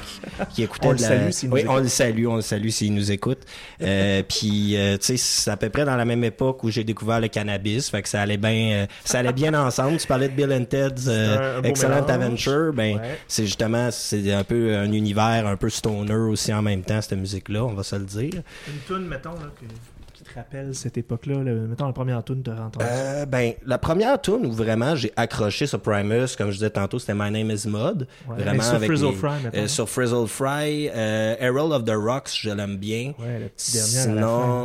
qui 0.55 0.63
écoutait 0.63 0.87
On 0.87 0.93
de 0.93 0.97
le 0.99 1.03
la... 1.03 1.09
salue 1.09 1.31
s'il 1.31 1.49
nous 1.49 1.55
oui, 1.57 1.61
écoute. 1.63 1.75
on 1.75 1.79
le 1.81 1.89
salue, 1.89 2.27
on 2.29 2.37
le 2.37 2.43
salue 2.43 2.69
s'il 2.69 2.95
nous 2.95 3.11
écoute. 3.11 3.41
Euh, 3.83 4.23
puis, 4.29 4.77
euh, 4.77 4.97
tu 4.99 5.07
sais, 5.07 5.17
c'est 5.17 5.51
à 5.51 5.57
peu 5.57 5.69
près 5.69 5.85
dans 5.85 5.97
la 5.97 6.05
même 6.05 6.23
époque 6.23 6.63
où 6.63 6.71
j'ai 6.71 6.85
découvert 6.85 7.21
le 7.21 7.29
cannabis, 7.29 7.91
fait 7.91 8.03
que 8.03 8.09
ça 8.09 8.21
allait 8.23 8.37
bien, 8.37 8.71
euh, 8.73 8.87
ça 9.05 9.19
allait 9.19 9.33
bien 9.33 9.53
ensemble. 9.55 9.97
Tu 9.99 10.07
parlais 10.07 10.29
de 10.29 10.35
Bill 10.35 10.53
and 10.53 10.67
Ted's 10.67 11.07
euh, 11.09 11.61
Excellent 11.63 12.03
mélange. 12.07 12.11
Adventure, 12.11 12.73
ben 12.73 12.97
Ouais. 12.99 13.19
c'est 13.27 13.45
justement 13.47 13.89
c'est 13.91 14.33
un 14.33 14.45
peu 14.45 14.77
un 14.77 14.93
univers 14.93 15.47
un 15.47 15.57
peu 15.57 15.69
stoner 15.71 16.15
aussi 16.15 16.53
en 16.55 16.63
même 16.63 16.83
temps 16.83 17.01
cette 17.03 17.19
musique 17.19 17.49
là, 17.49 17.65
on 17.65 17.73
va 17.75 17.83
se 17.83 17.97
le 17.97 18.05
dire. 18.05 18.43
Une 18.69 18.79
tune, 18.99 19.09
mettons, 19.09 19.33
là, 19.33 19.51
que- 19.61 19.67
qui 20.15 20.25
te 20.25 20.35
rappelle 20.35 20.75
cette 20.75 20.99
époque-là. 20.99 21.45
là? 21.45 21.53
Mettons, 21.53 21.87
la 21.87 21.93
première 21.93 22.25
tune, 22.25 22.43
tu 22.43 22.51
as 22.51 22.55
entendu. 22.55 22.85
Euh, 22.85 23.25
ben 23.25 23.53
la 23.65 23.79
première 23.79 24.21
tune 24.21 24.47
où 24.47 24.51
vraiment 24.53 24.97
j'ai 24.97 25.13
accroché 25.15 25.69
sur 25.69 25.81
Primus, 25.81 26.35
comme 26.37 26.49
je 26.49 26.55
disais 26.55 26.71
tantôt, 26.71 26.99
c'était 26.99 27.15
My 27.15 27.31
Name 27.31 27.53
Is 27.53 27.69
Mud, 27.69 28.09
Ouais. 28.29 28.37
vraiment 28.43 28.61
sur 28.65 28.75
avec 28.75 28.89
Frizzle 28.91 29.11
les- 29.11 29.15
Fry, 29.15 29.31
euh, 29.55 29.69
sur 29.69 29.89
Frizzle 29.89 30.27
Fry, 30.27 30.89
euh, 30.93 31.37
Herald 31.39 31.71
of 31.73 31.85
the 31.85 31.93
Rocks, 31.95 32.31
je 32.43 32.51
l'aime 32.51 32.77
bien. 32.79 33.13
Ouais, 33.21 33.39
la 33.39 33.49
petite 33.49 33.75
dernière 33.75 34.03
à 34.03 34.07
la 34.07 34.13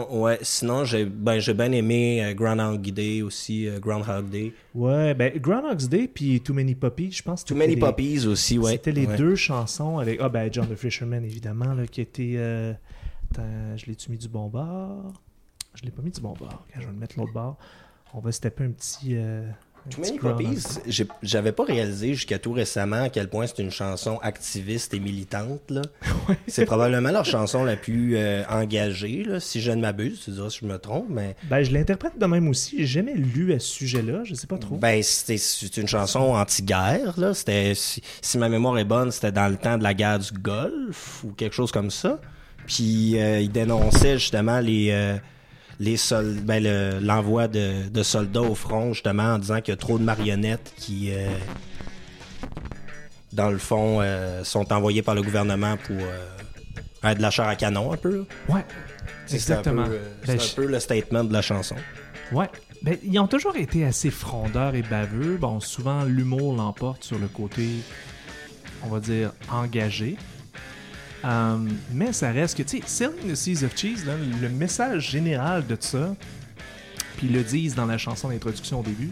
Sinon, 0.08 0.22
ouais, 0.24 0.40
sinon 0.42 0.86
j'ai 0.86 1.06
ben 1.06 1.38
j'ai 1.38 1.54
bien 1.54 1.72
aimé 1.72 2.26
euh, 2.26 2.34
Groundhog 2.34 2.82
Day 2.92 3.22
aussi, 3.22 3.68
euh, 3.68 3.78
Groundhog 3.80 4.30
Day. 4.32 4.54
Ouais, 4.74 5.14
ben 5.14 5.38
Groundhog's 5.38 5.88
Day 5.88 6.10
puis 6.12 6.42
Too 6.42 6.54
Many 6.56 6.74
Puppies, 6.74 7.12
je 7.12 7.22
pense. 7.22 7.46
Too 7.46 7.54
Many 7.54 7.76
les- 7.76 7.80
Puppies 7.80 8.26
aussi, 8.26 8.58
ouais. 8.58 8.72
C'était 8.72 8.92
les 8.92 9.06
Ouais. 9.06 9.18
deux 9.18 9.36
chansons 9.36 10.00
avec. 10.00 10.20
Ah, 10.20 10.30
ben 10.30 10.50
John 10.52 10.66
the 10.66 10.76
Fisherman, 10.76 11.24
évidemment, 11.24 11.76
là, 11.76 11.86
qui 11.86 12.02
était. 12.02 12.40
Euh, 13.40 13.72
attends, 13.74 13.78
je 13.78 13.86
l'ai-tu 13.88 14.12
mis 14.12 14.18
du 14.18 14.28
bon 14.28 14.48
bord? 14.48 15.14
Je 15.76 15.84
l'ai 15.84 15.92
pas 15.92 16.02
mis 16.02 16.12
du 16.12 16.22
bon 16.22 16.34
bord. 16.34 16.66
Quand 16.74 16.82
je 16.82 16.86
vais 16.88 16.92
le 16.94 17.00
mettre 17.00 17.18
l'autre 17.18 17.34
bord, 17.34 17.58
on 18.14 18.20
va 18.20 18.32
se 18.32 18.40
taper 18.40 18.64
un 18.66 18.72
petit. 18.72 19.16
euh, 19.16 19.48
un 19.86 19.90
Too 19.90 20.02
petit 20.02 20.18
Many 20.24 20.58
j'avais 21.24 21.52
pas 21.52 21.66
réalisé 21.66 22.14
jusqu'à 22.14 22.40
tout 22.40 22.54
récemment 22.54 23.02
à 23.04 23.10
quel 23.10 23.28
point 23.30 23.48
c'est 23.48 23.60
une 23.62 23.70
chanson 23.72 24.18
activiste 24.22 24.94
et 24.94 25.00
militante. 25.02 25.60
là. 25.70 25.82
C'est 26.48 26.64
probablement 26.66 27.12
leur 27.12 27.26
chanson 27.26 27.66
la 27.66 27.76
plus 27.76 28.16
euh, 28.16 28.44
engagée, 28.48 29.26
là, 29.26 29.42
si 29.42 29.60
je 29.60 29.72
ne 29.72 29.82
m'abuse. 29.82 30.22
Tu 30.24 30.32
diras 30.32 30.50
si 30.50 30.60
je 30.62 30.66
me 30.68 30.78
trompe, 30.78 31.08
mais 31.10 31.36
Ben, 31.50 31.64
je 31.64 31.74
l'interprète 31.74 32.18
de 32.18 32.26
même 32.26 32.48
aussi. 32.48 32.78
J'ai 32.80 32.86
jamais 32.86 33.14
lu 33.16 33.52
à 33.52 33.60
ce 33.60 33.68
sujet-là, 33.68 34.24
je 34.24 34.36
sais 34.36 34.48
pas 34.48 34.58
trop. 34.58 34.78
ben 34.78 35.04
c'était- 35.04 35.36
c'est 35.38 35.76
une 35.76 35.88
chanson 35.88 36.20
anti-guerre. 36.34 37.20
là. 37.20 37.34
C'était 37.34 37.74
si, 37.76 38.02
si 38.22 38.38
ma 38.38 38.48
mémoire 38.48 38.78
est 38.78 38.86
bonne, 38.86 39.12
c'était 39.12 39.34
dans 39.34 39.50
le 39.50 39.58
temps 39.58 39.78
de 39.78 39.84
la 39.84 39.94
guerre 39.94 40.20
du 40.20 40.32
Golfe 40.32 41.26
ou 41.26 41.32
quelque 41.34 41.54
chose 41.56 41.74
comme 41.74 41.92
ça. 41.92 42.22
Puis 42.68 43.20
euh, 43.20 43.40
il 43.40 43.52
dénonçait 43.52 44.14
justement 44.20 44.60
les 44.60 44.90
euh, 44.92 45.18
les 45.80 45.96
ben, 46.44 46.64
le- 46.64 47.00
l'envoi 47.02 47.48
de, 47.48 47.90
de 47.90 48.04
soldats 48.04 48.42
au 48.42 48.56
front 48.56 48.94
justement 48.94 49.34
en 49.34 49.40
disant 49.40 49.60
qu'il 49.62 49.72
y 49.72 49.78
a 49.78 49.78
trop 49.78 49.98
de 49.98 50.04
marionnettes 50.04 50.74
qui 50.78 51.12
euh, 51.12 51.28
dans 53.32 53.50
le 53.50 53.58
fond 53.58 54.00
sont 54.44 54.72
envoyées 54.72 55.02
par 55.02 55.16
le 55.16 55.22
gouvernement 55.24 55.76
pour 55.78 55.98
être 57.04 57.18
de 57.18 57.22
la 57.22 57.32
chair 57.32 57.48
à 57.48 57.56
canon 57.56 57.92
un 57.92 57.98
peu. 57.98 58.18
là. 58.48 58.56
ouais, 58.56 58.66
C'est 59.26 59.34
un 59.34 59.38
exactement. 59.38 59.86
Ben, 60.28 60.40
un 60.40 60.56
peu 60.56 60.66
le 60.68 60.80
statement 60.80 61.24
de 61.24 61.34
la 61.34 61.42
chanson. 61.42 61.76
Ouais. 62.32 62.48
Ben, 62.84 62.98
ils 63.04 63.18
ont 63.20 63.28
toujours 63.28 63.56
été 63.56 63.86
assez 63.86 64.10
frondeurs 64.12 64.76
et 64.76 64.84
baveux. 64.84 65.38
Bon, 65.38 65.60
souvent, 65.60 66.04
l'humour 66.04 66.56
l'emporte 66.56 67.04
sur 67.04 67.18
le 67.18 67.28
côté, 67.28 67.68
on 68.84 68.88
va 68.90 69.00
dire, 69.00 69.32
engagé. 69.52 70.16
Euh, 71.26 71.58
mais 71.92 72.12
ça 72.12 72.32
reste 72.32 72.58
que, 72.58 72.64
tu 72.64 72.80
sais, 72.80 72.84
Selling 72.86 73.32
the 73.32 73.36
Seas 73.36 73.66
of 73.66 73.76
Cheese, 73.76 74.06
là, 74.06 74.14
le 74.42 74.50
message 74.50 75.10
général 75.10 75.66
de 75.66 75.78
ça, 75.80 76.16
puis 77.18 77.28
ils 77.28 77.34
le 77.34 77.44
disent 77.44 77.76
dans 77.76 77.86
la 77.86 77.98
chanson 77.98 78.30
d'introduction 78.30 78.82
au 78.82 78.84
début, 78.84 79.12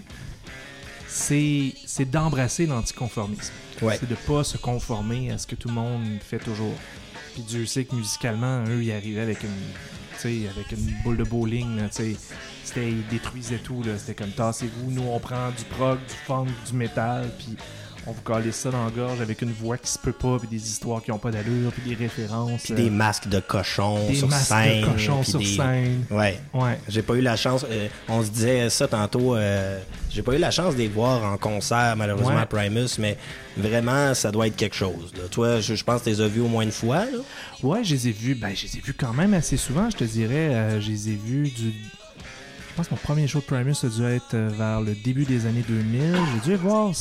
c'est 1.08 1.74
c'est 1.86 2.10
d'embrasser 2.10 2.66
l'anticonformisme. 2.66 3.54
Ouais. 3.82 3.98
C'est 4.00 4.10
de 4.10 4.16
pas 4.16 4.44
se 4.44 4.58
conformer 4.58 5.32
à 5.32 5.38
ce 5.38 5.48
que 5.48 5.56
tout 5.56 5.68
le 5.68 5.74
monde 5.74 6.04
fait 6.22 6.40
toujours. 6.40 6.76
Puis 7.34 7.44
Dieu 7.44 7.66
sait 7.66 7.86
que 7.86 7.96
musicalement, 7.96 8.64
eux, 8.68 8.84
ils 8.84 8.92
arrivaient 8.92 9.22
avec 9.22 9.40
une, 9.44 10.48
avec 10.48 10.72
une 10.72 10.94
boule 11.04 11.18
de 11.18 11.24
bowling, 11.24 11.78
là, 11.78 11.90
tu 11.90 11.96
sais. 11.96 12.16
C'était, 12.64 12.90
ils 12.90 13.08
détruisaient 13.08 13.58
tout, 13.58 13.82
là. 13.84 13.98
C'était 13.98 14.14
comme, 14.14 14.32
tassez-vous, 14.32 14.92
nous, 14.92 15.04
on 15.04 15.20
prend 15.20 15.50
du 15.50 15.64
prog, 15.66 15.98
du 16.00 16.14
funk, 16.26 16.48
du 16.68 16.74
métal, 16.74 17.32
puis 17.38 17.56
on 18.08 18.12
vous 18.14 18.22
calait 18.22 18.52
ça 18.52 18.72
dans 18.72 18.84
la 18.84 18.92
gorge 18.92 19.22
avec 19.22 19.42
une 19.44 19.52
voix 19.52 19.78
qui 19.78 19.88
se 19.90 20.00
peut 20.00 20.12
pas, 20.12 20.38
puis 20.40 20.48
des 20.48 20.58
histoires 20.70 21.04
qui 21.04 21.12
ont 21.12 21.20
pas 21.20 21.30
d'allure, 21.32 21.72
puis 21.72 21.88
des 21.88 21.96
références. 21.96 22.64
Puis 22.64 22.74
euh, 22.74 22.78
des 22.78 22.90
masques 22.90 23.28
de 23.28 23.40
cochons 23.40 24.08
des 24.08 24.16
sur 24.16 24.28
masques 24.28 24.48
scène. 24.48 24.82
de 24.82 24.86
cochons 24.88 25.24
sur 25.24 25.40
des- 25.40 25.46
scène. 25.46 26.06
Ouais. 26.10 26.40
Ouais. 26.54 26.80
J'ai 26.90 27.04
pas 27.04 27.14
eu 27.14 27.22
la 27.22 27.36
chance. 27.36 27.66
euh, 27.70 27.88
on 28.10 28.24
se 28.24 28.30
disait 28.30 28.70
ça 28.70 28.88
tantôt. 28.88 29.36
euh, 29.36 29.80
j'ai 30.10 30.24
pas 30.24 30.34
eu 30.36 30.40
la 30.40 30.52
chance 30.52 30.74
de 30.74 30.80
les 30.80 30.88
voir 30.88 31.24
en 31.32 31.38
concert, 31.38 31.96
malheureusement, 31.96 32.36
Ouais. 32.36 32.42
à 32.42 32.46
Primus, 32.46 32.98
mais 33.00 33.18
vraiment, 33.56 34.14
ça 34.14 34.32
doit 34.32 34.48
être 34.48 34.56
quelque 34.56 34.76
chose. 34.76 35.14
là. 35.16 35.24
Toi, 35.30 35.60
je, 35.62 35.76
je 35.76 35.84
pense 35.84 36.00
que 36.02 36.06
tu 36.06 36.10
les 36.10 36.22
as 36.22 36.28
vus 36.28 36.42
au 36.42 36.48
moins 36.48 36.64
une 36.64 36.72
fois. 36.72 37.06
Là. 37.06 37.18
Ouais, 37.64 37.84
je 37.84 37.94
les 37.94 38.08
ai 38.08 38.12
vus. 38.12 38.36
Ben, 38.36 38.56
je 38.56 38.64
les 38.66 38.78
ai 38.78 38.82
vus 38.82 38.94
quand 38.94 39.14
même 39.14 39.34
assez 39.36 39.58
souvent, 39.58 39.90
je 39.90 39.98
te 39.98 40.04
dirais. 40.04 40.34
Euh, 40.50 40.82
je 40.82 40.90
les 40.90 41.10
ai 41.10 41.16
vus 41.24 41.50
du. 41.50 41.72
Je 41.72 42.76
pense 42.76 42.88
que 42.88 42.92
mon 42.96 43.00
premier 43.02 43.28
show 43.28 43.40
de 43.40 43.44
Primus 43.46 43.76
a 43.84 43.88
dû 43.90 44.04
être 44.06 44.34
euh, 44.34 44.50
vers 44.58 44.82
le 44.82 44.96
début 44.96 45.26
des 45.26 45.46
années 45.46 45.64
2000. 45.68 46.02
J'ai 46.44 46.52
dû 46.52 46.56
voir 46.56 46.92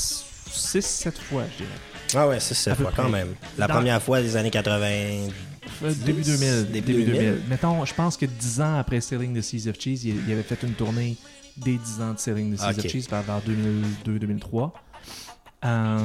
6-7 0.53 1.13
fois, 1.19 1.45
je 1.53 1.65
dirais. 1.65 1.77
Ah 2.15 2.29
ouais, 2.29 2.41
c'est 2.41 2.55
ça, 2.55 2.73
À 2.73 2.75
peu 2.75 2.83
fois, 2.85 2.93
quand 2.95 3.09
même. 3.09 3.35
La 3.57 3.67
Dans- 3.69 3.75
première 3.75 4.03
fois 4.03 4.21
des 4.21 4.37
années 4.37 4.51
80. 4.51 4.87
Euh, 4.87 5.93
début 6.05 6.23
2000. 6.23 6.67
Début 6.71 6.93
Début 6.93 7.05
2000. 7.05 7.21
2000. 7.21 7.43
Mettons, 7.49 7.85
je 7.85 7.95
pense 7.95 8.17
que 8.17 8.27
10 8.27 8.61
ans 8.61 8.79
après 8.79 9.01
Sailing 9.01 9.39
the 9.39 9.43
Seas 9.43 9.69
of 9.69 9.77
Cheese, 9.79 10.01
il, 10.05 10.17
il 10.27 10.33
avait 10.33 10.43
fait 10.43 10.61
une 10.63 10.73
tournée 10.73 11.17
des 11.57 11.77
10 11.79 12.01
ans 12.03 12.13
de 12.15 12.19
Sailing 12.19 12.55
the 12.55 12.59
Seas 12.59 12.71
of 12.79 12.89
Cheese 12.89 13.07
vers, 13.09 13.23
vers 13.23 13.41
2002-2003. 14.05 14.73
Euh, 15.65 15.99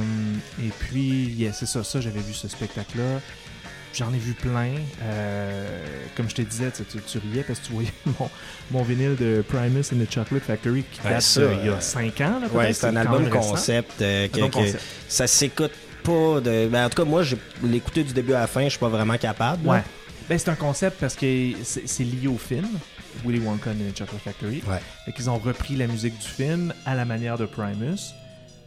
et 0.62 0.68
puis, 0.78 1.28
yeah, 1.36 1.52
c'est 1.52 1.66
ça, 1.66 1.82
ça, 1.82 2.00
j'avais 2.00 2.20
vu 2.20 2.34
ce 2.34 2.46
spectacle-là. 2.46 3.20
J'en 3.96 4.12
ai 4.12 4.18
vu 4.18 4.34
plein. 4.34 4.74
Euh, 5.02 5.64
comme 6.16 6.28
je 6.28 6.34
te 6.34 6.42
disais, 6.42 6.70
tu, 6.70 6.84
tu- 6.84 6.98
tu 7.00 7.18
riais 7.18 7.42
parce 7.42 7.60
que 7.60 7.66
tu 7.66 7.72
voyais 7.72 7.92
mon, 8.20 8.28
mon 8.70 8.82
vinyle 8.82 9.16
de 9.16 9.42
Primus 9.48 9.84
and 9.92 10.04
the 10.04 10.12
Chocolate 10.12 10.44
Factory 10.44 10.84
qui 10.92 11.00
Ouais, 11.02 11.10
date 11.14 11.22
ça, 11.22 11.40
il 11.60 11.66
y 11.66 11.68
a 11.70 11.72
euh, 11.72 11.80
5 11.80 12.20
ans. 12.20 12.40
Là, 12.40 12.48
Ouais, 12.52 12.72
c'est 12.74 12.86
un 12.86 12.96
album 12.96 13.28
concept. 13.30 14.02
euh, 14.02 14.28
que-. 14.28 14.78
Ça 15.08 15.26
s'écoute 15.26 15.72
pas 16.02 16.40
de. 16.40 16.68
Ben, 16.68 16.86
en 16.86 16.88
tout 16.90 17.02
cas, 17.02 17.08
moi, 17.08 17.22
j'ai 17.22 17.38
l'écouter 17.64 18.04
du 18.04 18.12
début 18.12 18.34
à 18.34 18.40
la 18.40 18.46
fin, 18.46 18.64
je 18.64 18.70
suis 18.70 18.78
pas 18.78 18.88
vraiment 18.88 19.16
capable. 19.16 19.66
Ouais. 19.66 19.82
Ben, 20.28 20.38
c'est 20.38 20.50
un 20.50 20.54
concept 20.56 20.98
parce 21.00 21.14
que 21.14 21.52
c'est 21.64 21.86
c'est 21.88 22.04
lié 22.04 22.26
au 22.28 22.36
film, 22.36 22.66
Willy 23.24 23.38
Wonka 23.40 23.70
and 23.70 23.74
the 23.92 23.96
Chocolate 23.98 24.22
Factory. 24.22 24.62
Ouais. 24.68 24.80
Fait 25.06 25.12
qu'ils 25.12 25.30
ont 25.30 25.38
repris 25.38 25.74
la 25.76 25.86
musique 25.86 26.18
du 26.18 26.26
film 26.28 26.74
à 26.84 26.94
la 26.94 27.04
manière 27.04 27.38
de 27.38 27.46
Primus. 27.46 28.12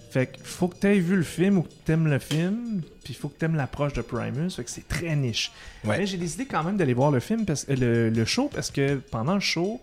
Fait 0.09 0.27
que 0.27 0.39
faut 0.43 0.67
que 0.67 0.75
t'aies 0.77 0.99
vu 0.99 1.15
le 1.15 1.23
film 1.23 1.59
ou 1.59 1.61
que 1.61 1.73
t'aimes 1.85 2.07
le 2.07 2.19
film, 2.19 2.81
puis 3.03 3.13
faut 3.13 3.29
que 3.29 3.37
t'aimes 3.37 3.55
l'approche 3.55 3.93
de 3.93 4.01
Primus. 4.01 4.51
Fait 4.51 4.63
que 4.63 4.71
c'est 4.71 4.87
très 4.87 5.15
niche. 5.15 5.51
Ouais. 5.83 5.99
Mais 5.99 6.07
j'ai 6.07 6.17
décidé 6.17 6.45
quand 6.45 6.63
même 6.63 6.77
d'aller 6.77 6.95
voir 6.95 7.11
le 7.11 7.19
film, 7.19 7.45
parce, 7.45 7.65
euh, 7.69 7.75
le, 7.75 8.09
le 8.09 8.25
show, 8.25 8.49
parce 8.53 8.71
que 8.71 8.95
pendant 9.11 9.35
le 9.35 9.39
show, 9.39 9.79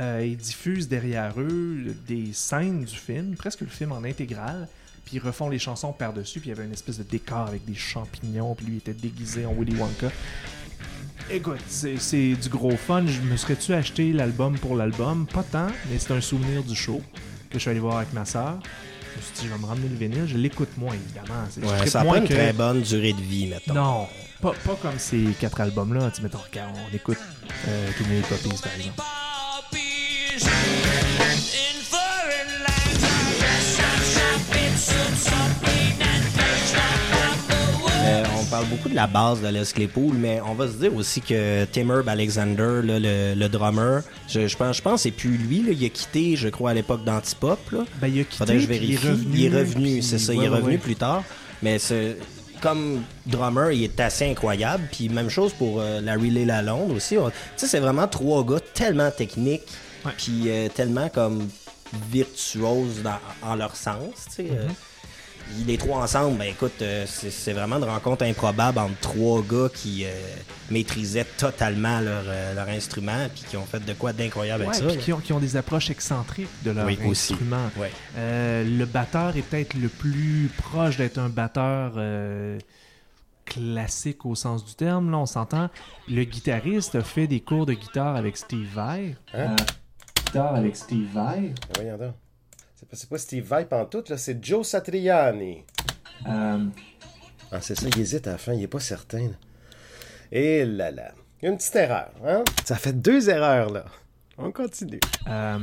euh, 0.00 0.24
ils 0.26 0.36
diffusent 0.36 0.88
derrière 0.88 1.34
eux 1.38 1.94
des 2.06 2.32
scènes 2.32 2.84
du 2.84 2.96
film, 2.96 3.34
presque 3.34 3.62
le 3.62 3.68
film 3.68 3.92
en 3.92 4.04
intégral, 4.04 4.68
puis 5.04 5.16
ils 5.16 5.20
refont 5.20 5.48
les 5.48 5.58
chansons 5.58 5.92
par-dessus, 5.92 6.40
puis 6.40 6.50
il 6.50 6.54
y 6.54 6.56
avait 6.56 6.66
une 6.66 6.72
espèce 6.72 6.98
de 6.98 7.02
décor 7.02 7.48
avec 7.48 7.64
des 7.64 7.74
champignons, 7.74 8.54
puis 8.54 8.66
lui 8.66 8.74
il 8.74 8.78
était 8.78 8.94
déguisé 8.94 9.46
en 9.46 9.54
Willy 9.54 9.76
Wonka. 9.76 10.10
Écoute, 11.30 11.60
c'est 11.68 11.96
c'est 11.98 12.34
du 12.34 12.48
gros 12.48 12.76
fun. 12.76 13.06
Je 13.06 13.20
me 13.20 13.36
serais-tu 13.36 13.72
acheté 13.72 14.12
l'album 14.12 14.58
pour 14.58 14.76
l'album? 14.76 15.26
Pas 15.26 15.44
tant, 15.44 15.68
mais 15.90 15.98
c'est 15.98 16.12
un 16.12 16.20
souvenir 16.20 16.62
du 16.62 16.74
show 16.74 17.00
que 17.48 17.54
je 17.54 17.58
suis 17.58 17.70
allé 17.70 17.80
voir 17.80 17.98
avec 17.98 18.12
ma 18.12 18.24
soeur. 18.24 18.58
Je 19.14 19.18
me 19.18 19.22
suis 19.22 19.34
dit, 19.34 19.44
je 19.48 19.52
vais 19.52 19.58
me 19.58 19.66
ramener 19.66 19.88
le 19.88 19.96
vinyle. 19.96 20.24
Je 20.26 20.36
l'écoute 20.36 20.70
moins, 20.76 20.94
évidemment. 20.94 21.44
C'est- 21.50 21.64
Ouais, 21.64 21.86
ça 21.86 22.00
a 22.00 22.04
moins 22.04 22.14
pas 22.14 22.18
une 22.22 22.28
que- 22.28 22.34
très 22.34 22.52
bonne 22.52 22.80
durée 22.82 23.12
de 23.12 23.20
vie, 23.20 23.46
mettons. 23.46 23.74
Non, 23.74 24.06
pas, 24.40 24.52
pas 24.64 24.76
comme 24.80 24.98
ces 24.98 25.28
quatre 25.40 25.60
albums-là. 25.60 26.10
Tu 26.14 26.22
mettons, 26.22 26.38
on 26.38 26.94
écoute 26.96 27.18
euh, 27.68 27.90
Too 27.98 28.04
Many 28.08 28.22
Puppies, 28.22 28.60
par 28.62 28.72
exemple. 28.74 29.02
Parle 38.62 38.76
beaucoup 38.76 38.88
de 38.88 38.94
la 38.94 39.06
base 39.06 39.40
de 39.42 39.48
Les 39.48 39.64
Claypool, 39.72 40.14
mais 40.14 40.40
on 40.46 40.54
va 40.54 40.68
se 40.68 40.74
dire 40.74 40.94
aussi 40.94 41.20
que 41.20 41.64
Tim 41.66 41.90
Herb 41.90 42.08
Alexander, 42.08 42.80
là, 42.82 42.98
le, 42.98 43.34
le 43.34 43.48
drummer, 43.48 44.02
je, 44.28 44.46
je 44.46 44.56
pense, 44.56 44.76
je 44.76 44.82
pense 44.82 45.02
c'est 45.02 45.10
plus 45.10 45.36
lui. 45.36 45.62
là, 45.62 45.72
il 45.72 45.84
a 45.84 45.88
quitté, 45.88 46.36
je 46.36 46.48
crois, 46.48 46.70
à 46.70 46.74
l'époque 46.74 47.04
d'Antipop. 47.04 47.58
Ben, 48.00 48.08
il 48.08 48.20
a 48.20 48.24
quitté, 48.24 48.36
Faudrait 48.36 48.54
que 48.56 48.60
je 48.62 48.66
vérifie. 48.66 49.08
il 49.32 49.44
est 49.44 49.48
revenu. 49.48 50.02
c'est 50.02 50.18
ça. 50.18 50.32
il 50.34 50.42
est 50.42 50.48
revenu 50.48 50.72
ouais. 50.72 50.78
plus 50.78 50.96
tard. 50.96 51.22
Mais 51.62 51.78
comme 52.60 53.02
drummer, 53.26 53.72
il 53.72 53.84
est 53.84 54.00
assez 54.00 54.24
incroyable. 54.30 54.84
Puis 54.92 55.08
même 55.08 55.28
chose 55.30 55.52
pour 55.52 55.80
euh, 55.80 56.00
Larry 56.00 56.30
Lee 56.30 56.44
Lalonde 56.44 56.92
aussi. 56.92 57.18
On- 57.18 57.28
Tu 57.30 57.34
sais, 57.56 57.66
c'est 57.66 57.80
vraiment 57.80 58.06
trois 58.06 58.44
gars 58.44 58.60
tellement 58.74 59.10
techniques, 59.10 59.62
puis 60.16 60.44
euh, 60.46 60.68
tellement 60.68 61.08
comme 61.08 61.48
virtuoses 62.10 63.02
dans- 63.02 63.18
en 63.48 63.54
leur 63.56 63.74
sens. 63.76 64.26
tu 64.28 64.44
sais, 64.44 64.48
euh. 64.50 64.66
Mm-hmm. 64.66 64.72
Les 65.66 65.76
trois 65.78 65.98
ensemble, 66.02 66.38
ben 66.38 66.48
écoute, 66.48 66.80
euh, 66.82 67.04
c'est 67.06 67.52
vraiment 67.52 67.76
une 67.76 67.84
rencontre 67.84 68.24
improbable 68.24 68.78
entre 68.78 68.98
trois 69.00 69.42
gars 69.42 69.68
qui, 69.74 70.04
euh, 70.04 70.10
maîtrisaient 70.70 71.26
totalement 71.36 72.00
leur, 72.00 72.24
euh, 72.26 72.54
leur 72.54 72.68
instrument, 72.68 73.28
puis 73.34 73.44
qui 73.48 73.56
ont 73.56 73.66
fait 73.66 73.84
de 73.84 73.92
quoi 73.92 74.12
d'incroyable 74.12 74.62
avec 74.64 74.74
ça. 74.74 74.86
puis 74.86 74.96
qui 74.96 75.12
ont, 75.12 75.18
qui 75.20 75.32
ont 75.32 75.38
des 75.40 75.56
approches 75.56 75.90
excentriques 75.90 76.48
de 76.64 76.70
leur 76.70 76.86
Oui, 76.86 76.98
aussi. 77.06 77.34
instrument. 77.34 77.70
Ouais. 77.76 77.90
Euh, 78.16 78.64
le 78.64 78.84
batteur 78.86 79.36
est 79.36 79.42
peut-être 79.42 79.74
le 79.74 79.88
plus 79.88 80.50
proche 80.56 80.96
d'être 80.96 81.18
un 81.18 81.28
batteur 81.28 81.92
euh, 81.96 82.58
classique 83.44 84.24
au 84.24 84.34
sens 84.34 84.64
du 84.64 84.74
terme, 84.74 85.10
là, 85.10 85.18
on 85.18 85.26
s'entend. 85.26 85.68
Le 86.08 86.24
guitariste 86.24 86.94
a 86.94 87.02
fait 87.02 87.26
des 87.26 87.40
cours 87.40 87.66
de 87.66 87.74
guitare 87.74 88.16
avec 88.16 88.36
Steve 88.36 88.68
Vai. 88.74 89.16
Hein? 89.34 89.54
guitare 90.24 90.54
avec 90.54 90.76
Steve 90.76 91.08
Vai. 91.12 91.52
Ah, 91.60 91.72
Voyons 91.76 91.98
donc. 91.98 92.14
C'est 92.82 92.88
pas, 92.88 92.96
c'est 92.96 93.08
pas 93.08 93.18
Steve 93.18 93.44
Vai 93.44 93.66
en 93.70 93.84
tout, 93.84 94.02
là, 94.08 94.18
c'est 94.18 94.44
Joe 94.44 94.66
Satriani. 94.66 95.62
Euh, 96.26 96.66
Ah, 97.52 97.60
c'est 97.60 97.78
ça, 97.78 97.86
il 97.86 98.00
hésite 98.00 98.26
à 98.26 98.32
la 98.32 98.38
fin, 98.38 98.54
il 98.54 98.62
est 98.62 98.66
pas 98.68 98.80
certain. 98.80 99.20
là. 99.28 99.34
Et 100.32 100.64
là 100.64 100.90
là. 100.90 101.12
Une 101.42 101.56
petite 101.56 101.76
erreur, 101.76 102.10
hein? 102.26 102.42
Ça 102.64 102.74
fait 102.76 102.92
deux 102.92 103.28
erreurs, 103.30 103.70
là. 103.70 103.84
On 104.38 104.50
continue. 104.50 104.98
Euh, 105.28 105.58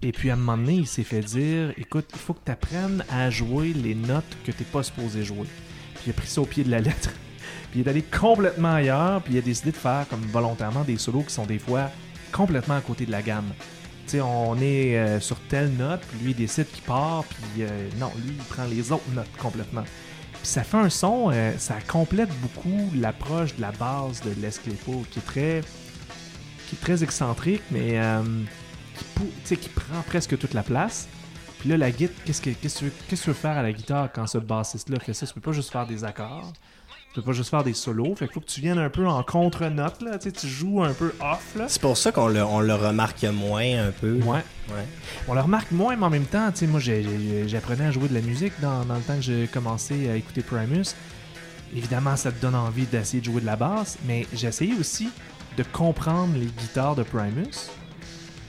et 0.00 0.12
puis 0.12 0.30
à 0.30 0.34
un 0.34 0.36
moment 0.36 0.56
donné, 0.56 0.76
il 0.76 0.86
s'est 0.86 1.02
fait 1.02 1.20
dire 1.20 1.74
écoute, 1.76 2.08
il 2.12 2.18
faut 2.18 2.32
que 2.32 2.44
tu 2.44 2.52
apprennes 2.52 3.04
à 3.10 3.28
jouer 3.28 3.72
les 3.74 3.94
notes 3.94 4.36
que 4.44 4.52
t'es 4.52 4.64
pas 4.64 4.82
supposé 4.82 5.24
jouer. 5.24 5.46
Puis 5.96 6.04
il 6.06 6.10
a 6.10 6.12
pris 6.14 6.28
ça 6.28 6.40
au 6.40 6.46
pied 6.46 6.64
de 6.64 6.70
la 6.70 6.80
lettre. 6.80 7.10
puis 7.70 7.80
il 7.80 7.86
est 7.86 7.90
allé 7.90 8.02
complètement 8.02 8.74
ailleurs, 8.74 9.20
puis 9.22 9.34
il 9.34 9.38
a 9.38 9.42
décidé 9.42 9.72
de 9.72 9.76
faire 9.76 10.06
comme 10.08 10.22
volontairement 10.22 10.84
des 10.84 10.96
solos 10.96 11.22
qui 11.24 11.34
sont 11.34 11.46
des 11.46 11.58
fois 11.58 11.90
complètement 12.32 12.76
à 12.76 12.80
côté 12.80 13.04
de 13.04 13.10
la 13.10 13.20
gamme. 13.22 13.52
On 14.18 14.56
est 14.60 14.96
euh, 14.96 15.20
sur 15.20 15.38
telle 15.48 15.70
note, 15.74 16.00
puis 16.00 16.18
lui 16.18 16.30
il 16.32 16.36
décide 16.36 16.68
qu'il 16.70 16.82
part, 16.82 17.24
puis 17.24 17.62
euh, 17.62 17.88
non, 17.98 18.10
lui 18.16 18.34
il 18.36 18.44
prend 18.44 18.64
les 18.64 18.90
autres 18.90 19.08
notes 19.14 19.30
complètement. 19.38 19.82
Puis 19.82 20.40
ça 20.42 20.64
fait 20.64 20.78
un 20.78 20.90
son, 20.90 21.30
euh, 21.32 21.52
ça 21.58 21.76
complète 21.86 22.30
beaucoup 22.40 22.90
l'approche 22.94 23.54
de 23.56 23.60
la 23.60 23.72
base 23.72 24.22
de 24.22 24.30
Les 24.40 24.50
Claypool, 24.50 25.04
qui 25.10 25.18
est 25.18 25.22
très, 25.22 25.60
qui 26.68 26.76
est 26.76 26.80
très 26.80 27.04
excentrique, 27.04 27.62
mais 27.70 28.00
qui, 29.44 29.56
qui 29.56 29.68
prend 29.68 30.00
presque 30.06 30.36
toute 30.38 30.54
la 30.54 30.62
place. 30.62 31.06
Puis 31.60 31.68
là, 31.68 31.76
la 31.76 31.90
guitare, 31.90 32.16
qu'est-ce 32.24 32.40
que 32.40 33.16
tu 33.16 33.16
veux 33.26 33.34
faire 33.34 33.58
à 33.58 33.62
la 33.62 33.72
guitare 33.72 34.08
quand 34.12 34.26
ce 34.26 34.38
bassiste-là 34.38 34.98
fait 34.98 35.12
ça? 35.12 35.26
Tu 35.26 35.34
peux 35.34 35.42
pas 35.42 35.52
juste 35.52 35.70
faire 35.70 35.86
des 35.86 36.04
accords. 36.04 36.52
Tu 37.12 37.16
peux 37.16 37.22
pas 37.22 37.32
juste 37.32 37.50
faire 37.50 37.64
des 37.64 37.74
solos. 37.74 38.14
Fait 38.14 38.26
qu'il 38.26 38.34
faut 38.34 38.40
que 38.40 38.46
tu 38.46 38.60
viennes 38.60 38.78
un 38.78 38.88
peu 38.88 39.04
en 39.04 39.22
contre-note, 39.24 40.00
là. 40.00 40.16
Tu 40.16 40.30
sais, 40.30 40.32
tu 40.32 40.46
joues 40.46 40.80
un 40.84 40.92
peu 40.92 41.12
off, 41.20 41.56
là. 41.56 41.64
C'est 41.66 41.80
pour 41.80 41.96
ça 41.96 42.12
qu'on 42.12 42.28
le, 42.28 42.44
on 42.44 42.60
le 42.60 42.72
remarque 42.72 43.24
moins 43.24 43.88
un 43.88 43.90
peu. 43.90 44.12
Ouais. 44.22 44.44
Ouais. 44.68 44.86
On 45.26 45.34
le 45.34 45.40
remarque 45.40 45.72
moins, 45.72 45.96
mais 45.96 46.06
en 46.06 46.10
même 46.10 46.26
temps, 46.26 46.52
tu 46.52 46.58
sais, 46.58 46.66
moi, 46.68 46.78
j'apprenais 46.78 47.86
à 47.86 47.90
jouer 47.90 48.08
de 48.08 48.14
la 48.14 48.20
musique 48.20 48.52
dans, 48.60 48.84
dans 48.84 48.94
le 48.94 49.00
temps 49.00 49.16
que 49.16 49.22
j'ai 49.22 49.48
commencé 49.48 50.08
à 50.08 50.14
écouter 50.14 50.42
Primus. 50.42 50.94
Évidemment, 51.74 52.14
ça 52.14 52.30
te 52.30 52.40
donne 52.40 52.54
envie 52.54 52.86
d'essayer 52.86 53.20
de 53.20 53.24
jouer 53.24 53.40
de 53.40 53.46
la 53.46 53.56
basse, 53.56 53.98
mais 54.06 54.26
j'ai 54.32 54.46
essayé 54.46 54.74
aussi 54.78 55.08
de 55.56 55.64
comprendre 55.64 56.34
les 56.36 56.46
guitares 56.46 56.94
de 56.94 57.02
Primus. 57.02 57.70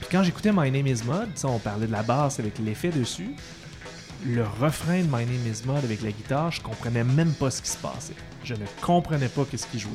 Puis 0.00 0.08
quand 0.10 0.22
j'écoutais 0.22 0.52
My 0.52 0.70
Name 0.70 0.86
is 0.86 1.02
sais, 1.34 1.46
on 1.46 1.58
parlait 1.58 1.88
de 1.88 1.92
la 1.92 2.04
basse 2.04 2.38
avec 2.38 2.60
l'effet 2.60 2.90
dessus. 2.90 3.34
Le 4.24 4.44
refrain 4.60 5.00
de 5.00 5.06
My 5.06 5.24
Name 5.26 5.46
is 5.46 5.66
Mud 5.66 5.84
avec 5.84 6.00
la 6.00 6.12
guitare, 6.12 6.52
je 6.52 6.60
comprenais 6.60 7.02
même 7.02 7.32
pas 7.32 7.50
ce 7.50 7.60
qui 7.60 7.68
se 7.68 7.76
passait. 7.76 8.14
Je 8.44 8.54
ne 8.54 8.64
comprenais 8.80 9.28
pas 9.28 9.44
qu'est-ce 9.44 9.66
qu'il 9.66 9.80
jouait. 9.80 9.90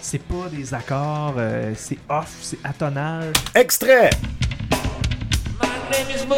C'est 0.00 0.22
pas 0.22 0.48
des 0.48 0.72
accords, 0.72 1.34
euh, 1.36 1.72
c'est 1.76 1.98
off, 2.08 2.38
c'est 2.42 2.58
atonal. 2.62 3.32
Extrait! 3.54 4.10
My 5.60 5.68
name 5.90 6.10
is 6.16 6.24
Bud. 6.26 6.36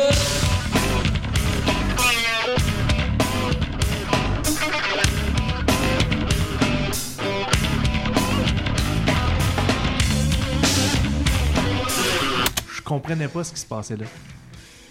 je 12.74 12.82
comprenais 12.82 13.28
pas 13.28 13.44
ce 13.44 13.52
qui 13.52 13.60
se 13.60 13.66
passait 13.66 13.96
là. 13.96 14.06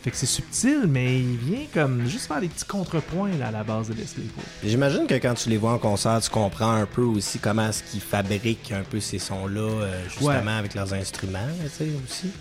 Fait 0.03 0.09
que 0.09 0.17
c'est 0.17 0.25
subtil, 0.25 0.85
mais 0.87 1.19
il 1.19 1.37
vient 1.37 1.65
comme 1.73 2.07
juste 2.07 2.25
faire 2.27 2.41
des 2.41 2.47
petits 2.47 2.65
contrepoints 2.65 3.29
là, 3.39 3.49
à 3.49 3.51
la 3.51 3.63
base 3.63 3.87
de 3.89 3.93
Leslie. 3.93 4.29
J'imagine 4.63 5.05
que 5.05 5.13
quand 5.13 5.35
tu 5.35 5.49
les 5.49 5.57
vois 5.57 5.73
en 5.73 5.77
concert, 5.77 6.19
tu 6.21 6.29
comprends 6.31 6.71
un 6.71 6.87
peu 6.87 7.03
aussi 7.03 7.37
comment 7.37 7.69
est-ce 7.69 7.83
qu'ils 7.83 8.01
fabriquent 8.01 8.71
un 8.71 8.81
peu 8.81 8.99
ces 8.99 9.19
sons-là, 9.19 9.61
euh, 9.61 10.03
justement 10.09 10.29
Ouais. 10.29 10.51
avec 10.57 10.73
leurs 10.73 10.91
instruments, 10.93 11.39
tu 11.63 11.69
sais, 11.69 11.91
aussi. 12.03 12.31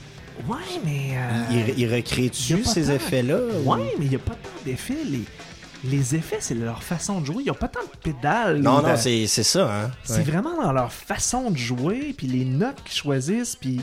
Ouais, 0.48 0.56
mais. 0.86 1.10
euh, 1.18 1.64
Ils, 1.76 1.80
ils 1.80 1.94
recréent-tu 1.94 2.64
ces 2.64 2.84
tant- 2.86 2.92
effets-là? 2.92 3.36
ou- 3.62 3.70
Ouais, 3.74 3.94
mais 3.98 4.06
il 4.06 4.12
y 4.12 4.16
a 4.16 4.20
pas 4.20 4.32
tant 4.36 4.64
d'effets. 4.64 4.96
Les... 5.06 5.24
les 5.84 6.14
effets, 6.14 6.38
c'est 6.40 6.54
leur 6.54 6.82
façon 6.82 7.20
de 7.20 7.26
jouer. 7.26 7.36
Il 7.40 7.46
y 7.46 7.50
a 7.50 7.54
pas 7.54 7.68
tant 7.68 7.80
de 7.82 7.98
pédales. 8.02 8.62
Non, 8.62 8.80
non, 8.80 8.96
c'est 8.96 9.26
c'est 9.26 9.42
ça, 9.42 9.70
hein? 9.70 9.90
C'est 10.04 10.14
Ouais. 10.14 10.22
vraiment 10.22 10.62
dans 10.62 10.72
leur 10.72 10.90
façon 10.90 11.50
de 11.50 11.58
jouer, 11.58 12.14
puis 12.16 12.26
les 12.26 12.46
notes 12.46 12.82
qu'ils 12.86 12.96
choisissent, 12.96 13.56
puis. 13.56 13.82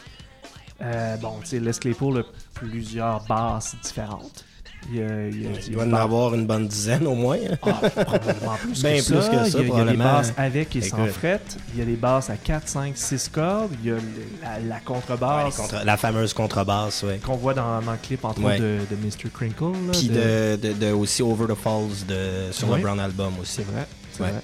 Euh, 0.82 1.18
bon, 1.18 1.34
tu 1.42 1.48
sais, 1.48 1.60
Les 1.60 1.72
Claypool 1.74 2.20
a 2.20 2.24
plusieurs 2.54 3.24
basses 3.26 3.76
différentes. 3.84 4.44
Il 4.90 5.00
y 5.00 5.02
a, 5.02 5.28
il 5.28 5.44
y 5.44 5.48
a- 5.48 5.50
Il 5.68 5.74
doit 5.74 5.84
en 5.84 5.94
avoir 5.94 6.34
une 6.36 6.46
bonne 6.46 6.68
dizaine 6.68 7.08
au 7.08 7.16
moins. 7.16 7.40
Ah, 7.64 7.74
probablement 7.90 8.56
plus, 8.62 8.82
Ben 8.84 9.02
que, 9.02 9.06
plus 9.12 9.22
ça. 9.22 9.28
que 9.30 9.50
ça, 9.50 9.60
Il 9.60 9.68
y 9.68 9.72
a, 9.72 9.74
il 9.74 9.78
y 9.78 9.82
a 9.82 9.86
des 9.92 9.98
basses 9.98 10.34
avec 10.38 10.76
et 10.78 10.82
sans 10.82 11.06
fret. 11.08 11.42
Il 11.74 11.80
y 11.80 11.82
a 11.82 11.86
des 11.86 11.96
basses 11.96 12.30
à 12.30 12.38
4, 12.38 12.68
5, 12.70 12.96
6 12.96 13.28
cordes. 13.30 13.74
Il 13.84 13.90
y 13.90 13.92
a 13.92 13.96
le- 13.96 14.02
la, 14.42 14.60
la 14.60 14.76
Ouais, 14.76 14.82
contrebasse 14.86 15.58
les 15.58 15.64
contre- 15.64 15.84
la 15.86 15.98
fameuse 15.98 16.34
contrebasse, 16.34 17.04
ouais. 17.04 17.18
qu'on 17.26 17.36
voit 17.36 17.54
dans, 17.56 17.82
dans 17.82 17.92
le 17.92 17.98
clip, 17.98 18.24
entre 18.24 18.40
Ouais. 18.44 18.54
autres, 18.54 18.62
de, 18.64 18.80
de 18.90 18.96
Mr. 18.96 19.30
Crinkle. 19.34 19.74
Puis 19.92 20.08
de- 20.10 20.56
de, 20.56 20.74
de, 20.74 20.92
aussi 20.94 21.22
Over 21.22 21.48
the 21.54 21.58
Falls 21.58 22.06
de, 22.08 22.52
sur 22.52 22.70
Ouais. 22.70 22.78
le 22.78 22.84
Brown 22.84 23.00
Album 23.00 23.34
aussi. 23.42 23.56
C'est 23.56 23.64
vrai, 23.66 23.88
c'est 24.14 24.24
Ouais. 24.24 24.30
vrai. 24.32 24.42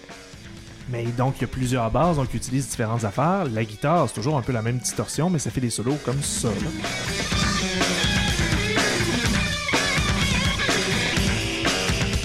Mais 0.90 1.04
donc, 1.06 1.36
il 1.38 1.42
y 1.42 1.46
a 1.46 1.48
plusieurs 1.48 1.90
basses, 1.92 2.18
donc 2.18 2.28
ils 2.34 2.38
utilisent 2.38 2.68
différentes 2.70 3.04
affaires. 3.06 3.46
La 3.54 3.64
guitare, 3.64 4.08
c'est 4.08 4.16
toujours 4.16 4.38
un 4.38 4.42
peu 4.42 4.52
la 4.52 4.62
même 4.62 4.78
distorsion, 4.78 5.30
mais 5.30 5.40
ça 5.40 5.50
fait 5.50 5.62
des 5.62 5.70
solos 5.70 5.98
comme 6.06 6.22
ça. 6.22 6.50
là. 6.50 7.74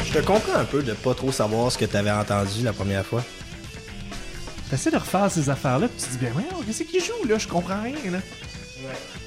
Je 0.04 0.12
te 0.12 0.24
comprends 0.24 0.54
un 0.58 0.64
peu 0.64 0.82
de 0.82 0.94
pas 0.94 1.14
trop 1.14 1.32
savoir 1.32 1.70
ce 1.70 1.78
que 1.78 1.84
tu 1.84 1.96
avais 1.96 2.10
entendu 2.10 2.62
la 2.62 2.72
première 2.72 3.04
fois. 3.04 3.22
T'essaies 4.70 4.90
de 4.90 4.96
refaire 4.96 5.30
ces 5.30 5.48
affaires-là, 5.50 5.88
puis 5.88 5.98
tu 5.98 6.06
te 6.06 6.10
dis, 6.12 6.18
ben 6.18 6.32
ouais, 6.36 6.44
qu'est-ce 6.66 6.82
qu'il 6.84 7.02
joue 7.02 7.26
là? 7.28 7.38
Je 7.38 7.48
comprends 7.48 7.82
rien, 7.82 7.94
là. 8.10 8.18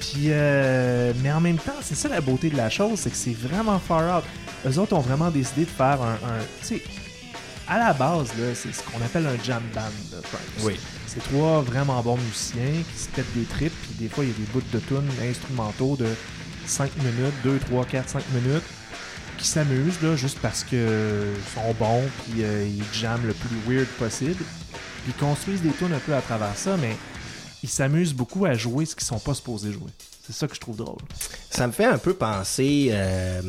Puis, 0.00 0.26
euh, 0.28 1.12
mais 1.22 1.30
en 1.32 1.40
même 1.40 1.58
temps, 1.58 1.72
c'est 1.82 1.94
ça 1.94 2.08
la 2.08 2.20
beauté 2.20 2.48
de 2.50 2.56
la 2.56 2.70
chose, 2.70 2.98
c'est 3.00 3.10
que 3.10 3.16
c'est 3.16 3.36
vraiment 3.36 3.78
far 3.78 4.18
out. 4.18 4.24
Eux 4.66 4.78
autres 4.78 4.94
ont 4.94 5.00
vraiment 5.00 5.30
décidé 5.30 5.62
de 5.64 5.70
faire 5.70 6.00
un. 6.02 6.14
un- 6.14 6.42
tu 6.60 6.66
sais, 6.76 6.82
à 7.68 7.78
la 7.78 7.92
base, 7.92 8.28
là, 8.38 8.54
c'est 8.54 8.72
ce 8.72 8.82
qu'on 8.82 9.02
appelle 9.04 9.26
un 9.26 9.42
jam 9.42 9.62
band. 9.74 9.80
là. 10.12 10.18
Oui. 10.62 10.78
C'est 11.06 11.22
trois 11.22 11.60
vraiment 11.62 12.00
bons 12.02 12.16
musiciens 12.16 12.82
qui 12.94 13.02
se 13.02 13.08
pètent 13.08 13.34
des 13.34 13.44
tripes, 13.44 13.72
puis 13.82 13.94
des 13.98 14.08
fois, 14.08 14.24
il 14.24 14.30
y 14.30 14.32
a 14.32 14.36
des 14.36 14.50
bouts 14.52 14.62
de 14.72 14.78
tunes 14.80 15.10
instrumentaux 15.28 15.96
de 15.96 16.06
5 16.66 16.90
minutes, 16.98 17.34
2, 17.44 17.58
3, 17.70 17.84
4, 17.84 18.08
5 18.08 18.22
minutes, 18.32 18.62
qui 19.38 19.46
s'amusent, 19.46 20.00
là, 20.02 20.16
juste 20.16 20.38
parce 20.40 20.64
que 20.64 21.26
ils 21.36 21.54
sont 21.54 21.74
bons, 21.78 22.02
puis 22.24 22.42
euh, 22.44 22.66
ils 22.66 22.84
jamment 22.98 23.26
le 23.26 23.34
plus 23.34 23.56
weird 23.74 23.88
possible. 23.98 24.42
Puis 25.04 25.12
ils 25.12 25.14
construisent 25.20 25.62
des 25.62 25.72
tunes 25.72 25.92
un 25.92 25.98
peu 25.98 26.14
à 26.14 26.20
travers 26.22 26.56
ça, 26.56 26.76
mais 26.80 26.96
ils 27.62 27.68
s'amusent 27.68 28.14
beaucoup 28.14 28.46
à 28.46 28.54
jouer 28.54 28.86
ce 28.86 28.94
qu'ils 28.94 29.06
sont 29.06 29.18
pas 29.18 29.34
supposés 29.34 29.72
jouer. 29.72 29.90
C'est 30.24 30.32
ça 30.32 30.46
que 30.46 30.54
je 30.54 30.60
trouve 30.60 30.76
drôle. 30.76 30.98
Ça 31.50 31.66
me 31.66 31.72
fait 31.72 31.84
un 31.86 31.98
peu 31.98 32.14
penser. 32.14 32.88
euh, 32.92 33.42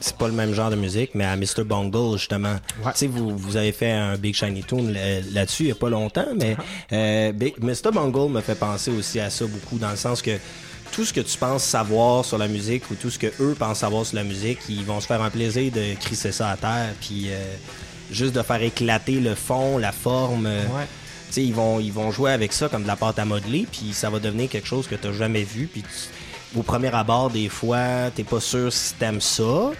c'est 0.00 0.16
pas 0.16 0.26
le 0.28 0.32
même 0.34 0.54
genre 0.54 0.70
de 0.70 0.76
musique, 0.76 1.10
mais 1.14 1.24
à 1.24 1.36
Mr. 1.36 1.64
Bungle, 1.64 2.16
justement. 2.18 2.54
Ouais. 2.84 2.92
Tu 2.92 2.98
sais, 3.00 3.06
vous, 3.06 3.36
vous 3.36 3.56
avez 3.56 3.72
fait 3.72 3.90
un 3.92 4.16
Big 4.16 4.34
Shiny 4.34 4.62
Tune 4.64 4.92
là- 4.92 5.20
là-dessus 5.32 5.64
il 5.64 5.68
y 5.68 5.72
a 5.72 5.74
pas 5.74 5.90
longtemps, 5.90 6.26
mais 6.36 6.56
euh, 6.92 7.32
Big- 7.32 7.58
Mr. 7.62 7.90
Bungle 7.92 8.30
me 8.32 8.40
fait 8.40 8.54
penser 8.54 8.90
aussi 8.90 9.20
à 9.20 9.28
ça 9.30 9.44
beaucoup, 9.46 9.78
dans 9.78 9.90
le 9.90 9.96
sens 9.96 10.22
que 10.22 10.38
tout 10.92 11.04
ce 11.04 11.12
que 11.12 11.20
tu 11.20 11.36
penses 11.38 11.62
savoir 11.64 12.24
sur 12.24 12.38
la 12.38 12.48
musique 12.48 12.90
ou 12.90 12.94
tout 12.96 13.10
ce 13.10 13.18
que 13.18 13.28
eux 13.40 13.54
pensent 13.58 13.78
savoir 13.78 14.04
sur 14.04 14.16
la 14.16 14.24
musique, 14.24 14.58
ils 14.68 14.84
vont 14.84 15.00
se 15.00 15.06
faire 15.06 15.22
un 15.22 15.30
plaisir 15.30 15.70
de 15.70 15.94
crisser 16.00 16.32
ça 16.32 16.50
à 16.50 16.56
terre, 16.56 16.88
puis 17.00 17.26
euh, 17.28 17.38
juste 18.10 18.34
de 18.34 18.42
faire 18.42 18.60
éclater 18.62 19.20
le 19.20 19.34
fond, 19.34 19.78
la 19.78 19.92
forme. 19.92 20.46
euh, 20.46 20.62
Ouais. 20.64 20.86
tu 21.28 21.34
sais, 21.34 21.42
ils 21.44 21.54
vont, 21.54 21.78
ils 21.78 21.92
vont 21.92 22.10
jouer 22.10 22.32
avec 22.32 22.52
ça 22.52 22.68
comme 22.68 22.82
de 22.82 22.88
la 22.88 22.96
pâte 22.96 23.18
à 23.20 23.24
modeler, 23.24 23.66
puis 23.70 23.92
ça 23.92 24.10
va 24.10 24.18
devenir 24.18 24.48
quelque 24.48 24.66
chose 24.66 24.88
que 24.88 24.96
tu 24.96 25.06
n'as 25.06 25.12
jamais 25.12 25.44
vu. 25.44 25.68
Puis 25.72 25.82
tu- 25.82 26.58
au 26.58 26.64
premier 26.64 26.92
abord, 26.92 27.30
des 27.30 27.48
fois, 27.48 28.10
t'es 28.12 28.24
pas 28.24 28.40
sûr 28.40 28.72
si 28.72 28.94
t'aimes 28.94 29.20
ça. 29.20 29.70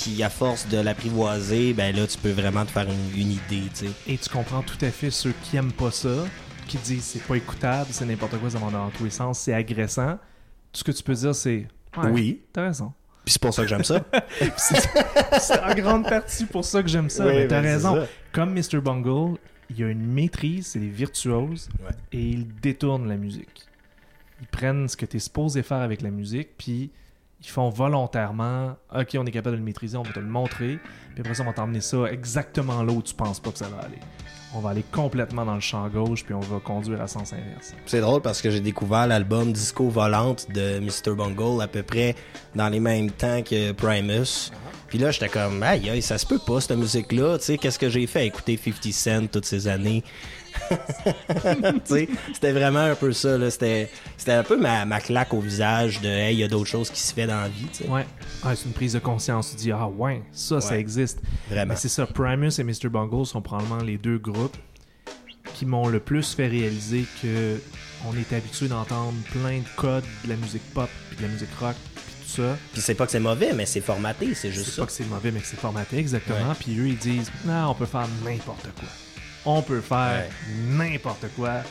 Puis 0.00 0.22
à 0.22 0.30
force 0.30 0.68
de 0.68 0.78
l'apprivoiser, 0.78 1.72
ben 1.74 1.94
là, 1.94 2.06
tu 2.06 2.16
peux 2.18 2.30
vraiment 2.30 2.64
te 2.64 2.70
faire 2.70 2.86
une, 2.88 3.20
une 3.20 3.32
idée, 3.32 3.68
tu 3.74 3.86
sais. 3.86 3.90
Et 4.06 4.16
tu 4.16 4.28
comprends 4.30 4.62
tout 4.62 4.78
à 4.82 4.90
fait 4.90 5.10
ceux 5.10 5.34
qui 5.42 5.56
aiment 5.56 5.72
pas 5.72 5.90
ça, 5.90 6.24
qui 6.68 6.76
disent 6.78 7.02
c'est 7.04 7.22
pas 7.22 7.34
écoutable, 7.34 7.88
c'est 7.90 8.04
n'importe 8.06 8.38
quoi, 8.38 8.48
ça 8.50 8.58
va 8.58 8.70
dans 8.70 8.90
tous 8.90 9.04
les 9.04 9.10
sens, 9.10 9.40
c'est 9.40 9.54
agressant. 9.54 10.14
Tout 10.72 10.78
ce 10.80 10.84
que 10.84 10.92
tu 10.92 11.02
peux 11.02 11.14
dire, 11.14 11.34
c'est 11.34 11.66
ouais, 11.96 12.10
Oui. 12.10 12.40
T'as 12.52 12.66
raison. 12.66 12.92
Puis 13.24 13.32
c'est 13.32 13.42
pour 13.42 13.52
ça 13.52 13.62
que 13.62 13.68
j'aime 13.68 13.84
ça. 13.84 14.04
c'est 15.40 15.60
en 15.60 15.74
grande 15.74 16.04
partie 16.08 16.44
pour 16.46 16.64
ça 16.64 16.82
que 16.82 16.88
j'aime 16.88 17.10
ça. 17.10 17.26
Oui, 17.26 17.32
mais 17.34 17.48
t'as 17.48 17.60
ben, 17.60 17.72
raison. 17.74 17.94
ça. 17.96 18.06
Comme 18.32 18.54
Mr. 18.54 18.80
Bungle, 18.80 19.36
il 19.70 19.80
y 19.80 19.84
a 19.84 19.88
une 19.88 20.06
maîtrise, 20.06 20.68
c'est 20.68 20.78
des 20.78 20.88
virtuoses, 20.88 21.68
Ouais. 21.84 21.90
et 22.12 22.22
ils 22.22 22.46
détournent 22.46 23.08
la 23.08 23.16
musique. 23.16 23.66
Ils 24.40 24.46
prennent 24.46 24.88
ce 24.88 24.96
que 24.96 25.04
tu 25.06 25.16
es 25.16 25.20
supposé 25.20 25.62
faire 25.64 25.78
avec 25.78 26.00
la 26.02 26.10
musique, 26.10 26.50
puis 26.56 26.90
ils 27.40 27.48
font 27.48 27.70
volontairement 27.70 28.76
OK, 28.94 29.16
on 29.16 29.26
est 29.26 29.30
capable 29.30 29.56
de 29.56 29.60
le 29.60 29.64
maîtriser, 29.64 29.96
on 29.96 30.02
va 30.02 30.12
te 30.12 30.18
le 30.18 30.26
montrer, 30.26 30.78
puis 31.10 31.20
après 31.20 31.34
ça, 31.34 31.42
on 31.42 31.46
va 31.46 31.52
t'emmener 31.52 31.80
ça 31.80 32.04
exactement 32.10 32.82
là 32.82 32.92
où 32.92 33.02
tu 33.02 33.14
penses 33.14 33.40
pas 33.40 33.50
que 33.50 33.58
ça 33.58 33.68
va 33.68 33.78
aller. 33.78 33.98
On 34.54 34.60
va 34.60 34.70
aller 34.70 34.84
complètement 34.92 35.44
dans 35.44 35.54
le 35.54 35.60
champ 35.60 35.86
gauche, 35.88 36.24
puis 36.24 36.32
on 36.32 36.40
va 36.40 36.58
conduire 36.58 37.02
à 37.02 37.06
sens 37.06 37.34
inverse. 37.34 37.74
C'est 37.84 38.00
drôle 38.00 38.22
parce 38.22 38.40
que 38.40 38.50
j'ai 38.50 38.60
découvert 38.60 39.06
l'album 39.06 39.52
Disco 39.52 39.88
Volante 39.90 40.50
de 40.52 40.80
Mr. 40.80 41.14
Bungle 41.14 41.62
à 41.62 41.68
peu 41.68 41.82
près 41.82 42.16
dans 42.54 42.70
les 42.70 42.80
mêmes 42.80 43.10
temps 43.10 43.42
que 43.42 43.72
Primus. 43.72 44.50
Puis 44.88 44.98
là, 44.98 45.10
j'étais 45.10 45.28
comme, 45.28 45.62
aïe, 45.62 45.90
aïe, 45.90 46.00
ça 46.00 46.16
se 46.16 46.24
peut 46.24 46.38
pas, 46.38 46.62
cette 46.62 46.78
musique-là. 46.78 47.36
Tu 47.38 47.44
sais, 47.44 47.58
qu'est-ce 47.58 47.78
que 47.78 47.90
j'ai 47.90 48.06
fait? 48.06 48.20
À 48.20 48.24
écouter 48.24 48.56
50 48.56 48.92
Cent 48.92 49.26
toutes 49.30 49.44
ces 49.44 49.68
années? 49.68 50.02
c'était 52.32 52.52
vraiment 52.52 52.80
un 52.80 52.94
peu 52.94 53.12
ça. 53.12 53.38
C'était, 53.50 53.90
un 54.28 54.42
peu 54.42 54.56
ma, 54.56 54.84
ma 54.84 55.00
claque 55.00 55.32
au 55.34 55.40
visage 55.40 56.00
de, 56.00 56.08
hey, 56.08 56.34
il 56.36 56.40
y 56.40 56.44
a 56.44 56.48
d'autres 56.48 56.68
choses 56.68 56.90
qui 56.90 57.00
se 57.00 57.12
fait 57.14 57.26
dans 57.26 57.40
la 57.40 57.48
vie. 57.48 57.66
Ouais. 57.88 58.06
Ah, 58.44 58.54
c'est 58.54 58.66
une 58.66 58.72
prise 58.72 58.92
de 58.92 58.98
conscience. 58.98 59.50
Tu 59.50 59.56
dis, 59.56 59.72
ah 59.72 59.88
ouais, 59.88 60.22
ça, 60.32 60.60
ça 60.60 60.78
existe. 60.78 61.20
Vraiment. 61.50 61.72
Mais 61.74 61.76
c'est 61.76 61.88
ça, 61.88 62.06
Primus 62.06 62.52
et 62.58 62.64
Mr. 62.64 62.88
Bungle 62.90 63.26
sont 63.26 63.40
probablement 63.42 63.82
les 63.82 63.98
deux 63.98 64.18
groupes 64.18 64.56
qui 65.54 65.66
m'ont 65.66 65.88
le 65.88 65.98
plus 65.98 66.34
fait 66.34 66.46
réaliser 66.46 67.04
que 67.22 67.58
on 68.06 68.16
est 68.16 68.32
habitué 68.32 68.68
d'entendre 68.68 69.14
plein 69.32 69.58
de 69.58 69.68
codes 69.76 70.04
de 70.24 70.28
la 70.28 70.36
musique 70.36 70.62
pop, 70.72 70.88
puis 71.08 71.16
de 71.18 71.22
la 71.22 71.28
musique 71.28 71.48
rock, 71.58 71.74
puis 71.94 72.14
tout 72.22 72.42
ça. 72.42 72.56
Puis 72.72 72.80
c'est 72.80 72.94
pas 72.94 73.06
que 73.06 73.12
c'est 73.12 73.18
mauvais, 73.18 73.52
mais 73.52 73.66
c'est 73.66 73.80
formaté, 73.80 74.34
c'est 74.34 74.52
juste 74.52 74.66
C'est 74.66 74.70
ça. 74.76 74.82
pas 74.82 74.86
que 74.86 74.92
c'est 74.92 75.08
mauvais, 75.08 75.32
mais 75.32 75.40
que 75.40 75.46
c'est 75.46 75.58
formaté, 75.58 75.98
exactement. 75.98 76.54
Puis 76.58 76.78
eux, 76.78 76.86
ils 76.88 76.96
disent, 76.98 77.32
non, 77.44 77.70
on 77.70 77.74
peut 77.74 77.86
faire 77.86 78.06
n'importe 78.24 78.68
quoi. 78.78 78.88
On 79.50 79.62
peut 79.62 79.80
faire 79.80 80.26
n'importe 80.68 81.24
quoi. 81.34 81.62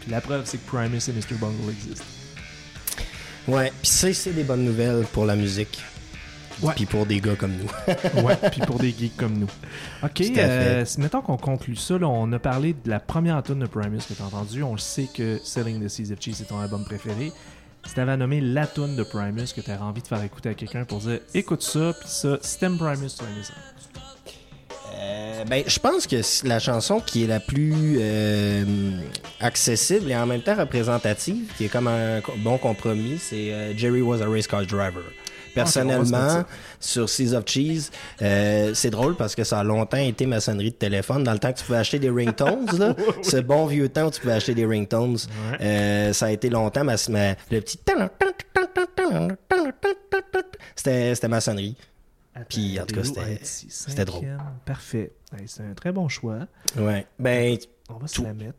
Puis 0.00 0.10
la 0.10 0.22
preuve, 0.22 0.46
c'est 0.46 0.56
que 0.56 0.66
Primus 0.66 1.02
et 1.06 1.12
Mr. 1.12 1.34
Bungle 1.38 1.70
existent. 1.70 2.06
Ouais, 3.46 3.70
puis 3.82 3.90
ça, 3.90 4.10
c'est 4.14 4.32
des 4.32 4.42
bonnes 4.42 4.64
nouvelles 4.64 5.04
pour 5.12 5.26
la 5.26 5.36
musique. 5.36 5.78
Ouais. 6.62 6.72
Puis 6.74 6.86
pour 6.86 7.04
des 7.04 7.20
gars 7.20 7.36
comme 7.36 7.52
nous. 7.52 8.22
Ouais, 8.22 8.36
puis 8.50 8.62
pour 8.62 8.78
des 8.78 8.90
geeks 8.90 9.18
comme 9.18 9.34
nous. 9.38 9.50
Ok, 10.02 10.22
euh, 10.38 10.86
mettons 10.96 11.20
qu'on 11.20 11.36
conclut 11.36 11.76
ça, 11.76 11.98
là, 11.98 12.08
on 12.08 12.32
a 12.32 12.38
parlé 12.38 12.72
de 12.72 12.88
la 12.88 13.00
première 13.00 13.42
tune 13.42 13.58
de 13.58 13.66
Primus 13.66 13.98
que 14.08 14.14
tu 14.14 14.22
as 14.22 14.24
entendue. 14.24 14.62
On 14.62 14.72
le 14.72 14.78
sait 14.78 15.08
que 15.12 15.38
Selling 15.44 15.84
the 15.84 15.88
Seas 15.88 16.10
of 16.12 16.18
Cheese 16.18 16.40
est 16.40 16.48
ton 16.48 16.58
album 16.58 16.86
préféré. 16.86 17.32
Si 17.84 17.92
tu 17.92 18.00
avais 18.00 18.16
nommé 18.16 18.40
la 18.40 18.66
tune 18.66 18.96
de 18.96 19.02
Primus 19.02 19.52
que 19.54 19.60
tu 19.60 19.70
envie 19.72 20.00
de 20.00 20.08
faire 20.08 20.22
écouter 20.22 20.48
à 20.48 20.54
quelqu'un 20.54 20.86
pour 20.86 21.00
dire 21.00 21.20
écoute 21.34 21.62
ça, 21.62 21.92
puis 22.00 22.08
ça, 22.08 22.38
si 22.40 22.58
t'aimes 22.58 22.78
Primus, 22.78 23.14
tu 23.14 23.22
vas 23.22 23.30
aimer 23.30 23.44
ça. 23.44 23.52
Euh, 24.98 25.44
ben, 25.44 25.62
je 25.66 25.78
pense 25.78 26.06
que 26.06 26.16
la 26.46 26.58
chanson 26.58 27.00
qui 27.00 27.24
est 27.24 27.26
la 27.26 27.40
plus 27.40 27.98
euh, 28.00 28.64
accessible 29.40 30.10
et 30.10 30.16
en 30.16 30.26
même 30.26 30.42
temps 30.42 30.56
représentative, 30.56 31.52
qui 31.56 31.66
est 31.66 31.68
comme 31.68 31.88
un 31.88 32.20
bon 32.38 32.58
compromis, 32.58 33.18
c'est 33.18 33.52
euh, 33.52 33.76
Jerry 33.76 34.00
was 34.02 34.22
a 34.22 34.28
race 34.28 34.46
car 34.46 34.64
driver. 34.64 35.02
Personnellement, 35.54 36.44
sur 36.80 37.08
Seas 37.08 37.32
of 37.34 37.44
Cheese, 37.46 37.90
euh, 38.20 38.72
c'est 38.74 38.90
drôle 38.90 39.16
parce 39.16 39.34
que 39.34 39.42
ça 39.42 39.60
a 39.60 39.64
longtemps 39.64 39.96
été 39.96 40.26
ma 40.26 40.38
sonnerie 40.38 40.70
de 40.70 40.76
téléphone. 40.76 41.24
Dans 41.24 41.32
le 41.32 41.38
temps 41.38 41.50
que 41.50 41.58
tu 41.58 41.64
pouvais 41.64 41.78
acheter 41.78 41.98
des 41.98 42.10
ringtones, 42.10 42.66
là, 42.78 42.94
ce 43.22 43.38
bon 43.38 43.64
vieux 43.64 43.88
temps 43.88 44.06
où 44.08 44.10
tu 44.10 44.20
pouvais 44.20 44.34
acheter 44.34 44.54
des 44.54 44.66
ringtones, 44.66 45.16
euh, 45.62 46.12
ça 46.12 46.26
a 46.26 46.30
été 46.30 46.50
longtemps 46.50 46.84
ma, 46.84 46.96
ma- 47.08 47.34
le 47.50 47.60
petit 47.62 47.78
c'était 50.74 51.28
ma 51.28 51.40
sonnerie. 51.40 51.74
Puis, 52.48 52.78
en 52.80 52.86
tout 52.86 52.94
cas, 52.94 53.02
c'était- 53.68 54.04
drôle. 54.04 54.24
Parfait. 54.64 55.12
Hey, 55.36 55.44
c'est 55.46 55.62
un 55.62 55.74
très 55.74 55.92
bon 55.92 56.08
choix. 56.08 56.40
Ouais. 56.78 57.06
Ben, 57.18 57.56
On 57.88 57.94
va 57.98 58.06
se 58.06 58.22
la 58.22 58.34
mettre. 58.34 58.58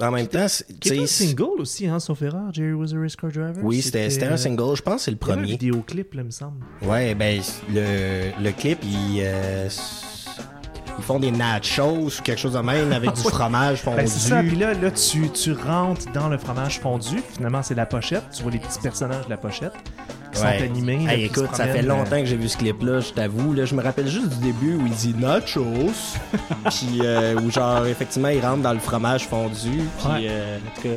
en 0.00 0.10
même 0.10 0.26
temps, 0.26 0.46
c'est- 0.48 0.66
un 0.98 1.06
single 1.06 1.60
aussi, 1.60 1.86
hein, 1.86 2.00
sauf 2.00 2.20
erreur, 2.22 2.52
Jerry 2.52 2.72
was 2.72 2.92
a 2.94 2.98
race 2.98 3.16
car 3.16 3.30
driver? 3.30 3.62
Oui, 3.62 3.80
c'était 3.82 4.24
un 4.26 4.36
single. 4.36 4.76
Je 4.76 4.82
pense 4.82 4.96
que 4.96 5.00
c'est 5.02 5.10
le 5.10 5.16
Il 5.20 5.26
y 5.28 5.30
un 5.30 5.34
premier. 5.34 5.46
vidéoclip, 5.52 6.14
là, 6.14 6.22
il 6.22 6.26
me 6.26 6.30
semble. 6.30 6.64
Ouais, 6.82 7.14
ben, 7.14 7.40
le, 7.70 8.30
le 8.42 8.50
clip, 8.52 8.78
ils, 8.82 9.20
euh, 9.22 9.68
ils 10.98 11.04
font 11.04 11.18
des 11.18 11.30
nachos 11.30 12.06
ou 12.06 12.10
quelque 12.22 12.38
chose 12.38 12.52
de 12.54 12.58
même 12.60 12.92
avec 12.92 13.12
du 13.14 13.20
fromage 13.22 13.82
fondu. 13.82 13.96
Ben, 13.98 14.06
c'est 14.06 14.28
ça, 14.30 14.40
puis 14.42 14.56
là, 14.56 14.74
là 14.74 14.90
tu, 14.90 15.30
tu 15.30 15.52
rentres 15.52 16.10
dans 16.12 16.28
le 16.28 16.38
fromage 16.38 16.80
fondu. 16.80 17.20
Finalement, 17.34 17.62
c'est 17.62 17.74
la 17.74 17.86
pochette. 17.86 18.24
Tu 18.32 18.42
vois 18.42 18.52
les 18.52 18.58
petits 18.58 18.80
personnages 18.80 19.24
de 19.26 19.30
la 19.30 19.36
pochette 19.36 19.72
qui 20.34 20.42
Ouais. 20.44 20.58
sont 20.58 20.64
animés. 20.64 21.06
là, 21.06 21.14
Hey, 21.14 21.24
écoute, 21.24 21.48
ça 21.54 21.66
fait 21.66 21.82
longtemps 21.82 22.16
euh, 22.16 22.20
que 22.20 22.26
j'ai 22.26 22.36
vu 22.36 22.48
ce 22.48 22.56
clip-là, 22.56 23.00
je 23.00 23.10
t'avoue. 23.12 23.52
Là, 23.52 23.64
je 23.64 23.74
me 23.74 23.82
rappelle 23.82 24.08
juste 24.08 24.28
du 24.30 24.46
début 24.52 24.74
où 24.76 24.86
il 24.86 24.92
dit 24.92 25.14
nachos. 25.18 25.92
puis, 26.70 27.00
euh, 27.02 27.34
où 27.40 27.50
genre, 27.50 27.86
effectivement, 27.86 28.28
il 28.28 28.40
rentre 28.44 28.62
dans 28.62 28.72
le 28.72 28.78
fromage 28.80 29.26
fondu. 29.26 29.82
Puis, 29.98 30.08
Ouais. 30.08 30.26
euh, 30.28 30.58
en 30.58 30.74
tout 30.80 30.88
cas, 30.88 30.94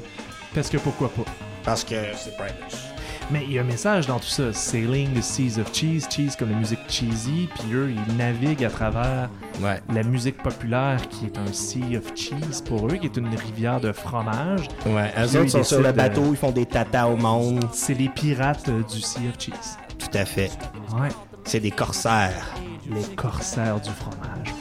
Parce 0.55 0.69
que 0.69 0.77
pourquoi 0.77 1.09
pas. 1.09 1.23
parce 1.63 1.83
que 1.83 1.95
c'est 2.15 2.35
Primus. 2.37 2.86
Mais 3.29 3.43
il 3.43 3.51
y 3.53 3.59
a 3.59 3.61
un 3.61 3.65
message 3.65 4.07
dans 4.07 4.19
tout 4.19 4.27
ça. 4.27 4.53
Sailing 4.53 5.13
the 5.13 5.21
Seas 5.21 5.59
of 5.59 5.73
Cheese. 5.73 6.07
Cheese 6.09 6.35
comme 6.39 6.49
la 6.51 6.55
musique 6.55 6.79
cheesy. 6.87 7.49
Puis 7.59 7.73
eux, 7.73 7.91
ils 7.91 8.15
naviguent 8.15 8.63
à 8.63 8.69
travers 8.69 9.29
Ouais. 9.61 9.81
la 9.93 10.03
musique 10.03 10.41
populaire 10.41 10.97
qui 11.09 11.25
est 11.25 11.37
un 11.37 11.51
Sea 11.51 11.97
of 11.97 12.13
Cheese 12.15 12.61
pour 12.65 12.87
eux, 12.87 12.95
qui 12.95 13.07
est 13.07 13.17
une 13.17 13.27
rivière 13.35 13.81
de 13.81 13.91
fromage. 13.91 14.67
Ouais, 14.85 15.11
eux 15.19 15.37
autres 15.41 15.49
sont 15.49 15.63
sur 15.63 15.81
le 15.81 15.91
de- 15.91 15.97
bateau, 15.97 16.23
ils 16.31 16.37
font 16.37 16.51
des 16.51 16.65
tatas 16.65 17.07
au 17.07 17.17
monde. 17.17 17.65
C'est 17.73 17.95
les 17.95 18.07
pirates 18.07 18.69
euh, 18.69 18.81
du 18.83 19.01
Sea 19.01 19.27
of 19.27 19.35
Cheese. 19.39 19.77
Tout 19.99 20.15
à 20.17 20.23
fait. 20.25 20.51
Ouais. 20.97 21.09
C'est 21.43 21.59
des 21.59 21.71
corsaires. 21.71 22.53
Les 22.89 23.03
corsaires 23.15 23.81
du 23.81 23.89
fromage. 23.89 24.53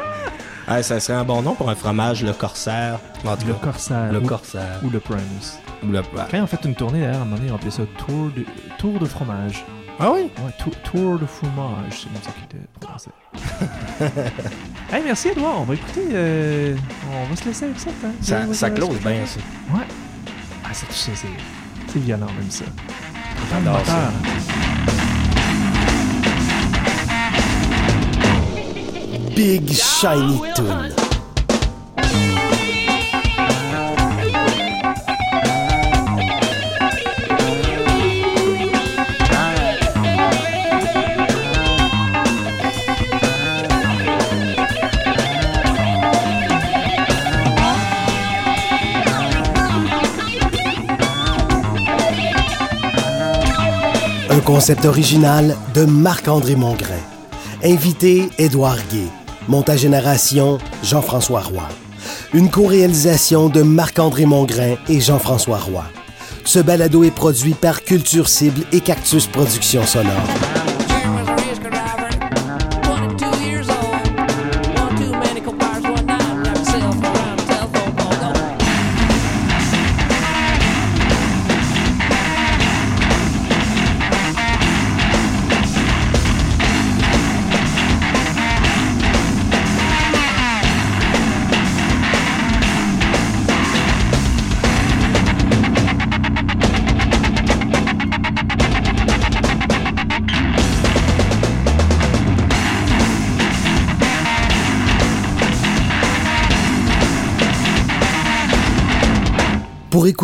Ah, 0.66 0.82
ça 0.82 0.98
serait 1.00 1.18
un 1.18 1.24
bon 1.24 1.42
nom 1.42 1.54
pour 1.54 1.68
un 1.70 1.74
fromage, 1.74 2.22
le 2.24 2.32
corsaire. 2.32 2.98
En 3.24 3.36
tout 3.36 3.46
Le 3.46 3.52
cas, 3.54 3.58
corsaire. 3.64 4.12
le 4.12 4.18
ou, 4.20 4.26
corsaire. 4.26 4.80
ou 4.82 4.90
le 4.90 5.00
Primus. 5.00 5.58
Ou 5.82 5.88
le- 5.92 6.02
Quand 6.02 6.26
ils 6.36 6.40
ont 6.40 6.46
fait 6.46 6.64
une 6.64 6.74
tournée, 6.74 7.00
d'ailleurs, 7.00 7.16
à 7.18 7.22
un 7.22 7.24
moment 7.24 7.36
donné, 7.36 7.52
ils 7.64 7.72
ça 7.72 7.82
Tour 8.06 8.30
de, 8.36 8.44
tour 8.78 8.98
de 8.98 9.04
fromage. 9.04 9.64
Ah 10.00 10.10
oui? 10.12 10.22
Ouais, 10.38 10.50
tour, 10.58 10.72
tour 10.82 11.18
de 11.18 11.26
fromage, 11.26 11.92
c'est 11.92 12.12
comme 12.12 12.22
ça 12.22 12.30
qu'il 12.32 12.44
était 12.44 12.66
hey, 14.92 15.02
merci 15.04 15.28
Edouard, 15.28 15.60
on 15.60 15.64
va 15.64 15.74
écouter. 15.74 16.06
euh, 16.12 16.76
on 17.12 17.28
va 17.30 17.36
se 17.36 17.44
laisser 17.44 17.64
avec 17.66 17.78
ça. 17.80 17.90
hein. 18.04 18.10
Ça, 18.20 18.52
ça 18.54 18.68
ouais, 18.68 18.74
close 18.74 18.98
bien, 19.00 19.26
ça. 19.26 19.40
Ouais. 19.76 19.84
Ah, 20.64 20.68
c'est 20.72 20.90
c'est- 20.92 21.14
c'est- 21.16 21.26
c'est 21.92 21.98
violent, 22.00 22.26
même 22.26 22.50
ça. 22.50 22.64
J'adore 23.50 23.78
Moteur. 23.78 23.86
ça. 23.86 25.13
Big 29.36 29.72
Shiny 29.72 30.40
Toon. 30.54 30.66
Un 54.30 54.40
concept 54.40 54.84
original 54.84 55.56
de 55.74 55.84
Marc-André 55.84 56.54
Mongrain. 56.54 56.94
Invité 57.64 58.28
Édouard 58.38 58.78
Gay. 58.92 59.23
Montage 59.48 59.80
génération 59.80 60.58
Jean-François 60.82 61.40
Roy. 61.40 61.68
Une 62.32 62.50
co-réalisation 62.50 63.48
de 63.48 63.62
Marc-André 63.62 64.24
Mongrain 64.24 64.76
et 64.88 65.00
Jean-François 65.00 65.58
Roy. 65.58 65.84
Ce 66.44 66.58
balado 66.58 67.04
est 67.04 67.10
produit 67.10 67.54
par 67.54 67.82
Culture 67.82 68.28
Cible 68.28 68.62
et 68.72 68.80
Cactus 68.80 69.26
Productions 69.26 69.84
Sonores. 69.86 70.73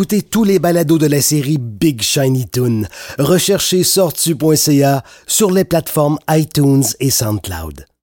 Écouter 0.01 0.23
tous 0.23 0.43
les 0.43 0.57
balados 0.57 0.97
de 0.97 1.05
la 1.05 1.21
série 1.21 1.59
Big 1.59 2.01
Shiny 2.01 2.47
Toon, 2.47 2.87
recherchez 3.19 3.83
sortu.ca 3.83 5.03
sur 5.27 5.51
les 5.51 5.63
plateformes 5.63 6.17
iTunes 6.27 6.85
et 6.99 7.11
SoundCloud. 7.11 7.85